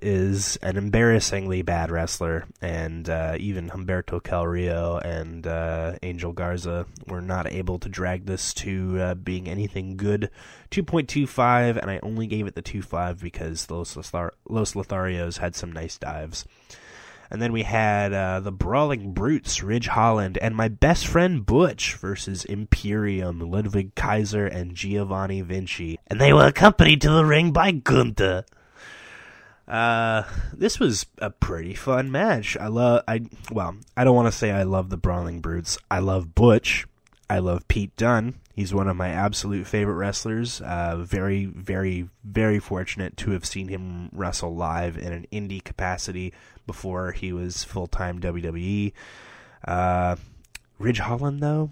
is 0.00 0.56
an 0.62 0.78
embarrassingly 0.78 1.60
bad 1.60 1.90
wrestler, 1.90 2.46
and 2.62 3.10
uh, 3.10 3.36
even 3.38 3.68
Humberto 3.68 4.22
Carrillo 4.22 4.96
and 5.04 5.46
uh, 5.46 5.96
Angel 6.02 6.32
Garza 6.32 6.86
were 7.08 7.20
not 7.20 7.52
able 7.52 7.78
to 7.80 7.90
drag 7.90 8.24
this 8.24 8.54
to 8.54 8.98
uh, 8.98 9.14
being 9.16 9.50
anything 9.50 9.98
good. 9.98 10.30
2.25, 10.70 11.76
and 11.76 11.90
I 11.90 12.00
only 12.02 12.26
gave 12.26 12.46
it 12.46 12.54
the 12.54 12.62
2.5 12.62 13.20
because 13.20 13.70
Los, 13.70 13.96
Lothar- 13.96 14.32
Los 14.48 14.72
Lotharios 14.72 15.36
had 15.36 15.54
some 15.54 15.72
nice 15.72 15.98
dives. 15.98 16.46
And 17.30 17.40
then 17.40 17.52
we 17.52 17.62
had 17.62 18.12
uh, 18.12 18.40
the 18.40 18.50
Brawling 18.50 19.12
Brutes, 19.12 19.62
Ridge 19.62 19.86
Holland, 19.86 20.36
and 20.38 20.56
my 20.56 20.66
best 20.66 21.06
friend 21.06 21.46
Butch 21.46 21.94
versus 21.94 22.44
Imperium, 22.44 23.38
Ludwig 23.38 23.94
Kaiser, 23.94 24.46
and 24.46 24.74
Giovanni 24.74 25.40
Vinci. 25.40 26.00
And 26.08 26.20
they 26.20 26.32
were 26.32 26.46
accompanied 26.46 27.00
to 27.02 27.10
the 27.10 27.24
ring 27.24 27.52
by 27.52 27.70
Gunther. 27.70 28.44
Uh, 29.68 30.24
this 30.52 30.80
was 30.80 31.06
a 31.18 31.30
pretty 31.30 31.74
fun 31.74 32.10
match. 32.10 32.56
I 32.56 32.66
love, 32.66 33.04
I, 33.06 33.20
well, 33.52 33.76
I 33.96 34.02
don't 34.02 34.16
want 34.16 34.26
to 34.26 34.36
say 34.36 34.50
I 34.50 34.64
love 34.64 34.90
the 34.90 34.96
Brawling 34.96 35.40
Brutes. 35.40 35.78
I 35.88 36.00
love 36.00 36.34
Butch. 36.34 36.86
I 37.30 37.38
love 37.38 37.68
Pete 37.68 37.94
Dunne. 37.94 38.34
He's 38.56 38.74
one 38.74 38.88
of 38.88 38.96
my 38.96 39.10
absolute 39.10 39.64
favorite 39.68 39.94
wrestlers. 39.94 40.60
Uh, 40.60 40.96
very, 40.96 41.44
very, 41.44 42.08
very 42.24 42.58
fortunate 42.58 43.16
to 43.18 43.30
have 43.30 43.44
seen 43.44 43.68
him 43.68 44.08
wrestle 44.10 44.56
live 44.56 44.98
in 44.98 45.12
an 45.12 45.28
indie 45.30 45.62
capacity 45.62 46.32
before 46.66 47.12
he 47.12 47.32
was 47.32 47.62
full 47.62 47.86
time 47.86 48.20
WWE. 48.20 48.92
Uh, 49.64 50.16
Ridge 50.80 50.98
Holland, 50.98 51.40
though, 51.40 51.70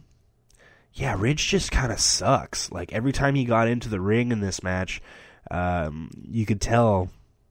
yeah, 0.94 1.16
Ridge 1.18 1.48
just 1.48 1.72
kind 1.72 1.90
of 1.90 1.98
sucks. 1.98 2.70
Like 2.70 2.92
every 2.92 3.12
time 3.12 3.34
he 3.34 3.44
got 3.44 3.66
into 3.66 3.88
the 3.88 4.00
ring 4.00 4.30
in 4.30 4.38
this 4.38 4.62
match, 4.62 5.02
um, 5.50 6.08
you 6.30 6.46
could 6.46 6.60
tell, 6.60 7.10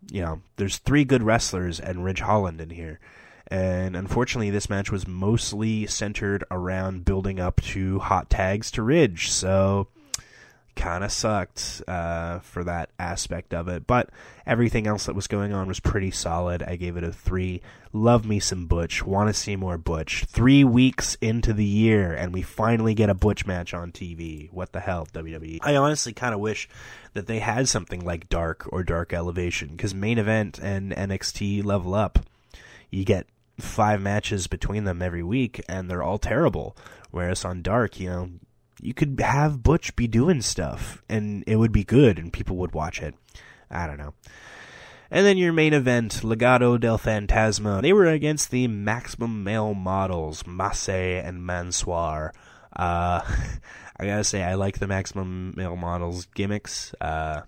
you 0.09 0.21
know, 0.21 0.41
there's 0.55 0.77
three 0.77 1.03
good 1.03 1.23
wrestlers 1.23 1.77
and 1.77 2.05
Ridge 2.05 2.21
Holland 2.21 2.61
in 2.61 2.69
here. 2.69 3.01
And 3.49 3.95
unfortunately, 3.95 4.49
this 4.49 4.69
match 4.69 4.91
was 4.91 5.07
mostly 5.07 5.87
centered 5.87 6.43
around 6.51 7.05
building 7.05 7.39
up 7.39 7.61
to 7.61 7.99
hot 7.99 8.29
tags 8.29 8.71
to 8.71 8.83
Ridge. 8.83 9.31
So, 9.31 9.87
kind 10.77 11.03
of 11.03 11.11
sucked 11.11 11.81
uh, 11.87 12.39
for 12.39 12.63
that 12.63 12.89
aspect 12.97 13.53
of 13.53 13.67
it. 13.67 13.85
But 13.85 14.09
everything 14.45 14.87
else 14.87 15.07
that 15.07 15.15
was 15.15 15.27
going 15.27 15.51
on 15.51 15.67
was 15.67 15.79
pretty 15.79 16.11
solid. 16.11 16.63
I 16.63 16.77
gave 16.77 16.95
it 16.95 17.03
a 17.03 17.11
three. 17.11 17.61
Love 17.91 18.25
me 18.25 18.39
some 18.39 18.67
Butch. 18.67 19.03
Want 19.03 19.27
to 19.27 19.33
see 19.33 19.55
more 19.55 19.77
Butch. 19.77 20.25
Three 20.25 20.63
weeks 20.63 21.17
into 21.19 21.51
the 21.51 21.65
year, 21.65 22.13
and 22.13 22.33
we 22.33 22.41
finally 22.41 22.93
get 22.93 23.09
a 23.09 23.15
Butch 23.15 23.45
match 23.45 23.73
on 23.73 23.91
TV. 23.91 24.51
What 24.53 24.71
the 24.71 24.79
hell, 24.79 25.07
WWE? 25.13 25.59
I 25.63 25.75
honestly 25.75 26.13
kind 26.13 26.33
of 26.33 26.39
wish 26.39 26.69
that 27.13 27.27
they 27.27 27.39
had 27.39 27.67
something 27.67 28.05
like 28.05 28.29
Dark 28.29 28.71
or 28.71 28.83
Dark 28.83 29.13
Elevation, 29.13 29.69
because 29.69 29.93
main 29.93 30.17
event 30.17 30.59
and 30.59 30.91
NXT 30.91 31.65
level 31.65 31.95
up, 31.95 32.19
you 32.91 33.03
get 33.03 33.25
five 33.59 34.01
matches 34.01 34.47
between 34.47 34.83
them 34.83 35.01
every 35.01 35.23
week, 35.23 35.63
and 35.67 35.89
they're 35.89 36.03
all 36.03 36.19
terrible. 36.19 36.75
Whereas 37.11 37.45
on 37.45 37.61
Dark, 37.61 37.99
you 37.99 38.09
know, 38.09 38.29
you 38.81 38.93
could 38.93 39.19
have 39.19 39.63
Butch 39.63 39.95
be 39.95 40.07
doing 40.07 40.41
stuff, 40.41 41.01
and 41.09 41.43
it 41.47 41.55
would 41.55 41.71
be 41.71 41.83
good, 41.83 42.19
and 42.19 42.31
people 42.31 42.57
would 42.57 42.73
watch 42.73 43.01
it. 43.01 43.15
I 43.69 43.87
don't 43.87 43.97
know. 43.97 44.13
And 45.09 45.25
then 45.25 45.37
your 45.37 45.53
main 45.53 45.73
event, 45.73 46.21
Legado 46.23 46.79
del 46.79 46.99
Fantasma. 46.99 47.81
They 47.81 47.93
were 47.93 48.07
against 48.07 48.51
the 48.51 48.67
Maximum 48.67 49.43
Male 49.43 49.73
Models, 49.73 50.45
Masse 50.45 50.89
and 50.89 51.45
Mansoor. 51.45 52.33
Uh, 52.75 53.21
I 53.99 54.05
gotta 54.05 54.23
say, 54.23 54.43
I 54.43 54.55
like 54.55 54.79
the 54.79 54.87
Maximum 54.87 55.53
Male 55.55 55.77
Models 55.77 56.25
gimmicks. 56.35 56.93
Uh, 56.99 57.41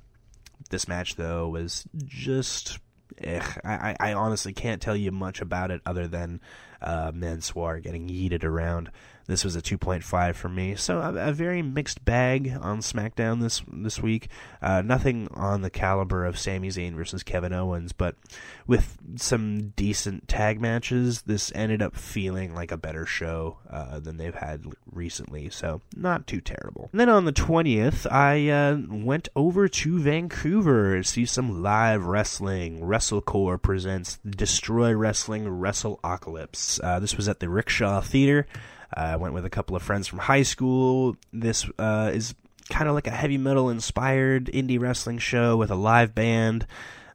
this 0.70 0.88
match, 0.88 1.16
though, 1.16 1.50
was 1.50 1.86
just 2.06 2.80
ugh, 3.26 3.60
I, 3.64 3.96
I 4.00 4.14
honestly 4.14 4.54
can't 4.54 4.82
tell 4.82 4.96
you 4.96 5.12
much 5.12 5.42
about 5.42 5.72
it 5.72 5.82
other 5.86 6.08
than 6.08 6.42
uh, 6.82 7.12
Mansoor 7.14 7.80
getting 7.80 8.08
yeeted 8.08 8.44
around. 8.44 8.92
This 9.30 9.44
was 9.44 9.56
a 9.56 9.62
2.5 9.62 10.34
for 10.34 10.50
me, 10.50 10.74
so 10.74 11.02
a, 11.02 11.30
a 11.30 11.32
very 11.32 11.62
mixed 11.62 12.04
bag 12.04 12.52
on 12.60 12.80
SmackDown 12.80 13.42
this 13.42 13.62
this 13.72 14.02
week. 14.02 14.28
Uh, 14.60 14.82
nothing 14.82 15.28
on 15.36 15.62
the 15.62 15.70
caliber 15.70 16.26
of 16.26 16.40
Sami 16.40 16.70
Zayn 16.70 16.96
versus 16.96 17.22
Kevin 17.22 17.54
Owens, 17.54 17.92
but 17.92 18.16
with 18.66 18.98
some 19.18 19.70
decent 19.76 20.28
tag 20.28 20.60
matches, 20.60 21.22
this 21.24 21.52
ended 21.54 21.80
up 21.80 21.96
feeling 21.96 22.56
like 22.56 22.72
a 22.72 22.78
better 22.78 23.06
show 23.06 23.58
uh, 23.70 24.00
than 24.00 24.18
they've 24.18 24.34
had 24.34 24.66
recently. 24.92 25.52
So 25.52 25.82
not 25.96 26.26
too 26.26 26.42
terrible. 26.42 26.90
And 26.92 27.00
then 27.00 27.10
on 27.10 27.26
the 27.26 27.32
20th, 27.32 28.12
I 28.12 28.50
uh, 28.50 28.80
went 28.90 29.30
over 29.36 29.68
to 29.68 30.00
Vancouver 30.00 30.98
to 30.98 31.04
see 31.04 31.26
some 31.26 31.62
live 31.62 32.04
wrestling. 32.04 32.82
WrestleCore 32.82 33.62
presents 33.62 34.18
Destroy 34.28 34.94
Wrestling 34.94 35.46
WrestleOcalypse. 35.46 36.56
Uh, 36.78 37.00
this 37.00 37.16
was 37.16 37.30
at 37.30 37.40
the 37.40 37.48
Rickshaw 37.48 38.02
Theater. 38.02 38.46
I 38.94 39.16
went 39.16 39.34
with 39.34 39.46
a 39.46 39.50
couple 39.50 39.76
of 39.76 39.82
friends 39.82 40.08
from 40.08 40.20
high 40.20 40.44
school. 40.44 41.16
This 41.32 41.66
uh, 41.80 42.12
is 42.14 42.36
kind 42.70 42.90
of 42.90 42.96
like 42.96 43.08
a 43.08 43.12
heavy 43.12 43.38
metal 43.38 43.70
inspired 43.70 44.46
indie 44.48 44.80
wrestling 44.80 45.18
show 45.18 45.58
with 45.58 45.72
a 45.72 45.76
live 45.76 46.14
band. 46.14 46.68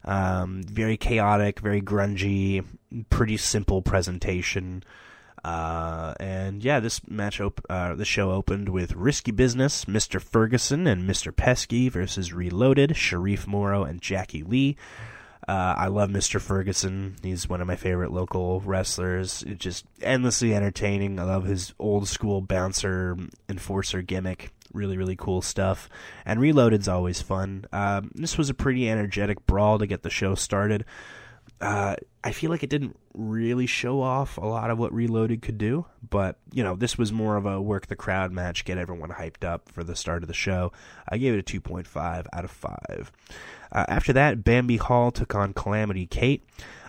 Um, 0.03 0.63
very 0.63 0.97
chaotic, 0.97 1.59
very 1.59 1.81
grungy, 1.81 2.63
pretty 3.09 3.37
simple 3.37 3.81
presentation. 3.81 4.83
Uh, 5.43 6.13
and 6.19 6.63
yeah, 6.63 6.79
this 6.79 7.07
match 7.07 7.39
op- 7.39 7.65
uh, 7.69 7.93
the 7.95 8.05
show 8.05 8.31
opened 8.31 8.69
with 8.69 8.93
Risky 8.93 9.31
Business, 9.31 9.85
Mr. 9.85 10.19
Ferguson, 10.21 10.87
and 10.87 11.07
Mr. 11.07 11.35
Pesky 11.35 11.87
versus 11.87 12.33
Reloaded, 12.33 12.95
Sharif 12.95 13.45
Morrow, 13.45 13.83
and 13.83 14.01
Jackie 14.01 14.43
Lee. 14.43 14.75
Uh, 15.47 15.75
I 15.77 15.87
love 15.87 16.09
Mr. 16.09 16.41
Ferguson. 16.41 17.17
He's 17.21 17.47
one 17.47 17.61
of 17.61 17.67
my 17.67 17.75
favorite 17.75 18.11
local 18.11 18.61
wrestlers. 18.61 19.43
It's 19.43 19.63
just 19.63 19.85
endlessly 20.01 20.55
entertaining. 20.55 21.19
I 21.19 21.23
love 21.23 21.45
his 21.45 21.73
old 21.77 22.07
school 22.07 22.41
bouncer 22.41 23.15
enforcer 23.47 24.01
gimmick. 24.01 24.51
Really, 24.73 24.97
really 24.97 25.15
cool 25.15 25.41
stuff. 25.41 25.87
And 26.25 26.39
Reloaded's 26.39 26.87
always 26.87 27.21
fun. 27.21 27.65
Um, 27.71 28.11
this 28.15 28.37
was 28.37 28.49
a 28.49 28.55
pretty 28.55 28.89
energetic 28.89 29.45
brawl 29.45 29.77
to 29.79 29.87
get 29.87 30.01
the 30.03 30.09
show 30.09 30.35
started. 30.35 30.83
Uh, 31.61 31.95
I 32.23 32.31
feel 32.31 32.49
like 32.49 32.63
it 32.63 32.69
didn't 32.69 32.97
really 33.13 33.65
show 33.65 34.01
off 34.01 34.37
a 34.37 34.45
lot 34.45 34.71
of 34.71 34.77
what 34.77 34.93
Reloaded 34.93 35.41
could 35.41 35.57
do, 35.57 35.85
but 36.09 36.37
you 36.51 36.63
know, 36.63 36.75
this 36.75 36.97
was 36.97 37.13
more 37.13 37.37
of 37.37 37.45
a 37.45 37.61
work 37.61 37.87
the 37.87 37.95
crowd 37.95 38.31
match, 38.33 38.65
get 38.65 38.77
everyone 38.77 39.11
hyped 39.11 39.45
up 39.45 39.69
for 39.69 39.83
the 39.83 39.95
start 39.95 40.21
of 40.21 40.27
the 40.27 40.33
show. 40.33 40.73
I 41.07 41.17
gave 41.17 41.33
it 41.33 41.39
a 41.39 41.59
2.5 41.59 42.25
out 42.33 42.43
of 42.43 42.51
5. 42.51 43.11
Uh, 43.75 43.83
after 43.89 44.13
that, 44.13 44.45
Bambi 44.45 44.77
Hall 44.77 45.11
took 45.11 45.35
on 45.35 45.51
Calamity 45.53 46.07
Kate. 46.07 46.41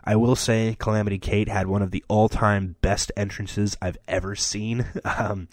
I 0.05 0.15
will 0.15 0.37
say 0.37 0.77
Calamity 0.79 1.19
Kate 1.19 1.49
had 1.49 1.67
one 1.67 1.83
of 1.83 1.91
the 1.91 2.05
all-time 2.07 2.77
best 2.81 3.11
entrances 3.17 3.77
I've 3.83 3.99
ever 4.09 4.35
seen. 4.37 4.87
Um, 5.05 5.49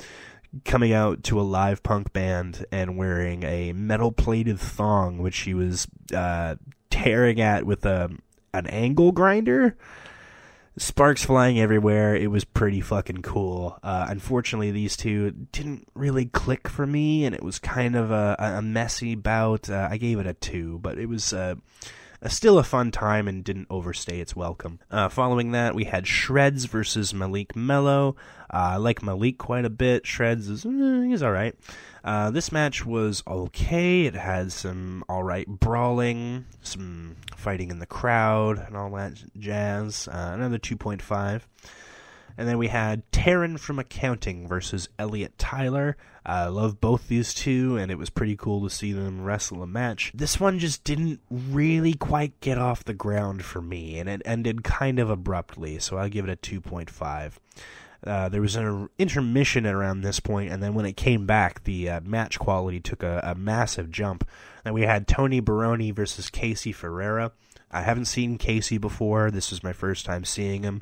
coming 0.65 0.93
out 0.93 1.23
to 1.23 1.39
a 1.39 1.41
live 1.41 1.81
punk 1.81 2.13
band 2.13 2.65
and 2.71 2.95
wearing 2.95 3.43
a 3.43 3.73
metal-plated 3.73 4.59
thong, 4.59 5.17
which 5.17 5.33
she 5.33 5.55
was 5.55 5.87
uh, 6.13 6.55
tearing 6.91 7.41
at 7.41 7.65
with 7.65 7.85
a 7.85 8.11
an 8.53 8.67
angle 8.67 9.11
grinder. 9.11 9.75
Sparks 10.75 11.23
flying 11.23 11.59
everywhere. 11.59 12.15
It 12.15 12.31
was 12.31 12.45
pretty 12.45 12.81
fucking 12.81 13.21
cool. 13.21 13.77
Uh, 13.83 14.07
unfortunately, 14.09 14.71
these 14.71 14.97
two 14.97 15.29
didn't 15.31 15.87
really 15.93 16.25
click 16.25 16.67
for 16.67 16.87
me, 16.87 17.25
and 17.25 17.35
it 17.35 17.43
was 17.43 17.59
kind 17.59 17.95
of 17.95 18.09
a, 18.09 18.35
a 18.39 18.61
messy 18.61 19.13
bout. 19.13 19.69
Uh, 19.69 19.87
I 19.91 19.97
gave 19.97 20.19
it 20.19 20.25
a 20.25 20.33
two, 20.33 20.79
but 20.79 20.97
it 20.97 21.07
was 21.07 21.31
uh, 21.31 21.55
a, 22.23 22.29
still 22.29 22.57
a 22.57 22.63
fun 22.63 22.89
time 22.89 23.27
and 23.27 23.43
didn't 23.43 23.67
overstay 23.69 24.19
its 24.19 24.35
welcome. 24.35 24.79
Uh, 24.89 25.09
following 25.09 25.51
that, 25.51 25.75
we 25.75 25.83
had 25.83 26.07
Shreds 26.07 26.65
versus 26.65 27.13
Malik 27.13 27.55
Mello. 27.55 28.15
Uh, 28.51 28.71
I 28.73 28.77
like 28.77 29.03
Malik 29.03 29.37
quite 29.37 29.65
a 29.65 29.69
bit. 29.69 30.07
Shreds 30.07 30.49
is 30.49 30.65
eh, 30.65 31.03
he's 31.07 31.21
all 31.21 31.31
right. 31.31 31.55
Uh, 32.03 32.31
this 32.31 32.51
match 32.51 32.85
was 32.85 33.23
okay. 33.27 34.05
It 34.05 34.15
had 34.15 34.51
some 34.51 35.03
alright 35.09 35.47
brawling, 35.47 36.45
some 36.61 37.17
fighting 37.35 37.69
in 37.69 37.79
the 37.79 37.85
crowd, 37.85 38.57
and 38.57 38.75
all 38.75 38.89
that 38.91 39.21
jazz. 39.37 40.07
Uh, 40.07 40.31
another 40.33 40.57
2.5. 40.57 41.41
And 42.37 42.47
then 42.47 42.57
we 42.57 42.67
had 42.67 43.09
Taryn 43.11 43.59
from 43.59 43.79
Accounting 43.79 44.47
versus 44.47 44.89
Elliot 44.97 45.37
Tyler. 45.37 45.97
I 46.25 46.45
love 46.45 46.79
both 46.79 47.07
these 47.07 47.33
two, 47.33 47.77
and 47.77 47.91
it 47.91 47.97
was 47.97 48.09
pretty 48.09 48.35
cool 48.35 48.63
to 48.63 48.69
see 48.69 48.93
them 48.93 49.23
wrestle 49.23 49.61
a 49.61 49.67
match. 49.67 50.11
This 50.15 50.39
one 50.39 50.57
just 50.57 50.83
didn't 50.83 51.19
really 51.29 51.93
quite 51.93 52.39
get 52.39 52.57
off 52.57 52.83
the 52.83 52.93
ground 52.93 53.43
for 53.43 53.61
me, 53.61 53.99
and 53.99 54.07
it 54.07 54.21
ended 54.23 54.63
kind 54.63 54.99
of 54.99 55.09
abruptly, 55.09 55.79
so 55.79 55.97
I'll 55.97 56.09
give 56.09 56.27
it 56.27 56.31
a 56.31 56.37
2.5. 56.37 57.33
Uh, 58.05 58.27
there 58.27 58.41
was 58.41 58.55
an 58.55 58.89
intermission 58.97 59.65
around 59.65 60.01
this 60.01 60.19
point, 60.19 60.51
and 60.51 60.61
then 60.61 60.73
when 60.73 60.85
it 60.85 60.97
came 60.97 61.25
back, 61.25 61.63
the 61.63 61.89
uh, 61.89 62.01
match 62.01 62.37
quality 62.37 62.79
took 62.79 63.01
a, 63.01 63.21
a, 63.23 63.35
massive 63.35 63.89
jump. 63.89 64.27
And 64.65 64.73
we 64.73 64.81
had 64.81 65.07
Tony 65.07 65.39
Baroni 65.39 65.91
versus 65.91 66.29
Casey 66.29 66.73
Ferreira. 66.73 67.31
I 67.71 67.81
haven't 67.81 68.05
seen 68.05 68.37
Casey 68.37 68.77
before. 68.77 69.31
This 69.31 69.51
was 69.51 69.63
my 69.63 69.73
first 69.73 70.05
time 70.05 70.25
seeing 70.25 70.63
him. 70.63 70.81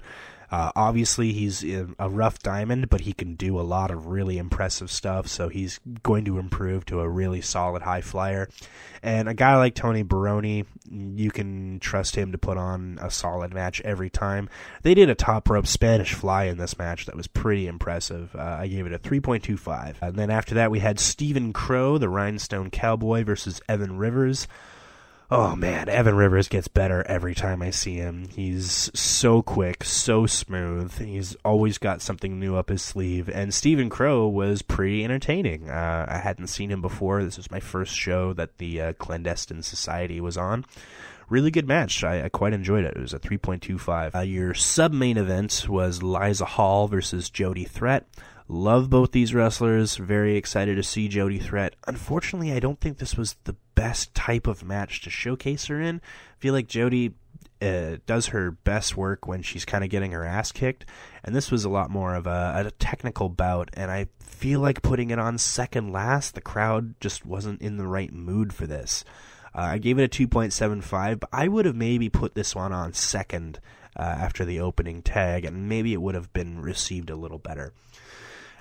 Uh, 0.52 0.70
obviously, 0.76 1.32
he's 1.32 1.64
a 1.64 2.10
rough 2.10 2.40
diamond, 2.40 2.90
but 2.90 3.02
he 3.02 3.14
can 3.14 3.36
do 3.36 3.58
a 3.58 3.62
lot 3.64 3.90
of 3.90 4.08
really 4.08 4.38
impressive 4.38 4.92
stuff. 4.92 5.28
So 5.28 5.48
he's 5.48 5.80
going 6.04 6.26
to 6.26 6.40
improve 6.40 6.86
to 6.88 7.00
a 7.00 7.08
really 7.08 7.40
solid 7.40 7.84
high 7.84 8.02
flyer. 8.02 8.50
And 9.02 9.30
a 9.30 9.34
guy 9.34 9.56
like 9.56 9.76
Tony 9.76 10.04
Baroni, 10.04 10.66
you 10.90 11.32
can 11.32 11.80
trust 11.80 12.16
him 12.16 12.34
to 12.34 12.38
put 12.38 12.58
on 12.58 13.00
a 13.02 13.10
solid 13.10 13.54
match 13.54 13.80
every 13.82 14.10
time. 14.10 14.50
They 14.84 14.94
did 14.94 15.10
a 15.10 15.16
top 15.16 15.50
rope 15.50 15.68
Spanish 15.68 16.14
fly 16.14 16.46
in 16.46 16.58
this 16.58 16.78
match 16.78 17.06
that 17.06 17.16
was 17.16 17.28
pretty 17.28 17.66
impressive. 17.66 18.36
Uh, 18.36 18.58
I 18.60 18.68
gave 18.68 18.86
it 18.86 18.94
a 18.94 19.00
3.25. 19.00 20.02
And 20.02 20.16
then 20.18 20.30
after 20.30 20.56
that, 20.56 20.70
we 20.70 20.80
had 20.80 21.00
Stephen 21.00 21.54
Crow, 21.54 21.98
the 21.98 22.10
Rhinestone 22.10 22.70
Cowboy, 22.70 23.24
versus 23.24 23.62
Evan 23.70 23.98
Rivers. 23.98 24.48
Oh 25.34 25.56
man, 25.56 25.88
Evan 25.88 26.16
Rivers 26.16 26.50
gets 26.50 26.68
better 26.68 27.04
every 27.08 27.34
time 27.34 27.62
I 27.62 27.70
see 27.70 27.96
him. 27.96 28.28
He's 28.36 28.92
so 28.94 29.42
quick, 29.42 29.82
so 29.86 30.26
smooth. 30.26 31.00
He's 31.00 31.38
always 31.46 31.78
got 31.78 32.02
something 32.02 32.38
new 32.38 32.58
up 32.58 32.68
his 32.68 32.82
sleeve. 32.82 33.30
And 33.30 33.54
Stephen 33.54 33.90
Crow 33.90 34.28
was 34.28 34.62
pretty 34.62 35.06
entertaining. 35.06 35.70
Uh, 35.70 36.06
I 36.10 36.18
hadn't 36.18 36.48
seen 36.48 36.70
him 36.70 36.82
before. 36.82 37.24
This 37.24 37.38
was 37.38 37.50
my 37.50 37.62
first 37.62 37.96
show 37.96 38.34
that 38.34 38.58
the 38.58 38.82
uh, 38.82 38.94
Clandestine 38.94 39.64
Society 39.64 40.20
was 40.20 40.36
on. 40.36 40.66
Really 41.30 41.50
good 41.50 41.66
match. 41.66 42.04
I, 42.04 42.26
I 42.26 42.30
quite 42.30 42.52
enjoyed 42.52 42.84
it. 42.84 42.98
It 42.98 43.02
was 43.02 43.14
a 43.14 43.20
3.25. 43.20 44.14
Uh, 44.14 44.20
your 44.20 44.54
sub 44.54 44.92
main 44.92 45.16
event 45.16 45.66
was 45.70 46.04
Liza 46.04 46.44
Hall 46.44 46.90
versus 46.90 47.30
Jody 47.30 47.64
Threat. 47.64 48.06
Love 48.54 48.90
both 48.90 49.14
these 49.14 49.34
wrestlers. 49.34 49.96
Very 49.96 50.36
excited 50.36 50.76
to 50.76 50.84
see 50.84 51.08
Jody 51.08 51.40
Threat. 51.40 51.74
Unfortunately, 51.88 52.52
I 52.52 52.60
don't 52.60 52.82
think 52.82 52.98
this 52.98 53.16
was 53.16 53.38
the 53.46 53.56
best 53.76 54.14
type 54.14 54.46
of 54.46 54.62
match 54.62 55.00
to 55.04 55.10
showcase 55.10 55.68
her 55.68 55.80
in. 55.80 56.02
I 56.04 56.36
feel 56.38 56.54
like 56.54 56.68
Jody 56.68 57.14
uh, 57.62 57.96
does 58.06 58.28
her 58.28 58.52
best 58.52 58.98
work 58.98 59.26
when 59.26 59.42
she's 59.42 59.64
kind 59.64 59.86
of 59.86 59.90
getting 59.90 60.12
her 60.12 60.26
ass 60.26 60.52
kicked, 60.52 60.86
and 61.24 61.34
this 61.34 61.50
was 61.50 61.64
a 61.64 61.70
lot 61.70 61.90
more 61.90 62.14
of 62.14 62.28
a, 62.28 62.66
a, 62.68 62.72
technical 62.72 63.30
bout. 63.30 63.70
And 63.72 63.90
I 63.90 64.08
feel 64.20 64.60
like 64.60 64.82
putting 64.82 65.12
it 65.12 65.20
on 65.20 65.38
second 65.38 65.94
last, 65.94 66.36
the 66.36 66.42
crowd 66.42 67.00
just 67.00 67.26
wasn't 67.26 67.62
in 67.62 67.78
the 67.78 67.88
right 67.88 68.12
mood 68.12 68.52
for 68.52 68.68
this. 68.68 69.06
Uh, 69.56 69.62
I 69.62 69.78
gave 69.78 69.98
it 69.98 70.04
a 70.04 70.28
2.75, 70.28 71.22
but 71.22 71.30
I 71.32 71.48
would 71.48 71.64
have 71.64 71.78
maybe 71.78 72.10
put 72.10 72.36
this 72.36 72.54
one 72.54 72.74
on 72.74 72.92
second 72.92 73.62
uh, 73.96 74.02
after 74.02 74.44
the 74.44 74.60
opening 74.60 75.02
tag, 75.02 75.46
and 75.46 75.70
maybe 75.70 75.94
it 75.94 76.02
would 76.02 76.16
have 76.16 76.34
been 76.34 76.60
received 76.62 77.10
a 77.10 77.16
little 77.16 77.40
better. 77.40 77.72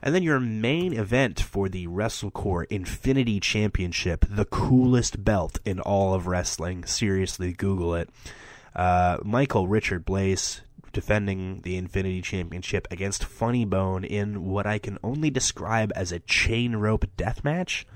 And 0.02 0.14
then 0.14 0.22
your 0.22 0.40
main 0.40 0.92
event 0.94 1.40
for 1.40 1.68
the 1.68 1.86
WrestleCore 1.86 2.64
Infinity 2.70 3.38
Championship, 3.38 4.24
the 4.28 4.46
coolest 4.46 5.24
belt 5.24 5.58
in 5.64 5.78
all 5.78 6.14
of 6.14 6.26
wrestling. 6.26 6.84
Seriously, 6.84 7.52
Google 7.52 7.94
it. 7.94 8.08
Uh, 8.74 9.18
Michael 9.22 9.68
Richard 9.68 10.06
Blais 10.06 10.60
defending 10.92 11.60
the 11.62 11.76
Infinity 11.76 12.22
Championship 12.22 12.88
against 12.90 13.24
Funny 13.24 13.64
Bone 13.64 14.04
in 14.04 14.44
what 14.44 14.66
I 14.66 14.78
can 14.78 14.98
only 15.02 15.30
describe 15.30 15.92
as 15.94 16.12
a 16.12 16.20
chain 16.20 16.76
rope 16.76 17.04
death 17.16 17.44
match. 17.44 17.86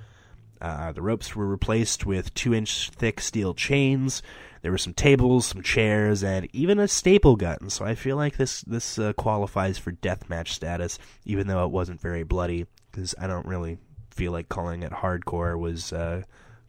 Uh, 0.60 0.92
the 0.92 1.02
ropes 1.02 1.34
were 1.34 1.46
replaced 1.46 2.06
with 2.06 2.32
two 2.34 2.54
inch 2.54 2.90
thick 2.90 3.20
steel 3.20 3.54
chains. 3.54 4.22
There 4.64 4.72
were 4.72 4.78
some 4.78 4.94
tables, 4.94 5.44
some 5.44 5.60
chairs, 5.60 6.24
and 6.24 6.48
even 6.54 6.78
a 6.78 6.88
staple 6.88 7.36
gun. 7.36 7.68
So 7.68 7.84
I 7.84 7.94
feel 7.94 8.16
like 8.16 8.38
this 8.38 8.62
this 8.62 8.98
uh, 8.98 9.12
qualifies 9.12 9.76
for 9.76 9.92
deathmatch 9.92 10.48
status, 10.48 10.98
even 11.26 11.48
though 11.48 11.66
it 11.66 11.70
wasn't 11.70 12.00
very 12.00 12.22
bloody. 12.22 12.64
Because 12.90 13.14
I 13.20 13.26
don't 13.26 13.44
really 13.44 13.76
feel 14.10 14.32
like 14.32 14.48
calling 14.48 14.82
it 14.82 14.90
hardcore 14.90 15.58
was 15.58 15.92
uh, 15.92 16.22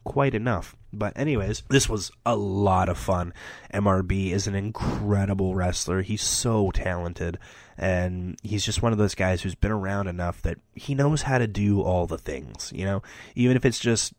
quite 0.04 0.34
enough. 0.34 0.76
But 0.98 1.16
anyways, 1.16 1.62
this 1.68 1.88
was 1.88 2.10
a 2.24 2.36
lot 2.36 2.88
of 2.88 2.98
fun. 2.98 3.32
MRB 3.72 4.30
is 4.30 4.46
an 4.46 4.54
incredible 4.54 5.54
wrestler. 5.54 6.02
He's 6.02 6.22
so 6.22 6.70
talented 6.70 7.38
and 7.78 8.38
he's 8.42 8.64
just 8.64 8.82
one 8.82 8.92
of 8.92 8.98
those 8.98 9.14
guys 9.14 9.42
who's 9.42 9.54
been 9.54 9.70
around 9.70 10.08
enough 10.08 10.40
that 10.42 10.58
he 10.74 10.94
knows 10.94 11.22
how 11.22 11.38
to 11.38 11.46
do 11.46 11.82
all 11.82 12.06
the 12.06 12.18
things, 12.18 12.72
you 12.74 12.84
know, 12.84 13.02
even 13.34 13.56
if 13.56 13.64
it's 13.66 13.78
just 13.78 14.14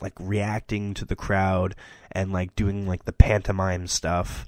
like 0.00 0.14
reacting 0.18 0.94
to 0.94 1.04
the 1.04 1.16
crowd 1.16 1.74
and 2.10 2.32
like 2.32 2.56
doing 2.56 2.86
like 2.86 3.04
the 3.04 3.12
pantomime 3.12 3.86
stuff. 3.86 4.46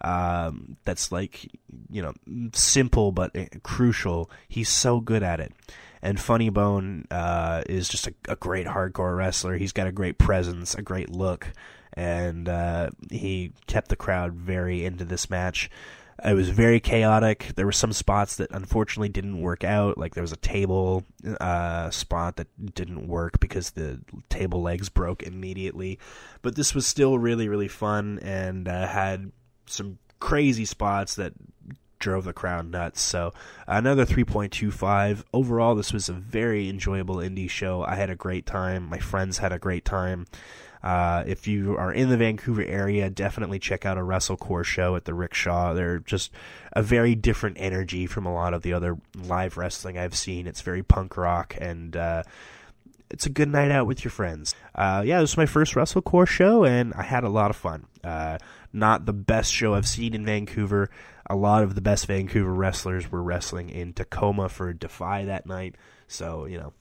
Um, 0.00 0.76
that's 0.84 1.10
like 1.12 1.50
you 1.90 2.02
know 2.02 2.12
simple 2.52 3.10
but 3.10 3.34
uh, 3.34 3.46
crucial. 3.62 4.30
He's 4.48 4.68
so 4.68 5.00
good 5.00 5.22
at 5.22 5.40
it. 5.40 5.52
And 6.04 6.20
Funny 6.20 6.50
Bone 6.50 7.06
uh, 7.10 7.62
is 7.66 7.88
just 7.88 8.06
a, 8.06 8.14
a, 8.28 8.36
great 8.36 8.66
hardcore 8.66 9.16
wrestler. 9.16 9.56
He's 9.56 9.72
got 9.72 9.86
a 9.86 9.92
great 9.92 10.18
presence, 10.18 10.74
a 10.74 10.82
great 10.82 11.08
look, 11.08 11.50
and 11.94 12.46
uh, 12.46 12.90
he 13.10 13.52
kept 13.66 13.88
the 13.88 13.96
crowd 13.96 14.34
very 14.34 14.84
into 14.84 15.06
this 15.06 15.30
match. 15.30 15.70
It 16.22 16.34
was 16.34 16.50
very 16.50 16.78
chaotic. 16.78 17.52
There 17.56 17.64
were 17.64 17.72
some 17.72 17.94
spots 17.94 18.36
that 18.36 18.50
unfortunately 18.50 19.08
didn't 19.08 19.40
work 19.40 19.64
out. 19.64 19.96
Like 19.96 20.12
there 20.12 20.22
was 20.22 20.32
a 20.32 20.36
table 20.36 21.04
uh, 21.40 21.88
spot 21.88 22.36
that 22.36 22.48
didn't 22.74 23.08
work 23.08 23.40
because 23.40 23.70
the 23.70 24.02
table 24.28 24.60
legs 24.60 24.90
broke 24.90 25.22
immediately. 25.22 25.98
But 26.42 26.54
this 26.54 26.74
was 26.74 26.86
still 26.86 27.18
really, 27.18 27.48
really 27.48 27.68
fun 27.68 28.18
and 28.20 28.68
uh, 28.68 28.86
had 28.86 29.32
some 29.64 29.98
crazy 30.20 30.66
spots 30.66 31.14
that 31.14 31.32
drove 32.04 32.24
the 32.24 32.32
crowd 32.34 32.70
nuts. 32.70 33.00
So 33.00 33.32
another 33.66 34.04
3.25. 34.04 35.24
Overall, 35.32 35.74
this 35.74 35.92
was 35.92 36.08
a 36.08 36.12
very 36.12 36.68
enjoyable 36.68 37.16
indie 37.16 37.48
show. 37.48 37.82
I 37.82 37.94
had 37.94 38.10
a 38.10 38.14
great 38.14 38.44
time. 38.44 38.88
My 38.88 38.98
friends 38.98 39.38
had 39.38 39.52
a 39.52 39.58
great 39.58 39.86
time. 39.86 40.26
Uh, 40.82 41.24
if 41.26 41.48
you 41.48 41.78
are 41.78 41.90
in 41.90 42.10
the 42.10 42.16
Vancouver 42.18 42.62
area, 42.62 43.08
definitely 43.08 43.58
check 43.58 43.86
out 43.86 43.96
a 43.96 44.02
WrestleCore 44.02 44.64
show 44.64 44.96
at 44.96 45.06
the 45.06 45.14
Rickshaw. 45.14 45.72
They're 45.72 45.98
just 45.98 46.30
a 46.74 46.82
very 46.82 47.14
different 47.14 47.56
energy 47.58 48.06
from 48.06 48.26
a 48.26 48.34
lot 48.34 48.52
of 48.52 48.60
the 48.60 48.74
other 48.74 48.98
live 49.16 49.56
wrestling 49.56 49.96
I've 49.96 50.14
seen. 50.14 50.46
It's 50.46 50.60
very 50.60 50.82
punk 50.82 51.16
rock 51.16 51.56
and 51.58 51.96
uh, 51.96 52.24
it's 53.08 53.24
a 53.24 53.30
good 53.30 53.48
night 53.48 53.70
out 53.70 53.86
with 53.86 54.04
your 54.04 54.10
friends. 54.10 54.54
Uh, 54.74 55.02
yeah, 55.06 55.20
this 55.20 55.32
was 55.32 55.36
my 55.38 55.46
first 55.46 55.74
WrestleCore 55.74 56.26
show, 56.26 56.64
and 56.64 56.92
I 56.94 57.02
had 57.02 57.24
a 57.24 57.28
lot 57.28 57.48
of 57.48 57.56
fun. 57.56 57.86
Uh, 58.02 58.38
not 58.72 59.06
the 59.06 59.12
best 59.12 59.52
show 59.52 59.74
I've 59.74 59.86
seen 59.86 60.14
in 60.14 60.26
Vancouver. 60.26 60.90
A 61.28 61.36
lot 61.36 61.62
of 61.62 61.74
the 61.74 61.80
best 61.80 62.06
Vancouver 62.06 62.52
wrestlers 62.52 63.10
were 63.10 63.22
wrestling 63.22 63.70
in 63.70 63.92
Tacoma 63.92 64.48
for 64.48 64.72
Defy 64.72 65.24
that 65.24 65.46
night, 65.46 65.76
so 66.06 66.44
you 66.44 66.58
know 66.58 66.72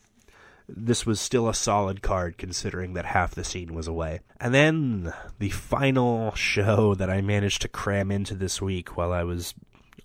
this 0.67 1.05
was 1.05 1.19
still 1.19 1.49
a 1.49 1.53
solid 1.53 2.01
card 2.01 2.37
considering 2.37 2.93
that 2.93 3.05
half 3.05 3.35
the 3.35 3.43
scene 3.43 3.73
was 3.73 3.87
away. 3.87 4.21
And 4.39 4.53
then 4.53 5.13
the 5.39 5.49
final 5.49 6.33
show 6.35 6.95
that 6.95 7.09
I 7.09 7.21
managed 7.21 7.61
to 7.63 7.67
cram 7.67 8.11
into 8.11 8.35
this 8.35 8.61
week 8.61 8.95
while 8.95 9.11
I 9.11 9.23
was 9.23 9.53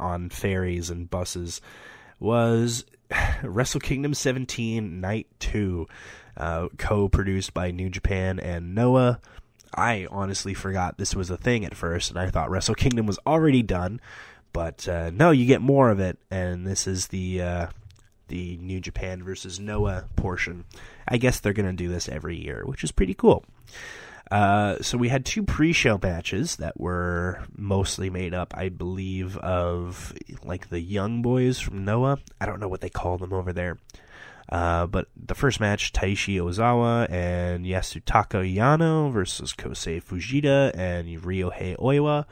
on 0.01 0.31
ferries 0.31 0.91
and 0.91 1.09
buses 1.09 1.61
was 2.19 2.85
Wrestle 3.43 3.81
Kingdom 3.81 4.15
17 4.15 5.01
Night 5.01 5.29
2, 5.41 5.87
uh, 6.37 6.69
co 6.77 7.09
produced 7.09 7.55
by 7.55 7.71
New 7.71 7.89
Japan 7.89 8.39
and 8.39 8.75
Noah. 8.75 9.21
I 9.75 10.07
honestly 10.11 10.55
forgot 10.55 10.99
this 10.99 11.15
was 11.15 11.31
a 11.31 11.37
thing 11.37 11.65
at 11.65 11.75
first, 11.75 12.11
and 12.11 12.19
I 12.19 12.31
thought 12.31 12.51
Wrestle 12.51 12.75
Kingdom 12.75 13.07
was 13.07 13.19
already 13.27 13.63
done. 13.63 14.01
But 14.53 14.89
uh, 14.89 15.11
no, 15.11 15.31
you 15.31 15.47
get 15.47 15.61
more 15.61 15.91
of 15.91 16.01
it, 16.01 16.19
and 16.31 16.67
this 16.67 16.87
is 16.87 17.09
the 17.09 17.43
uh, 17.43 17.67
the 18.29 18.57
New 18.59 18.81
Japan 18.81 19.23
versus 19.23 19.61
Noah 19.61 20.07
portion. 20.17 20.65
I 21.07 21.17
guess 21.17 21.41
they're 21.41 21.53
to 21.53 21.73
do 21.73 21.89
this 21.89 22.09
every 22.09 22.37
year, 22.37 22.63
which 22.65 22.85
is 22.85 22.93
pretty 22.93 23.15
cool. 23.15 23.45
Uh, 24.31 24.77
so 24.83 24.99
we 24.99 25.09
had 25.09 25.25
two 25.25 25.43
pre-show 25.43 25.99
matches 26.03 26.57
that 26.57 26.79
were 26.79 27.43
mostly 27.57 28.11
made 28.11 28.35
up, 28.35 28.53
I 28.57 28.69
believe, 28.69 29.39
of 29.39 30.13
like 30.45 30.69
the 30.69 30.81
young 30.81 31.23
boys 31.23 31.59
from 31.59 31.85
Noah. 31.85 32.19
I 32.41 32.47
don't 32.47 32.61
know 32.61 32.69
what 32.69 32.83
they 32.83 32.91
call 32.91 33.17
them 33.17 33.33
over 33.33 33.53
there. 33.53 33.79
Uh, 34.49 34.87
but 34.87 35.09
the 35.17 35.35
first 35.35 35.61
match, 35.61 35.93
Taishi 35.93 36.37
Ozawa 36.37 37.11
and 37.11 37.67
Yasutaka 37.67 38.55
Yano 38.55 39.13
versus 39.13 39.53
Kosei 39.53 40.03
Fujita 40.03 40.75
and 40.75 41.09
Ryohei 41.23 41.77
Oiwa. 41.77 42.25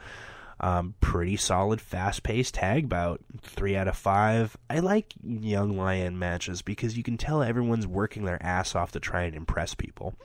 Um, 0.59 0.95
pretty 1.01 1.37
solid, 1.37 1.79
fast 1.79 2.23
paced 2.23 2.55
tag 2.55 2.89
bout. 2.89 3.21
Three 3.41 3.75
out 3.75 3.87
of 3.87 3.95
five. 3.95 4.57
I 4.69 4.79
like 4.79 5.13
Young 5.23 5.77
Lion 5.77 6.17
matches 6.17 6.63
because 6.63 6.97
you 6.97 7.03
can 7.03 7.17
tell 7.17 7.43
everyone's 7.43 7.85
working 7.85 8.25
their 8.25 8.41
ass 8.41 8.73
off 8.75 8.91
to 8.93 8.99
try 8.99 9.23
and 9.23 9.35
impress 9.35 9.75
people. 9.75 10.15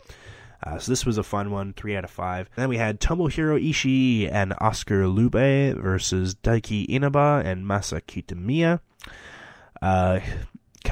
Uh, 0.65 0.79
so 0.79 0.93
this 0.93 1.05
was 1.05 1.19
a 1.19 1.23
fun 1.23 1.51
one, 1.51 1.73
three 1.73 1.97
out 1.97 2.05
of 2.05 2.11
five. 2.11 2.49
then 2.57 2.69
we 2.69 2.77
had 2.77 3.01
Tomohiro 3.01 3.61
Ishii 3.61 4.31
and 4.33 4.55
Oskar 4.61 5.05
Leube 5.05 5.75
versus 5.79 6.35
Daiki 6.37 6.87
Inaba 6.89 7.43
and 7.45 7.67
Masa 7.67 8.01
Kitamiya. 8.01 8.81
Uh, 9.83 10.21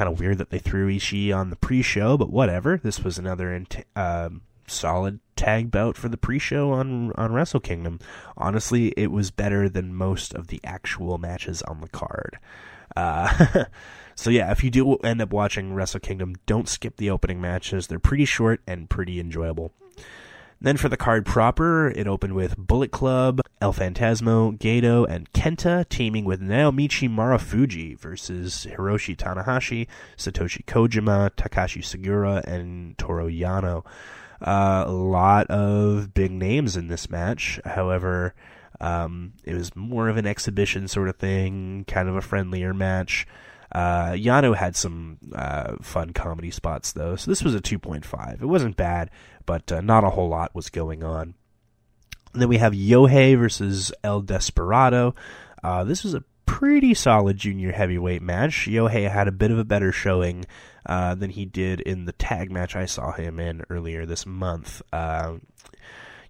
kind 0.01 0.11
of 0.11 0.19
weird 0.19 0.39
that 0.39 0.49
they 0.49 0.59
threw 0.59 0.89
Ishii 0.89 1.37
on 1.37 1.51
the 1.51 1.57
pre-show, 1.57 2.17
but 2.17 2.31
whatever. 2.31 2.81
This 2.83 3.05
was 3.05 3.19
another 3.19 3.67
uh, 3.95 4.31
solid 4.67 5.21
tag 5.37 5.71
bout 5.71 5.95
for 5.95 6.09
the 6.09 6.17
pre-show 6.17 6.73
on 6.73 7.13
on 7.17 7.35
Wrestle 7.35 7.61
Kingdom. 7.61 7.99
Honestly, 8.35 8.95
it 8.97 9.11
was 9.11 9.31
better 9.31 9.69
than 9.69 9.95
most 9.95 10.33
of 10.33 10.47
the 10.47 10.59
actual 10.65 11.19
matches 11.19 11.61
on 11.61 11.83
the 11.83 11.89
card. 11.89 12.39
Uh, 12.97 13.65
so 14.15 14.31
yeah, 14.31 14.51
if 14.51 14.65
you 14.65 14.71
do 14.71 14.95
end 14.97 15.21
up 15.21 15.35
watching 15.35 15.75
Wrestle 15.75 16.01
Kingdom, 16.01 16.35
don't 16.47 16.67
skip 16.67 16.97
the 16.97 17.11
opening 17.11 17.39
matches. 17.39 17.89
They're 17.89 17.99
pretty 17.99 18.25
short 18.25 18.63
and 18.67 18.89
pretty 18.89 19.21
enjoyable. 19.21 19.71
Then 20.63 20.77
for 20.77 20.91
the 20.91 20.97
card 20.99 21.25
proper, 21.25 21.89
it 21.89 22.07
opened 22.07 22.35
with 22.35 22.57
Bullet 22.59 22.91
Club, 22.91 23.41
El 23.63 23.73
Phantasmo, 23.73 24.59
Gedo, 24.59 25.07
and 25.09 25.33
Kenta 25.33 25.89
teaming 25.89 26.27
with 26.27 26.43
Naomichi 26.43 27.09
Marufuji 27.09 27.99
versus 27.99 28.67
Hiroshi 28.71 29.17
Tanahashi, 29.17 29.87
Satoshi 30.19 30.63
Kojima, 30.67 31.31
Takashi 31.31 31.83
Sugiura, 31.83 32.45
and 32.45 32.99
Toru 32.99 33.31
Yano. 33.31 33.87
Uh, 34.43 34.85
a 34.87 34.93
lot 34.93 35.47
of 35.47 36.13
big 36.13 36.31
names 36.31 36.77
in 36.77 36.89
this 36.89 37.09
match. 37.09 37.59
However, 37.65 38.35
um, 38.83 39.33
it 39.45 39.55
was 39.55 39.75
more 39.75 40.11
of 40.11 40.19
an 40.19 40.27
exhibition 40.27 40.89
sort 40.89 41.09
of 41.09 41.17
thing, 41.17 41.85
kind 41.87 42.07
of 42.07 42.17
a 42.17 42.23
friendlier 42.23 42.75
match. 42.75 43.27
Uh, 43.73 44.11
Yano 44.13 44.57
had 44.57 44.75
some 44.75 45.19
uh, 45.35 45.77
fun 45.81 46.13
comedy 46.13 46.51
spots 46.51 46.93
though, 46.93 47.15
so 47.17 47.31
this 47.31 47.45
was 47.45 47.55
a 47.55 47.61
2.5. 47.61 48.43
It 48.43 48.47
wasn't 48.47 48.77
bad, 48.77 49.11
but 49.51 49.73
uh, 49.73 49.81
not 49.81 50.05
a 50.05 50.11
whole 50.11 50.29
lot 50.29 50.55
was 50.55 50.71
going 50.71 51.03
on. 51.03 51.35
And 52.33 52.41
then 52.41 52.49
we 52.49 52.59
have 52.59 52.73
Yohei 52.73 53.37
versus 53.37 53.91
El 54.05 54.21
Desperado. 54.21 55.17
Uh, 55.61 55.83
this 55.83 56.05
was 56.05 56.15
a 56.15 56.23
pretty 56.47 56.95
solid 56.95 57.37
junior 57.37 57.73
heavyweight 57.73 58.23
match. 58.23 58.69
Yohei 58.69 59.11
had 59.11 59.27
a 59.27 59.33
bit 59.33 59.51
of 59.51 59.59
a 59.59 59.65
better 59.65 59.91
showing 59.91 60.45
uh, 60.87 61.17
than 61.17 61.31
he 61.31 61.47
did 61.47 61.81
in 61.81 62.05
the 62.05 62.13
tag 62.13 62.53
match 62.53 62.77
I 62.77 62.87
saw 62.87 63.11
him 63.11 63.41
in 63.41 63.65
earlier 63.69 64.07
this 64.07 64.25
month. 64.25 64.83
Uh, 64.93 65.39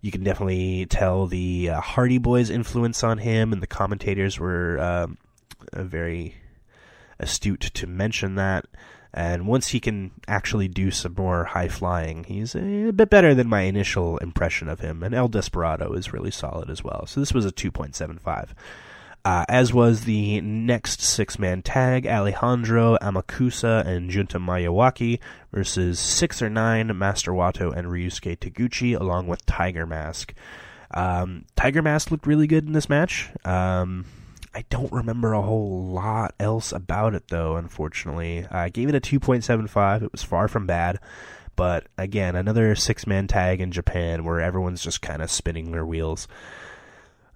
you 0.00 0.10
can 0.10 0.24
definitely 0.24 0.86
tell 0.86 1.26
the 1.26 1.68
uh, 1.68 1.80
Hardy 1.82 2.16
Boys 2.16 2.48
influence 2.48 3.04
on 3.04 3.18
him, 3.18 3.52
and 3.52 3.62
the 3.62 3.66
commentators 3.66 4.40
were 4.40 4.80
um, 4.80 5.18
very 5.74 6.36
astute 7.18 7.70
to 7.74 7.86
mention 7.86 8.36
that. 8.36 8.64
And 9.12 9.46
once 9.46 9.68
he 9.68 9.80
can 9.80 10.12
actually 10.28 10.68
do 10.68 10.90
some 10.90 11.14
more 11.16 11.44
high 11.44 11.68
flying, 11.68 12.24
he's 12.24 12.54
a 12.54 12.92
bit 12.92 13.10
better 13.10 13.34
than 13.34 13.48
my 13.48 13.62
initial 13.62 14.18
impression 14.18 14.68
of 14.68 14.80
him. 14.80 15.02
And 15.02 15.14
El 15.14 15.28
Desperado 15.28 15.92
is 15.94 16.12
really 16.12 16.30
solid 16.30 16.70
as 16.70 16.84
well. 16.84 17.06
So 17.06 17.20
this 17.20 17.34
was 17.34 17.44
a 17.44 17.50
2.75 17.50 18.50
uh, 19.24 19.44
as 19.48 19.72
was 19.72 20.04
the 20.04 20.40
next 20.40 21.02
six 21.02 21.38
man 21.38 21.62
tag 21.62 22.06
Alejandro 22.06 22.96
Amakusa 23.02 23.84
and 23.86 24.10
Junta 24.10 24.38
Miyawaki 24.38 25.18
versus 25.52 25.98
six 26.00 26.40
or 26.40 26.48
nine 26.48 26.96
Master 26.96 27.32
Wato 27.32 27.76
and 27.76 27.88
Ryusuke 27.88 28.38
Taguchi, 28.38 28.98
along 28.98 29.26
with 29.26 29.44
Tiger 29.46 29.86
Mask. 29.86 30.32
Um, 30.92 31.44
Tiger 31.54 31.82
Mask 31.82 32.10
looked 32.10 32.26
really 32.26 32.46
good 32.46 32.66
in 32.66 32.72
this 32.72 32.88
match. 32.88 33.28
Um, 33.44 34.06
I 34.54 34.64
don't 34.68 34.92
remember 34.92 35.32
a 35.32 35.42
whole 35.42 35.86
lot 35.86 36.34
else 36.40 36.72
about 36.72 37.14
it, 37.14 37.28
though, 37.28 37.56
unfortunately. 37.56 38.46
I 38.50 38.68
gave 38.68 38.88
it 38.88 38.94
a 38.94 39.00
2.75. 39.00 40.02
It 40.02 40.12
was 40.12 40.22
far 40.22 40.48
from 40.48 40.66
bad. 40.66 40.98
But 41.54 41.86
again, 41.98 42.36
another 42.36 42.74
six 42.74 43.06
man 43.06 43.26
tag 43.26 43.60
in 43.60 43.70
Japan 43.70 44.24
where 44.24 44.40
everyone's 44.40 44.82
just 44.82 45.02
kind 45.02 45.22
of 45.22 45.30
spinning 45.30 45.70
their 45.70 45.84
wheels. 45.84 46.26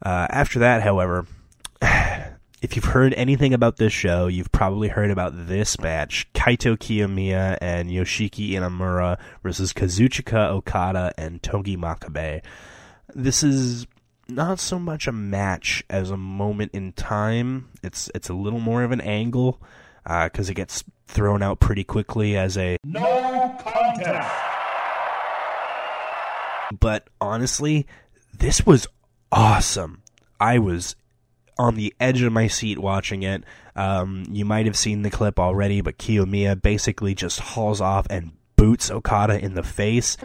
Uh, 0.02 0.26
after 0.30 0.60
that, 0.60 0.82
however, 0.82 1.26
if 2.62 2.74
you've 2.74 2.86
heard 2.86 3.12
anything 3.14 3.52
about 3.52 3.76
this 3.76 3.92
show, 3.92 4.26
you've 4.26 4.50
probably 4.50 4.88
heard 4.88 5.10
about 5.10 5.46
this 5.46 5.78
match 5.78 6.26
Kaito 6.32 6.76
Kiyomiya 6.76 7.58
and 7.60 7.90
Yoshiki 7.90 8.52
Inamura 8.52 9.18
versus 9.42 9.72
Kazuchika 9.72 10.48
Okada 10.50 11.12
and 11.18 11.42
Togi 11.42 11.76
Makabe. 11.76 12.42
This 13.14 13.42
is 13.42 13.86
not 14.28 14.58
so 14.58 14.78
much 14.78 15.06
a 15.06 15.12
match 15.12 15.84
as 15.90 16.10
a 16.10 16.16
moment 16.16 16.72
in 16.72 16.92
time. 16.92 17.68
It's 17.82 18.10
it's 18.14 18.28
a 18.28 18.34
little 18.34 18.60
more 18.60 18.82
of 18.82 18.92
an 18.92 19.00
angle 19.00 19.60
uh, 20.06 20.26
because 20.26 20.48
uh, 20.48 20.52
it 20.52 20.54
gets 20.54 20.84
thrown 21.06 21.42
out 21.42 21.60
pretty 21.60 21.84
quickly 21.84 22.36
as 22.36 22.56
a 22.56 22.76
no 22.84 23.56
contest 23.60 24.30
But 26.80 27.08
honestly, 27.20 27.86
this 28.38 28.64
was 28.66 28.86
awesome. 29.30 30.02
I 30.40 30.58
was 30.58 30.96
on 31.56 31.76
the 31.76 31.94
edge 32.00 32.22
of 32.22 32.32
my 32.32 32.48
seat 32.48 32.78
watching 32.78 33.22
it. 33.22 33.44
Um, 33.76 34.24
you 34.30 34.44
might 34.44 34.66
have 34.66 34.76
seen 34.76 35.02
the 35.02 35.10
clip 35.10 35.38
already, 35.38 35.80
but 35.80 35.98
Kiyomiya 35.98 36.60
basically 36.60 37.14
just 37.14 37.38
hauls 37.40 37.80
off 37.80 38.06
and 38.10 38.32
boots 38.56 38.90
Okada 38.90 39.38
in 39.38 39.54
the 39.54 39.62
face 39.62 40.16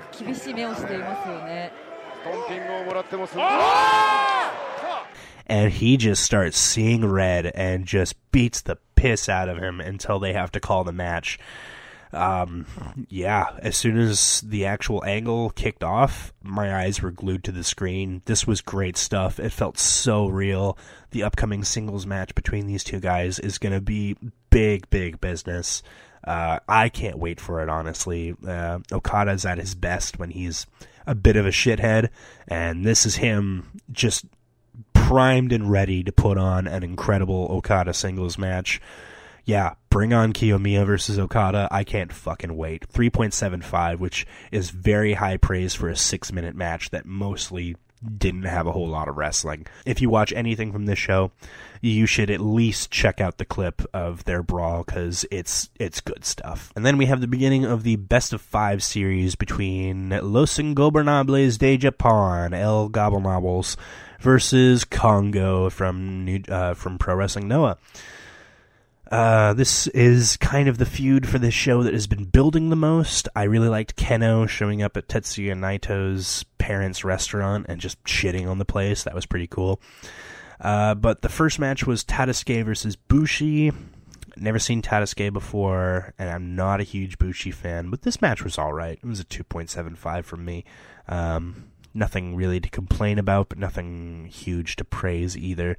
and 5.49 5.74
he 5.74 5.97
just 5.97 6.24
starts 6.24 6.57
seeing 6.57 7.05
red 7.05 7.47
and 7.47 7.86
just 7.86 8.15
beats 8.32 8.61
the 8.61 8.78
piss 8.95 9.28
out 9.28 9.49
of 9.49 9.57
him 9.57 9.82
until 9.82 10.20
they 10.20 10.34
have 10.34 10.51
to 10.51 10.59
call 10.59 10.84
the 10.84 10.91
match. 10.91 11.39
Um, 12.11 12.65
yeah, 13.07 13.47
as 13.59 13.78
soon 13.78 13.97
as 13.97 14.41
the 14.41 14.65
actual 14.65 15.03
angle 15.05 15.51
kicked 15.51 15.84
off, 15.84 16.34
my 16.41 16.84
eyes 16.84 17.01
were 17.01 17.11
glued 17.11 17.43
to 17.45 17.51
the 17.51 17.63
screen. 17.63 18.22
This 18.26 18.47
was 18.47 18.61
great 18.61 18.97
stuff. 18.97 19.39
It 19.39 19.51
felt 19.51 19.78
so 19.78 20.28
real. 20.28 20.78
The 21.11 21.24
upcoming 21.24 21.63
singles 21.63 22.05
match 22.05 22.34
between 22.34 22.65
these 22.67 22.84
two 22.84 22.99
guys 22.99 23.38
is 23.39 23.57
going 23.57 23.74
to 23.74 23.82
be 23.82 24.15
big, 24.49 24.89
big 24.89 25.22
business. 25.22 25.84
Uh, 26.24 26.59
I 26.67 26.89
can't 26.89 27.17
wait 27.17 27.39
for 27.39 27.61
it, 27.61 27.70
honestly. 27.70 28.36
Uh, 28.45 28.80
Okada's 28.91 29.45
at 29.45 29.57
his 29.57 29.76
best 29.76 30.20
when 30.20 30.32
he's 30.32 30.65
a 31.05 31.15
bit 31.15 31.35
of 31.35 31.45
a 31.45 31.49
shithead, 31.51 32.09
and 32.47 32.85
this 32.85 33.05
is 33.05 33.17
him 33.17 33.81
just 33.91 34.25
primed 34.93 35.51
and 35.51 35.71
ready 35.71 36.03
to 36.03 36.11
put 36.11 36.37
on 36.37 36.67
an 36.67 36.83
incredible 36.83 37.47
Okada 37.49 37.93
singles 37.93 38.37
match. 38.37 38.79
Yeah, 39.43 39.73
bring 39.89 40.13
on 40.13 40.33
Kiyomiya 40.33 40.85
versus 40.85 41.17
Okada. 41.17 41.67
I 41.71 41.83
can't 41.83 42.13
fucking 42.13 42.55
wait. 42.55 42.87
3.75, 42.89 43.97
which 43.97 44.27
is 44.51 44.69
very 44.69 45.13
high 45.13 45.37
praise 45.37 45.73
for 45.73 45.89
a 45.89 45.95
six 45.95 46.31
minute 46.31 46.55
match 46.55 46.91
that 46.91 47.07
mostly 47.07 47.75
didn't 48.17 48.43
have 48.43 48.67
a 48.67 48.71
whole 48.71 48.87
lot 48.87 49.07
of 49.07 49.17
wrestling. 49.17 49.65
If 49.85 50.01
you 50.01 50.09
watch 50.09 50.31
anything 50.33 50.71
from 50.71 50.85
this 50.85 50.99
show, 50.99 51.31
you 51.81 52.05
should 52.05 52.29
at 52.29 52.41
least 52.41 52.91
check 52.91 53.21
out 53.21 53.37
the 53.37 53.45
clip 53.45 53.81
of 53.93 54.25
their 54.25 54.43
brawl 54.43 54.83
because 54.83 55.25
it's 55.31 55.69
it's 55.79 56.01
good 56.01 56.25
stuff. 56.25 56.71
And 56.75 56.85
then 56.85 56.97
we 56.97 57.05
have 57.07 57.21
the 57.21 57.27
beginning 57.27 57.65
of 57.65 57.83
the 57.83 57.97
best 57.97 58.33
of 58.33 58.41
five 58.41 58.83
series 58.83 59.35
between 59.35 60.09
Los 60.09 60.57
Ingobernables 60.57 61.57
de 61.57 61.77
Japan, 61.77 62.53
El 62.53 62.89
Gobble 62.89 63.19
versus 64.19 64.85
Kongoh 64.85 65.71
from 65.71 66.25
New, 66.25 66.41
uh, 66.49 66.73
from 66.73 66.97
Pro 66.97 67.15
Wrestling 67.15 67.47
Noah. 67.47 67.77
Uh, 69.11 69.53
this 69.53 69.87
is 69.87 70.37
kind 70.37 70.67
of 70.67 70.77
the 70.77 70.85
feud 70.85 71.27
for 71.27 71.39
this 71.39 71.53
show 71.53 71.81
that 71.81 71.93
has 71.93 72.05
been 72.05 72.25
building 72.25 72.69
the 72.69 72.75
most. 72.75 73.27
I 73.35 73.43
really 73.43 73.69
liked 73.69 73.95
Kenoh 73.95 74.47
showing 74.47 74.83
up 74.83 74.95
at 74.97 75.07
Tetsuya 75.07 75.55
Naito's 75.55 76.45
parents' 76.70 77.03
restaurant 77.03 77.65
and 77.67 77.82
just 77.82 78.01
shitting 78.03 78.47
on 78.47 78.59
the 78.59 78.65
place. 78.65 79.03
That 79.03 79.15
was 79.15 79.26
pretty 79.26 79.47
cool. 79.47 79.82
Uh, 80.61 80.93
but 80.93 81.24
the 81.24 81.30
first 81.30 81.57
match 81.57 81.88
was 81.88 82.03
Tadasuke 82.03 82.63
versus 82.63 82.95
Bushi. 82.95 83.72
Never 84.38 84.59
seen 84.59 84.84
Tadasuke 84.84 85.34
before, 85.34 86.13
and 86.20 86.30
I'm 86.30 86.55
not 86.55 86.80
a 86.80 86.84
huge 86.84 87.17
Bushi 87.17 87.49
fan, 87.49 87.89
but 87.89 88.03
this 88.03 88.22
match 88.22 88.43
was 88.43 88.59
alright. 88.59 88.99
It 89.01 89.07
was 89.07 89.20
a 89.20 89.26
2.75 89.26 90.26
from 90.26 90.45
me. 90.45 90.63
Um, 91.07 91.72
nothing 91.95 92.36
really 92.36 92.59
to 92.59 92.70
complain 92.70 93.17
about, 93.17 93.49
but 93.49 93.57
nothing 93.57 94.30
huge 94.32 94.76
to 94.76 94.86
praise 94.86 95.36
either. 95.36 95.76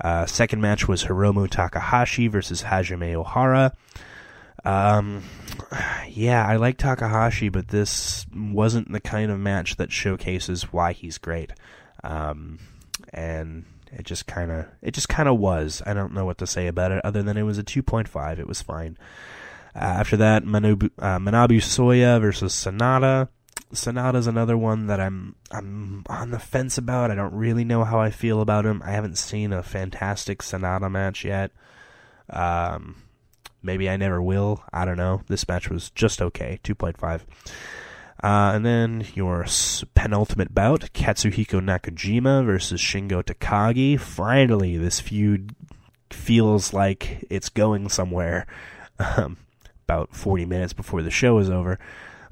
Uh, 0.00 0.24
second 0.24 0.62
match 0.62 0.88
was 0.88 1.04
Hiromu 1.04 1.50
Takahashi 1.50 2.28
versus 2.28 2.62
Hajime 2.62 3.22
Ohara. 3.22 3.74
Um, 4.64 5.22
yeah, 6.08 6.46
I 6.46 6.56
like 6.56 6.78
Takahashi, 6.78 7.48
but 7.48 7.68
this 7.68 8.26
wasn't 8.34 8.92
the 8.92 9.00
kind 9.00 9.30
of 9.30 9.38
match 9.38 9.76
that 9.76 9.92
showcases 9.92 10.72
why 10.72 10.92
he's 10.92 11.18
great. 11.18 11.52
Um, 12.02 12.58
and 13.12 13.64
it 13.92 14.04
just 14.04 14.26
kind 14.26 14.50
of, 14.50 14.66
it 14.82 14.92
just 14.92 15.08
kind 15.08 15.28
of 15.28 15.38
was. 15.38 15.82
I 15.84 15.94
don't 15.94 16.14
know 16.14 16.24
what 16.24 16.38
to 16.38 16.46
say 16.46 16.66
about 16.66 16.92
it 16.92 17.04
other 17.04 17.22
than 17.22 17.36
it 17.36 17.42
was 17.42 17.58
a 17.58 17.64
2.5. 17.64 18.38
It 18.38 18.48
was 18.48 18.62
fine. 18.62 18.96
Uh, 19.74 19.78
after 19.78 20.16
that, 20.16 20.44
Manabu, 20.44 20.90
uh, 20.98 21.18
Manabu 21.18 21.58
Soya 21.58 22.20
versus 22.20 22.54
Sanada. 22.54 23.28
Sanada's 23.72 24.28
another 24.28 24.56
one 24.56 24.86
that 24.86 25.00
I'm 25.00 25.34
I'm 25.50 26.04
on 26.08 26.30
the 26.30 26.38
fence 26.38 26.78
about. 26.78 27.10
I 27.10 27.16
don't 27.16 27.34
really 27.34 27.64
know 27.64 27.82
how 27.82 27.98
I 27.98 28.10
feel 28.10 28.40
about 28.40 28.64
him. 28.66 28.82
I 28.84 28.92
haven't 28.92 29.18
seen 29.18 29.52
a 29.52 29.64
fantastic 29.64 30.40
Sanada 30.40 30.88
match 30.88 31.24
yet. 31.24 31.50
Um, 32.30 32.96
maybe 33.64 33.90
I 33.90 33.96
never 33.96 34.22
will. 34.22 34.62
I 34.72 34.84
don't 34.84 34.96
know. 34.96 35.22
This 35.28 35.48
match 35.48 35.70
was 35.70 35.90
just 35.90 36.22
okay, 36.22 36.60
two 36.62 36.74
point 36.74 36.98
five. 36.98 37.26
Uh, 38.22 38.52
and 38.54 38.64
then 38.64 39.06
your 39.14 39.44
penultimate 39.94 40.54
bout, 40.54 40.92
Katsuhiko 40.94 41.60
Nakajima 41.60 42.44
versus 42.46 42.80
Shingo 42.80 43.22
Takagi. 43.22 43.98
Finally, 43.98 44.78
this 44.78 45.00
feud 45.00 45.54
feels 46.10 46.72
like 46.72 47.26
it's 47.28 47.48
going 47.48 47.88
somewhere. 47.88 48.46
Um, 48.98 49.38
about 49.86 50.14
40 50.14 50.46
minutes 50.46 50.72
before 50.72 51.02
the 51.02 51.10
show 51.10 51.38
is 51.38 51.50
over. 51.50 51.78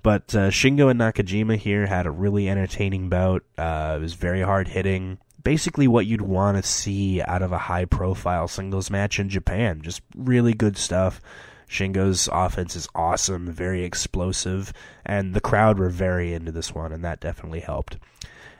But 0.03 0.35
uh, 0.35 0.51
Shingo 0.51 0.91
and 0.91 1.01
Nakajima 1.01 1.57
here 1.57 1.87
had 1.87 2.07
a 2.07 2.11
really 2.11 2.49
entertaining 2.49 3.09
bout. 3.09 3.45
Uh, 3.57 3.97
it 3.99 4.01
was 4.01 4.14
very 4.14 4.43
hard 4.43 4.68
hitting. 4.68 5.18
Basically, 5.43 5.88
what 5.88 6.07
you'd 6.07 6.22
want 6.22 6.57
to 6.57 6.62
see 6.62 7.20
out 7.22 7.43
of 7.43 7.53
a 7.53 7.59
high 7.59 7.84
profile 7.84 8.49
singles 8.49 8.90
match 8.90 9.18
in 9.18 9.28
Japan. 9.28 9.80
Just 9.82 10.03
really 10.16 10.55
good 10.55 10.76
stuff. 10.76 11.20
Shingo's 11.68 12.28
offense 12.30 12.76
is 12.76 12.86
awesome, 12.95 13.51
very 13.51 13.82
explosive, 13.82 14.72
and 15.07 15.32
the 15.32 15.40
crowd 15.40 15.78
were 15.78 15.88
very 15.88 16.34
into 16.34 16.53
this 16.53 16.74
one, 16.74 16.93
and 16.93 17.03
that 17.03 17.20
definitely 17.20 17.61
helped. 17.61 17.97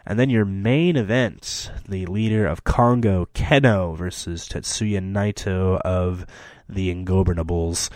And 0.07 0.19
then 0.19 0.31
your 0.31 0.47
main 0.47 0.97
event, 0.97 1.71
the 1.89 2.07
leader 2.07 2.47
of 2.47 2.65
Kongoh, 2.65 3.27
Kenoh, 3.35 3.97
versus 3.97 4.49
Tetsuya 4.49 5.01
Naito 5.01 5.81
of 5.83 6.27
the 6.69 6.93
Ingobernables. 6.93 7.91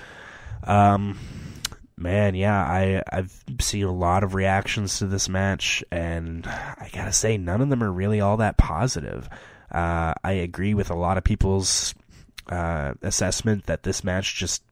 Um, 0.64 1.18
man, 1.96 2.34
yeah, 2.34 2.60
I 2.60 3.02
I've 3.10 3.44
seen 3.60 3.84
a 3.84 3.92
lot 3.92 4.24
of 4.24 4.34
reactions 4.34 4.98
to 4.98 5.06
this 5.06 5.28
match, 5.28 5.82
and 5.90 6.46
I 6.46 6.90
gotta 6.92 7.12
say, 7.12 7.36
none 7.38 7.60
of 7.60 7.68
them 7.68 7.82
are 7.82 7.92
really 7.92 8.20
all 8.20 8.36
that 8.38 8.56
positive. 8.56 9.28
Uh, 9.70 10.14
I 10.22 10.32
agree 10.32 10.74
with 10.74 10.90
a 10.90 10.96
lot 10.96 11.18
of 11.18 11.24
people's 11.24 11.94
uh, 12.48 12.94
assessment 13.02 13.66
that 13.66 13.82
this 13.82 14.04
match 14.04 14.36
just 14.36 14.62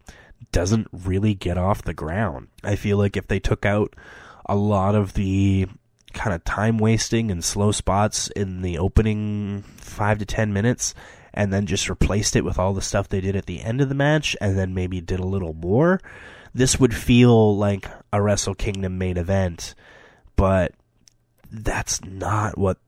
doesn't 0.53 0.89
really 0.93 1.35
get 1.35 1.59
off 1.59 1.83
the 1.83 1.95
ground. 1.95 2.49
I 2.63 2.77
feel 2.77 2.97
like 2.99 3.17
if 3.17 3.27
they 3.27 3.41
took 3.41 3.67
out 3.67 3.95
a 4.47 4.55
lot 4.55 4.95
of 4.95 5.15
the 5.15 5.67
kind 6.13 6.35
of 6.35 6.45
time 6.45 6.79
wasting 6.79 7.31
and 7.31 7.43
slow 7.43 7.73
spots 7.73 8.29
in 8.29 8.63
the 8.63 8.79
opening 8.79 9.65
five 9.77 10.19
to 10.19 10.25
ten 10.25 10.53
minutes 10.53 10.95
and 11.33 11.53
then 11.53 11.67
just 11.67 11.91
replaced 11.91 12.37
it 12.37 12.45
with 12.45 12.59
all 12.59 12.73
the 12.73 12.83
stuff 12.83 13.09
they 13.09 13.21
did 13.21 13.35
at 13.35 13.47
the 13.47 13.61
end 13.63 13.81
of 13.81 13.89
the 13.89 13.95
match 13.95 14.37
and 14.41 14.57
then 14.57 14.73
maybe 14.75 15.01
did 15.01 15.19
a 15.19 15.27
little 15.27 15.55
more, 15.55 16.01
this 16.55 16.79
would 16.79 16.95
feel 16.95 17.57
like 17.57 17.87
a 18.13 18.23
Wrestle 18.23 18.55
Kingdom 18.55 18.97
main 18.97 19.17
event. 19.17 19.75
But 20.37 20.73
that's 21.51 22.03
not 22.05 22.57
what 22.57 22.79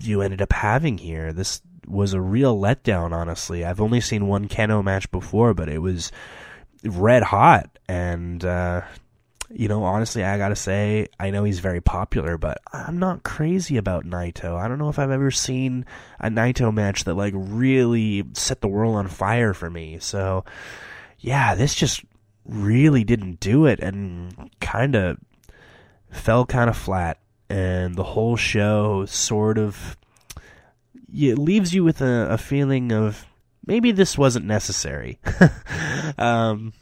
you 0.00 0.22
ended 0.22 0.42
up 0.42 0.52
having 0.52 0.98
here. 0.98 1.32
This 1.32 1.60
was 1.86 2.12
a 2.12 2.20
real 2.20 2.58
letdown, 2.58 3.12
honestly. 3.12 3.64
I've 3.64 3.80
only 3.80 4.00
seen 4.00 4.26
one 4.26 4.48
Kenoh 4.48 4.84
match 4.84 5.10
before, 5.10 5.54
but 5.54 5.68
it 5.68 5.78
was 5.78 6.10
red 6.84 7.22
hot. 7.22 7.78
And, 7.88 8.44
uh, 8.44 8.82
you 9.48 9.68
know, 9.68 9.84
honestly, 9.84 10.24
I 10.24 10.38
gotta 10.38 10.56
say, 10.56 11.06
I 11.20 11.30
know 11.30 11.44
he's 11.44 11.60
very 11.60 11.80
popular, 11.80 12.36
but 12.36 12.58
I'm 12.72 12.98
not 12.98 13.22
crazy 13.22 13.76
about 13.76 14.04
Naito. 14.04 14.56
I 14.56 14.66
don't 14.66 14.78
know 14.78 14.88
if 14.88 14.98
I've 14.98 15.12
ever 15.12 15.30
seen 15.30 15.86
a 16.18 16.28
Naito 16.28 16.74
match 16.74 17.04
that, 17.04 17.14
like, 17.14 17.34
really 17.36 18.24
set 18.32 18.60
the 18.60 18.68
world 18.68 18.96
on 18.96 19.06
fire 19.06 19.54
for 19.54 19.70
me. 19.70 19.98
So, 20.00 20.44
yeah, 21.20 21.54
this 21.54 21.74
just 21.74 22.04
really 22.46 23.04
didn't 23.04 23.40
do 23.40 23.66
it 23.66 23.80
and 23.80 24.50
kind 24.60 24.94
of 24.94 25.18
fell 26.10 26.46
kind 26.46 26.70
of 26.70 26.76
flat. 26.76 27.18
And 27.48 27.94
the 27.94 28.04
whole 28.04 28.36
show 28.36 29.04
sort 29.06 29.58
of 29.58 29.96
it 31.12 31.38
leaves 31.38 31.72
you 31.74 31.84
with 31.84 32.00
a, 32.00 32.28
a 32.30 32.38
feeling 32.38 32.92
of 32.92 33.26
maybe 33.66 33.92
this 33.92 34.18
wasn't 34.18 34.46
necessary. 34.46 35.18
um, 36.18 36.72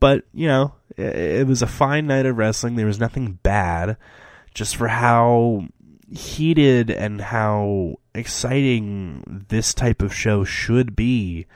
but 0.00 0.24
you 0.32 0.46
know, 0.46 0.74
it, 0.96 1.16
it 1.16 1.46
was 1.46 1.62
a 1.62 1.66
fine 1.66 2.06
night 2.06 2.26
of 2.26 2.36
wrestling. 2.36 2.76
There 2.76 2.86
was 2.86 3.00
nothing 3.00 3.38
bad, 3.42 3.96
just 4.54 4.76
for 4.76 4.88
how 4.88 5.66
heated 6.10 6.90
and 6.90 7.20
how 7.20 7.96
exciting 8.14 9.46
this 9.48 9.74
type 9.74 10.02
of 10.02 10.14
show 10.14 10.44
should 10.44 10.96
be. 10.96 11.46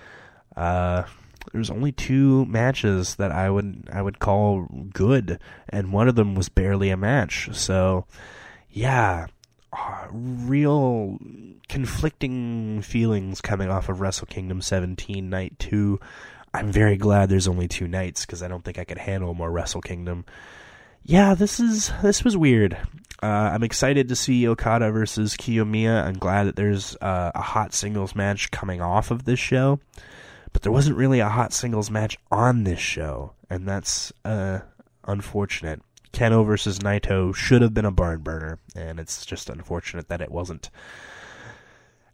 Uh, 0.56 1.04
there's 1.52 1.70
only 1.70 1.92
two 1.92 2.44
matches 2.46 3.16
that 3.16 3.30
I 3.30 3.50
would 3.50 3.88
I 3.92 4.02
would 4.02 4.18
call 4.18 4.66
good, 4.92 5.38
and 5.68 5.92
one 5.92 6.08
of 6.08 6.14
them 6.14 6.34
was 6.34 6.48
barely 6.48 6.90
a 6.90 6.96
match. 6.96 7.50
So, 7.52 8.06
yeah, 8.70 9.26
uh, 9.72 10.06
real 10.10 11.18
conflicting 11.68 12.82
feelings 12.82 13.40
coming 13.40 13.70
off 13.70 13.88
of 13.88 14.00
Wrestle 14.00 14.26
Kingdom 14.26 14.60
17 14.60 15.30
Night 15.30 15.58
2. 15.58 15.98
I'm 16.54 16.70
very 16.70 16.96
glad 16.96 17.28
there's 17.28 17.48
only 17.48 17.68
two 17.68 17.88
nights 17.88 18.26
because 18.26 18.42
I 18.42 18.48
don't 18.48 18.62
think 18.64 18.78
I 18.78 18.84
could 18.84 18.98
handle 18.98 19.32
more 19.32 19.50
Wrestle 19.50 19.80
Kingdom. 19.80 20.24
yeah, 21.04 21.34
this 21.34 21.58
is 21.60 21.90
this 22.02 22.24
was 22.24 22.36
weird. 22.36 22.76
Uh, 23.22 23.50
I'm 23.54 23.62
excited 23.62 24.08
to 24.08 24.16
see 24.16 24.48
Okada 24.48 24.90
versus 24.90 25.36
Kiyomiya. 25.36 26.04
I'm 26.04 26.18
glad 26.18 26.44
that 26.44 26.56
there's 26.56 26.96
uh, 27.00 27.30
a 27.34 27.40
hot 27.40 27.72
singles 27.72 28.16
match 28.16 28.50
coming 28.50 28.80
off 28.80 29.10
of 29.12 29.24
this 29.24 29.38
show, 29.38 29.78
but 30.52 30.62
there 30.62 30.72
wasn't 30.72 30.96
really 30.96 31.20
a 31.20 31.28
hot 31.28 31.52
singles 31.52 31.90
match 31.90 32.18
on 32.30 32.64
this 32.64 32.80
show, 32.80 33.32
and 33.48 33.68
that's 33.68 34.12
uh, 34.24 34.60
unfortunate. 35.04 35.82
Kenoh 36.12 36.44
versus 36.44 36.80
Naito 36.80 37.34
should 37.34 37.62
have 37.62 37.72
been 37.72 37.86
a 37.86 37.90
barn 37.90 38.20
burner, 38.20 38.58
and 38.76 39.00
it's 39.00 39.24
just 39.24 39.48
unfortunate 39.48 40.08
that 40.08 40.20
it 40.20 40.30
wasn't. 40.30 40.70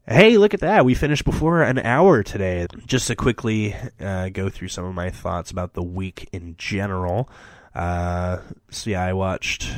Hey, 0.06 0.38
look 0.38 0.54
at 0.54 0.60
that. 0.60 0.84
We 0.84 0.94
finished 0.94 1.24
before 1.24 1.62
an 1.62 1.78
hour 1.78 2.22
today. 2.22 2.66
Just 2.86 3.08
to 3.08 3.16
quickly 3.16 3.76
uh, 4.00 4.30
go 4.30 4.48
through 4.48 4.68
some 4.68 4.84
of 4.84 4.94
my 4.94 5.10
thoughts 5.10 5.50
about 5.50 5.74
the 5.74 5.82
week 5.82 6.28
in 6.32 6.54
general. 6.56 7.28
Uh, 7.74 8.38
yeah, 8.84 9.04
I 9.04 9.12
watched 9.12 9.70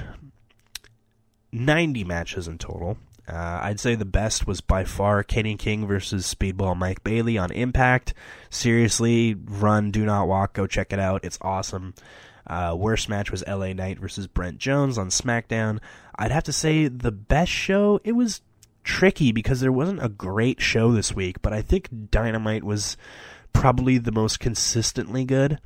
90 1.50 2.04
matches 2.04 2.46
in 2.46 2.58
total. 2.58 2.96
Uh, 3.30 3.60
I'd 3.62 3.78
say 3.78 3.94
the 3.94 4.04
best 4.04 4.46
was 4.46 4.60
by 4.60 4.84
far 4.84 5.22
Kenny 5.22 5.56
King 5.56 5.86
versus 5.86 6.32
Speedball 6.32 6.76
Mike 6.76 7.04
Bailey 7.04 7.38
on 7.38 7.52
Impact. 7.52 8.12
Seriously, 8.48 9.34
run, 9.34 9.92
do 9.92 10.04
not 10.04 10.26
walk. 10.26 10.54
Go 10.54 10.66
check 10.66 10.92
it 10.92 10.98
out. 10.98 11.24
It's 11.24 11.38
awesome. 11.40 11.94
Uh, 12.46 12.74
worst 12.76 13.08
match 13.08 13.30
was 13.30 13.44
LA 13.46 13.72
Knight 13.72 14.00
versus 14.00 14.26
Brent 14.26 14.58
Jones 14.58 14.98
on 14.98 15.08
SmackDown. 15.08 15.78
I'd 16.18 16.32
have 16.32 16.42
to 16.44 16.52
say 16.52 16.88
the 16.88 17.12
best 17.12 17.52
show, 17.52 18.00
it 18.02 18.12
was 18.12 18.40
tricky 18.82 19.30
because 19.30 19.60
there 19.60 19.70
wasn't 19.70 20.02
a 20.04 20.08
great 20.08 20.60
show 20.60 20.90
this 20.90 21.14
week, 21.14 21.40
but 21.42 21.52
I 21.52 21.62
think 21.62 22.10
Dynamite 22.10 22.64
was 22.64 22.96
probably 23.52 23.98
the 23.98 24.10
most 24.10 24.40
consistently 24.40 25.24
good. 25.24 25.60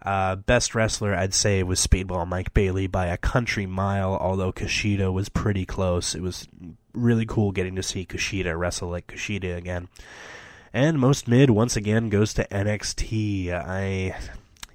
Uh, 0.00 0.36
best 0.36 0.74
wrestler, 0.74 1.14
I'd 1.14 1.34
say, 1.34 1.62
was 1.62 1.84
Speedball 1.86 2.26
Mike 2.26 2.54
Bailey 2.54 2.86
by 2.86 3.06
a 3.06 3.16
country 3.18 3.66
mile, 3.66 4.16
although 4.16 4.52
Kushida 4.52 5.12
was 5.12 5.28
pretty 5.28 5.66
close. 5.66 6.14
It 6.14 6.22
was 6.22 6.46
really 6.94 7.26
cool 7.26 7.52
getting 7.52 7.76
to 7.76 7.82
see 7.82 8.06
Kushida 8.06 8.58
wrestle 8.58 8.88
like 8.88 9.06
Kushida 9.06 9.56
again. 9.56 9.88
And 10.72 10.98
most 10.98 11.28
mid, 11.28 11.50
once 11.50 11.76
again, 11.76 12.08
goes 12.08 12.34
to 12.34 12.48
NXT. 12.48 13.52
I, 13.52 14.16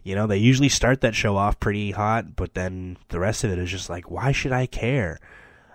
you 0.04 0.16
know, 0.16 0.28
they 0.28 0.38
usually 0.38 0.70
start 0.70 1.02
that 1.02 1.16
show 1.16 1.36
off 1.36 1.60
pretty 1.60 1.92
hot, 1.92 2.36
but 2.36 2.54
then 2.54 2.98
the 3.10 3.20
rest 3.20 3.44
of 3.44 3.52
it 3.52 3.60
is 3.60 3.70
just 3.70 3.90
like, 3.90 4.10
why 4.10 4.32
should 4.32 4.54
I 4.54 4.66
care? 4.66 5.20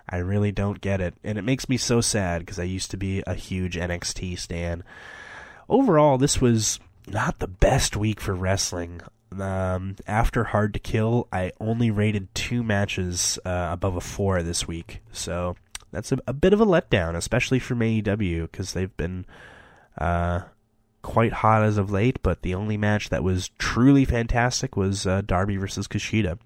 I 0.09 0.17
really 0.17 0.51
don't 0.51 0.81
get 0.81 1.01
it. 1.01 1.15
And 1.23 1.37
it 1.37 1.43
makes 1.43 1.69
me 1.69 1.77
so 1.77 2.01
sad 2.01 2.39
because 2.39 2.59
I 2.59 2.63
used 2.63 2.91
to 2.91 2.97
be 2.97 3.23
a 3.25 3.33
huge 3.33 3.75
NXT 3.75 4.39
stan. 4.39 4.83
Overall, 5.69 6.17
this 6.17 6.41
was 6.41 6.79
not 7.07 7.39
the 7.39 7.47
best 7.47 7.95
week 7.95 8.19
for 8.19 8.33
wrestling. 8.33 9.01
Um, 9.39 9.95
after 10.07 10.45
Hard 10.45 10.73
to 10.73 10.79
Kill, 10.79 11.27
I 11.31 11.51
only 11.59 11.91
rated 11.91 12.33
two 12.33 12.63
matches 12.63 13.37
uh, 13.45 13.69
above 13.71 13.95
a 13.95 14.01
four 14.01 14.41
this 14.43 14.67
week. 14.67 15.01
So 15.11 15.55
that's 15.95 16.11
a, 16.11 16.17
a, 16.27 16.33
bit 16.33 16.53
of 16.53 16.61
a 16.61 16.65
letdown, 16.65 17.15
especially 17.15 17.59
from 17.59 17.79
AEW, 17.79 18.43
because 18.51 18.73
they've 18.73 18.95
been 18.97 19.25
uh, 19.97 20.41
quite 21.01 21.33
hot 21.33 21.63
as 21.63 21.77
of 21.77 21.91
late. 21.91 22.21
But 22.21 22.41
the 22.41 22.53
only 22.53 22.77
match 22.77 23.09
that 23.09 23.23
was 23.23 23.49
truly 23.57 24.05
fantastic 24.05 24.75
was 24.75 25.07
uh, 25.07 25.21
Darby 25.25 25.57
versus 25.57 25.87
Kushida. 25.87 26.37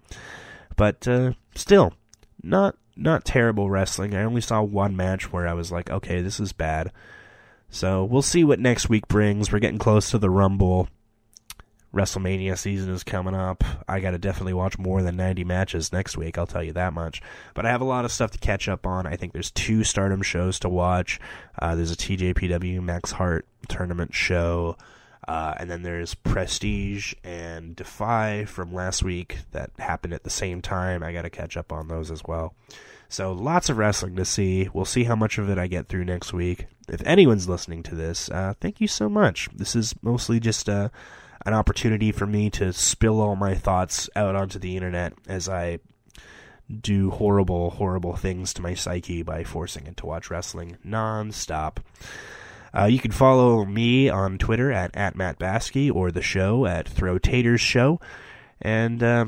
But 0.76 1.08
uh, 1.08 1.34
still, 1.56 1.94
not 2.44 2.78
not 2.96 3.26
terrible 3.26 3.70
wrestling. 3.70 4.14
I 4.14 4.24
only 4.24 4.42
saw 4.42 4.62
one 4.62 4.96
match 4.96 5.32
where 5.32 5.48
I 5.48 5.54
was 5.54 5.72
like, 5.72 5.90
okay, 5.90 6.22
this 6.22 6.40
is 6.40 6.54
bad. 6.54 6.92
So 7.70 8.04
we'll 8.04 8.22
see 8.22 8.44
what 8.44 8.60
next 8.60 8.90
week 8.90 9.08
brings. 9.08 9.52
We're 9.52 9.60
getting 9.60 9.80
close 9.80 10.12
to 10.12 10.18
the 10.18 10.30
Rumble. 10.30 10.90
WrestleMania 11.94 12.58
season 12.58 12.94
is 12.94 13.04
coming 13.04 13.34
up. 13.34 13.64
I 13.88 14.00
got 14.00 14.12
to 14.12 14.18
definitely 14.20 14.54
watch 14.54 14.78
more 14.78 15.02
than 15.02 15.16
90 15.16 15.44
matches 15.44 15.92
next 15.92 16.18
week, 16.18 16.38
I'll 16.38 16.48
tell 16.48 16.64
you 16.64 16.74
that 16.74 16.94
much. 16.94 17.22
But 17.54 17.66
I 17.66 17.70
have 17.70 17.82
a 17.82 17.86
lot 17.86 18.06
of 18.06 18.12
stuff 18.12 18.32
to 18.32 18.38
catch 18.38 18.70
up 18.70 18.86
on. 18.86 19.08
I 19.08 19.16
think 19.16 19.34
there's 19.34 19.52
two 19.52 19.84
stardom 19.84 20.22
shows 20.22 20.60
to 20.60 20.70
watch. 20.70 21.20
Uh, 21.58 21.76
there's 21.76 21.92
a 21.92 21.98
TJPW 21.98 22.82
Max 22.82 23.12
Heart 23.12 23.48
tournament 23.68 24.14
show. 24.14 24.78
Uh, 25.28 25.54
and 25.58 25.70
then 25.70 25.84
there's 25.84 26.16
Prestige 26.16 27.14
and 27.24 27.76
Defy 27.76 28.46
from 28.46 28.74
last 28.74 29.04
week 29.04 29.40
that 29.52 29.72
happened 29.78 30.14
at 30.14 30.24
the 30.24 30.30
same 30.30 30.62
time. 30.62 31.04
I 31.04 31.14
got 31.14 31.24
to 31.24 31.30
catch 31.30 31.58
up 31.58 31.72
on 31.72 31.88
those 31.88 32.10
as 32.10 32.24
well. 32.24 32.56
So 33.10 33.34
lots 33.34 33.70
of 33.70 33.78
wrestling 33.78 34.16
to 34.16 34.26
see. 34.26 34.70
We'll 34.72 34.86
see 34.86 35.04
how 35.04 35.16
much 35.16 35.38
of 35.38 35.50
it 35.50 35.58
I 35.58 35.68
get 35.68 35.88
through 35.88 36.06
next 36.06 36.32
week. 36.34 36.68
If 36.88 37.02
anyone's 37.06 37.50
listening 37.50 37.84
to 37.84 37.96
this, 37.96 38.30
uh, 38.30 38.54
thank 38.62 38.80
you 38.80 38.88
so 38.88 39.10
much. 39.10 39.50
This 39.54 39.76
is 39.76 39.96
mostly 40.02 40.40
just 40.40 40.70
a 40.70 40.92
an 41.46 41.54
opportunity 41.54 42.12
for 42.12 42.26
me 42.26 42.50
to 42.52 42.74
spill 42.74 43.22
all 43.22 43.36
my 43.36 43.56
thoughts 43.56 44.10
out 44.16 44.36
onto 44.36 44.60
the 44.60 44.76
internet 44.76 45.14
as 45.28 45.48
I 45.48 45.80
do 46.70 47.10
horrible, 47.10 47.72
horrible 47.72 48.16
things 48.16 48.54
to 48.54 48.62
my 48.62 48.74
psyche 48.74 49.24
by 49.24 49.44
forcing 49.44 49.88
it 49.88 49.98
to 49.98 50.06
watch 50.06 50.30
wrestling 50.30 50.78
nonstop. 50.86 51.78
Uh, 52.78 52.86
you 52.86 53.00
can 53.00 53.12
follow 53.12 53.66
me 53.66 54.10
on 54.10 54.38
Twitter 54.38 54.72
at, 54.72 54.96
at 54.96 55.16
Matt 55.16 55.40
Basky 55.40 55.90
or 55.90 56.12
the 56.12 56.22
show 56.22 56.66
at 56.68 56.88
Throw 56.88 57.18
Taters 57.18 57.62
Show. 57.62 58.00
And 58.62 59.02
uh, 59.02 59.26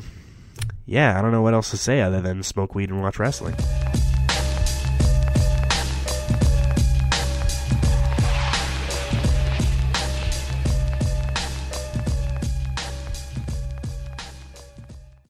yeah, 0.85 1.17
I 1.17 1.21
don't 1.21 1.31
know 1.31 1.41
what 1.41 1.55
else 1.55 1.71
to 1.71 1.77
say 1.77 2.01
other 2.01 2.21
than 2.21 2.43
smoke 2.43 2.75
weed 2.75 2.89
and 2.89 3.01
watch 3.01 3.17
wrestling. 3.17 3.55